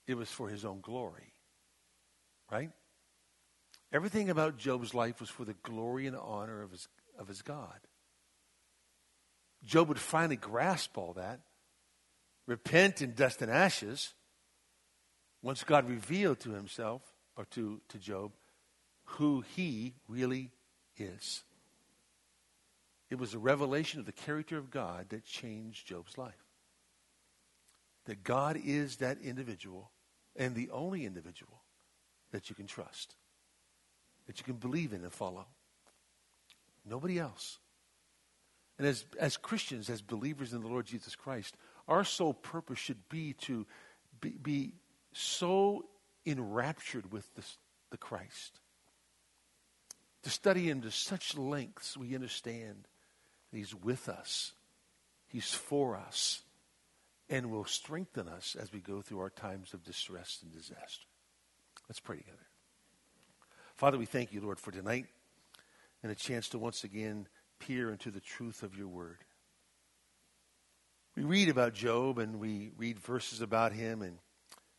it 0.06 0.14
was 0.14 0.28
for 0.28 0.48
his 0.48 0.64
own 0.64 0.80
glory. 0.80 1.32
Right? 2.50 2.70
Everything 3.92 4.30
about 4.30 4.56
Job's 4.56 4.94
life 4.94 5.20
was 5.20 5.28
for 5.28 5.44
the 5.44 5.54
glory 5.62 6.06
and 6.06 6.16
honor 6.16 6.62
of 6.62 6.70
his, 6.70 6.88
of 7.18 7.28
his 7.28 7.42
God. 7.42 7.78
Job 9.64 9.88
would 9.88 9.98
finally 9.98 10.36
grasp 10.36 10.96
all 10.96 11.12
that, 11.14 11.40
repent 12.46 13.02
in 13.02 13.12
dust 13.12 13.42
and 13.42 13.50
ashes, 13.50 14.14
once 15.42 15.62
God 15.62 15.88
revealed 15.88 16.40
to 16.40 16.52
himself, 16.52 17.02
or 17.36 17.44
to, 17.46 17.80
to 17.88 17.98
Job, 17.98 18.32
who 19.04 19.44
he 19.54 19.94
really 20.08 20.50
is. 20.96 21.42
It 23.10 23.18
was 23.18 23.34
a 23.34 23.38
revelation 23.38 24.00
of 24.00 24.06
the 24.06 24.12
character 24.12 24.56
of 24.56 24.70
God 24.70 25.10
that 25.10 25.24
changed 25.24 25.86
Job's 25.86 26.16
life. 26.16 26.32
That 28.06 28.24
God 28.24 28.58
is 28.64 28.96
that 28.96 29.18
individual 29.22 29.90
and 30.34 30.54
the 30.54 30.70
only 30.70 31.04
individual 31.04 31.62
that 32.32 32.48
you 32.48 32.56
can 32.56 32.66
trust 32.66 33.16
that 34.26 34.38
you 34.38 34.44
can 34.44 34.56
believe 34.56 34.92
in 34.92 35.02
and 35.02 35.12
follow. 35.12 35.46
Nobody 36.84 37.18
else. 37.18 37.58
And 38.78 38.86
as, 38.86 39.04
as 39.18 39.36
Christians, 39.36 39.90
as 39.90 40.02
believers 40.02 40.52
in 40.52 40.62
the 40.62 40.68
Lord 40.68 40.86
Jesus 40.86 41.14
Christ, 41.14 41.56
our 41.88 42.04
sole 42.04 42.34
purpose 42.34 42.78
should 42.78 43.08
be 43.08 43.34
to 43.42 43.66
be, 44.20 44.30
be 44.30 44.74
so 45.12 45.84
enraptured 46.26 47.12
with 47.12 47.32
this, 47.34 47.58
the 47.90 47.96
Christ. 47.96 48.60
To 50.22 50.30
study 50.30 50.68
him 50.68 50.82
to 50.82 50.90
such 50.90 51.36
lengths 51.36 51.96
we 51.96 52.14
understand 52.14 52.86
that 53.50 53.58
he's 53.58 53.74
with 53.74 54.08
us, 54.08 54.52
he's 55.28 55.52
for 55.52 55.96
us, 55.96 56.42
and 57.28 57.50
will 57.50 57.64
strengthen 57.64 58.28
us 58.28 58.56
as 58.60 58.72
we 58.72 58.80
go 58.80 59.00
through 59.00 59.20
our 59.20 59.30
times 59.30 59.74
of 59.74 59.84
distress 59.84 60.38
and 60.42 60.52
disaster. 60.52 61.06
Let's 61.88 62.00
pray 62.00 62.18
together. 62.18 62.51
Father, 63.76 63.98
we 63.98 64.06
thank 64.06 64.32
you, 64.32 64.40
Lord, 64.40 64.58
for 64.58 64.70
tonight 64.70 65.06
and 66.02 66.12
a 66.12 66.14
chance 66.14 66.48
to 66.50 66.58
once 66.58 66.84
again 66.84 67.26
peer 67.58 67.90
into 67.90 68.10
the 68.10 68.20
truth 68.20 68.62
of 68.62 68.76
your 68.76 68.88
word. 68.88 69.18
We 71.16 71.24
read 71.24 71.48
about 71.48 71.74
Job 71.74 72.18
and 72.18 72.38
we 72.38 72.70
read 72.76 72.98
verses 72.98 73.40
about 73.40 73.72
him 73.72 74.02
and 74.02 74.18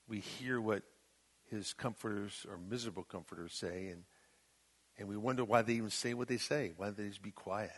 we 0.08 0.20
hear 0.20 0.60
what 0.60 0.84
his 1.50 1.74
comforters 1.74 2.46
or 2.50 2.58
miserable 2.58 3.04
comforters 3.04 3.54
say 3.54 3.88
and 3.88 4.04
and 5.00 5.08
we 5.08 5.18
wonder 5.18 5.44
why 5.44 5.64
they 5.64 5.74
even 5.74 5.90
say 5.90 6.14
what 6.14 6.28
they 6.28 6.38
say. 6.38 6.72
Why 6.78 6.86
don't 6.86 6.98
they 6.98 7.08
just 7.08 7.24
be 7.24 7.32
quiet? 7.32 7.72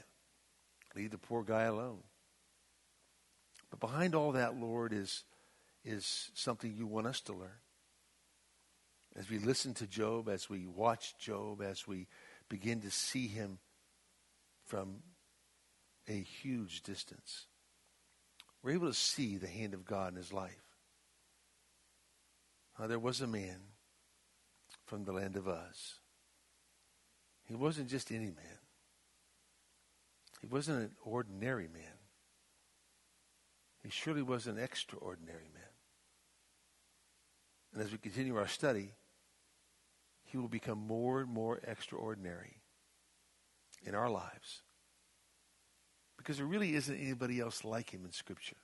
Leave 0.98 1.12
the 1.12 1.18
poor 1.18 1.44
guy 1.44 1.64
alone. 1.64 2.00
But 3.70 3.80
behind 3.80 4.16
all 4.16 4.34
that, 4.34 4.58
Lord, 4.58 4.92
is, 4.92 5.24
is 5.86 6.30
something 6.34 6.74
you 6.76 6.86
want 6.86 7.08
us 7.08 7.22
to 7.22 7.34
learn 7.34 7.56
as 9.18 9.30
we 9.30 9.40
listen 9.40 9.74
to 9.76 9.88
Job, 9.88 10.28
as 10.28 10.50
we 10.50 10.66
watch 10.66 11.18
Job, 11.18 11.62
as 11.62 11.88
we 11.88 12.08
begin 12.50 12.82
to 12.82 12.92
see 12.92 13.28
him 13.28 13.60
from 14.66 14.98
a 16.08 16.22
huge 16.22 16.84
distance, 16.84 17.46
we're 18.62 18.72
able 18.72 18.88
to 18.88 18.94
see 18.94 19.38
the 19.38 19.48
hand 19.48 19.74
of 19.74 19.86
God 19.86 20.12
in 20.14 20.18
his 20.18 20.34
life. 20.34 20.62
Uh, 22.78 22.88
there 22.88 23.00
was 23.00 23.22
a 23.22 23.28
man 23.28 23.58
from 24.86 25.06
the 25.06 25.14
land 25.14 25.38
of 25.38 25.48
Uz. 25.48 26.00
He 27.48 27.56
wasn't 27.56 27.90
just 27.90 28.12
any 28.12 28.26
man. 28.26 28.60
He 30.42 30.48
wasn't 30.48 30.80
an 30.80 30.92
ordinary 31.04 31.68
man. 31.68 31.84
He 33.84 33.90
surely 33.90 34.24
was 34.24 34.48
an 34.48 34.58
extraordinary 34.58 35.50
man. 35.54 35.64
And 37.74 37.84
as 37.84 37.92
we 37.92 37.98
continue 37.98 38.36
our 38.36 38.48
study, 38.48 38.94
he 40.36 40.42
will 40.42 40.50
become 40.50 40.86
more 40.86 41.22
and 41.22 41.30
more 41.30 41.62
extraordinary 41.66 42.58
in 43.86 43.96
our 43.96 44.10
lives. 44.10 44.64
Because 46.18 46.36
there 46.36 46.46
really 46.46 46.76
isn't 46.76 46.94
anybody 46.94 47.40
else 47.40 47.64
like 47.64 47.92
him 47.92 48.04
in 48.04 48.12
Scripture. 48.12 48.58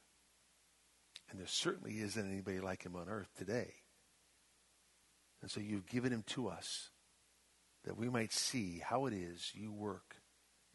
And 1.29 1.39
there 1.39 1.47
certainly 1.47 2.01
isn't 2.01 2.29
anybody 2.29 2.59
like 2.59 2.83
him 2.83 2.97
on 2.97 3.07
earth 3.07 3.29
today. 3.37 3.75
And 5.41 5.49
so 5.49 5.61
you've 5.61 5.87
given 5.87 6.11
him 6.11 6.25
to 6.27 6.49
us 6.49 6.89
that 7.85 7.97
we 7.97 8.09
might 8.09 8.33
see 8.33 8.81
how 8.85 9.05
it 9.05 9.13
is 9.13 9.51
you 9.53 9.71
work 9.71 10.17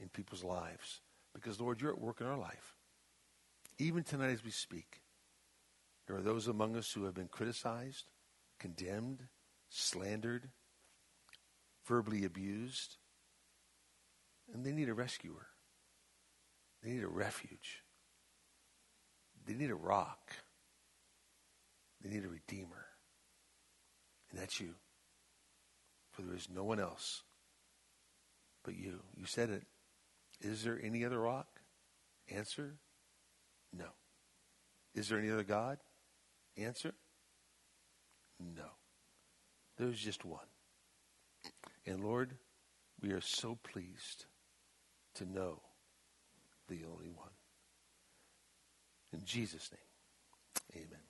in 0.01 0.09
people's 0.09 0.45
lives. 0.45 1.03
Because, 1.35 1.61
Lord, 1.61 1.83
you're 1.83 1.93
at 1.93 2.01
work 2.01 2.23
in 2.23 2.27
our 2.27 2.39
life. 2.39 2.75
Even 3.79 4.03
tonight 4.03 4.31
as 4.31 4.43
we 4.43 4.51
speak, 4.51 5.03
there 6.07 6.17
are 6.17 6.23
those 6.23 6.49
among 6.49 6.75
us 6.75 6.91
who 6.93 7.05
have 7.05 7.15
been 7.15 7.29
criticized, 7.29 8.07
condemned, 8.59 9.25
slandered, 9.69 10.49
verbally 11.87 12.25
abused, 12.25 12.97
and 14.53 14.65
they 14.65 14.73
need 14.73 14.89
a 14.89 14.95
rescuer. 14.95 15.47
They 16.83 16.91
need 16.91 17.03
a 17.03 17.09
refuge. 17.09 17.83
They 19.47 19.55
need 19.55 19.71
a 19.71 19.77
rock. 19.77 20.33
They 22.03 22.11
need 22.11 22.25
a 22.25 22.29
redeemer. 22.29 22.87
And 24.31 24.41
that's 24.41 24.61
you. 24.61 24.75
For 26.11 26.23
there 26.23 26.37
is 26.37 26.49
no 26.53 26.65
one 26.65 26.81
else 26.81 27.23
but 28.65 28.77
you. 28.77 29.01
You 29.17 29.27
said 29.27 29.51
it. 29.51 29.63
Is 30.41 30.65
there 30.65 30.79
any 30.83 31.05
other 31.05 31.21
rock? 31.21 31.47
Answer 32.29 32.75
no. 33.73 33.87
Is 34.95 35.09
there 35.09 35.19
any 35.19 35.31
other 35.31 35.45
God? 35.45 35.79
Answer 36.57 36.95
no. 38.41 38.65
There's 39.79 40.01
just 40.01 40.25
one. 40.25 40.47
And 41.87 42.03
Lord, 42.03 42.37
we 43.01 43.13
are 43.13 43.21
so 43.21 43.59
pleased 43.63 44.27
to 45.15 45.25
know 45.25 45.63
the 46.69 46.85
only 46.85 47.09
one. 47.09 47.31
In 49.13 49.25
Jesus' 49.25 49.71
name, 49.73 50.85
Amen. 50.85 51.06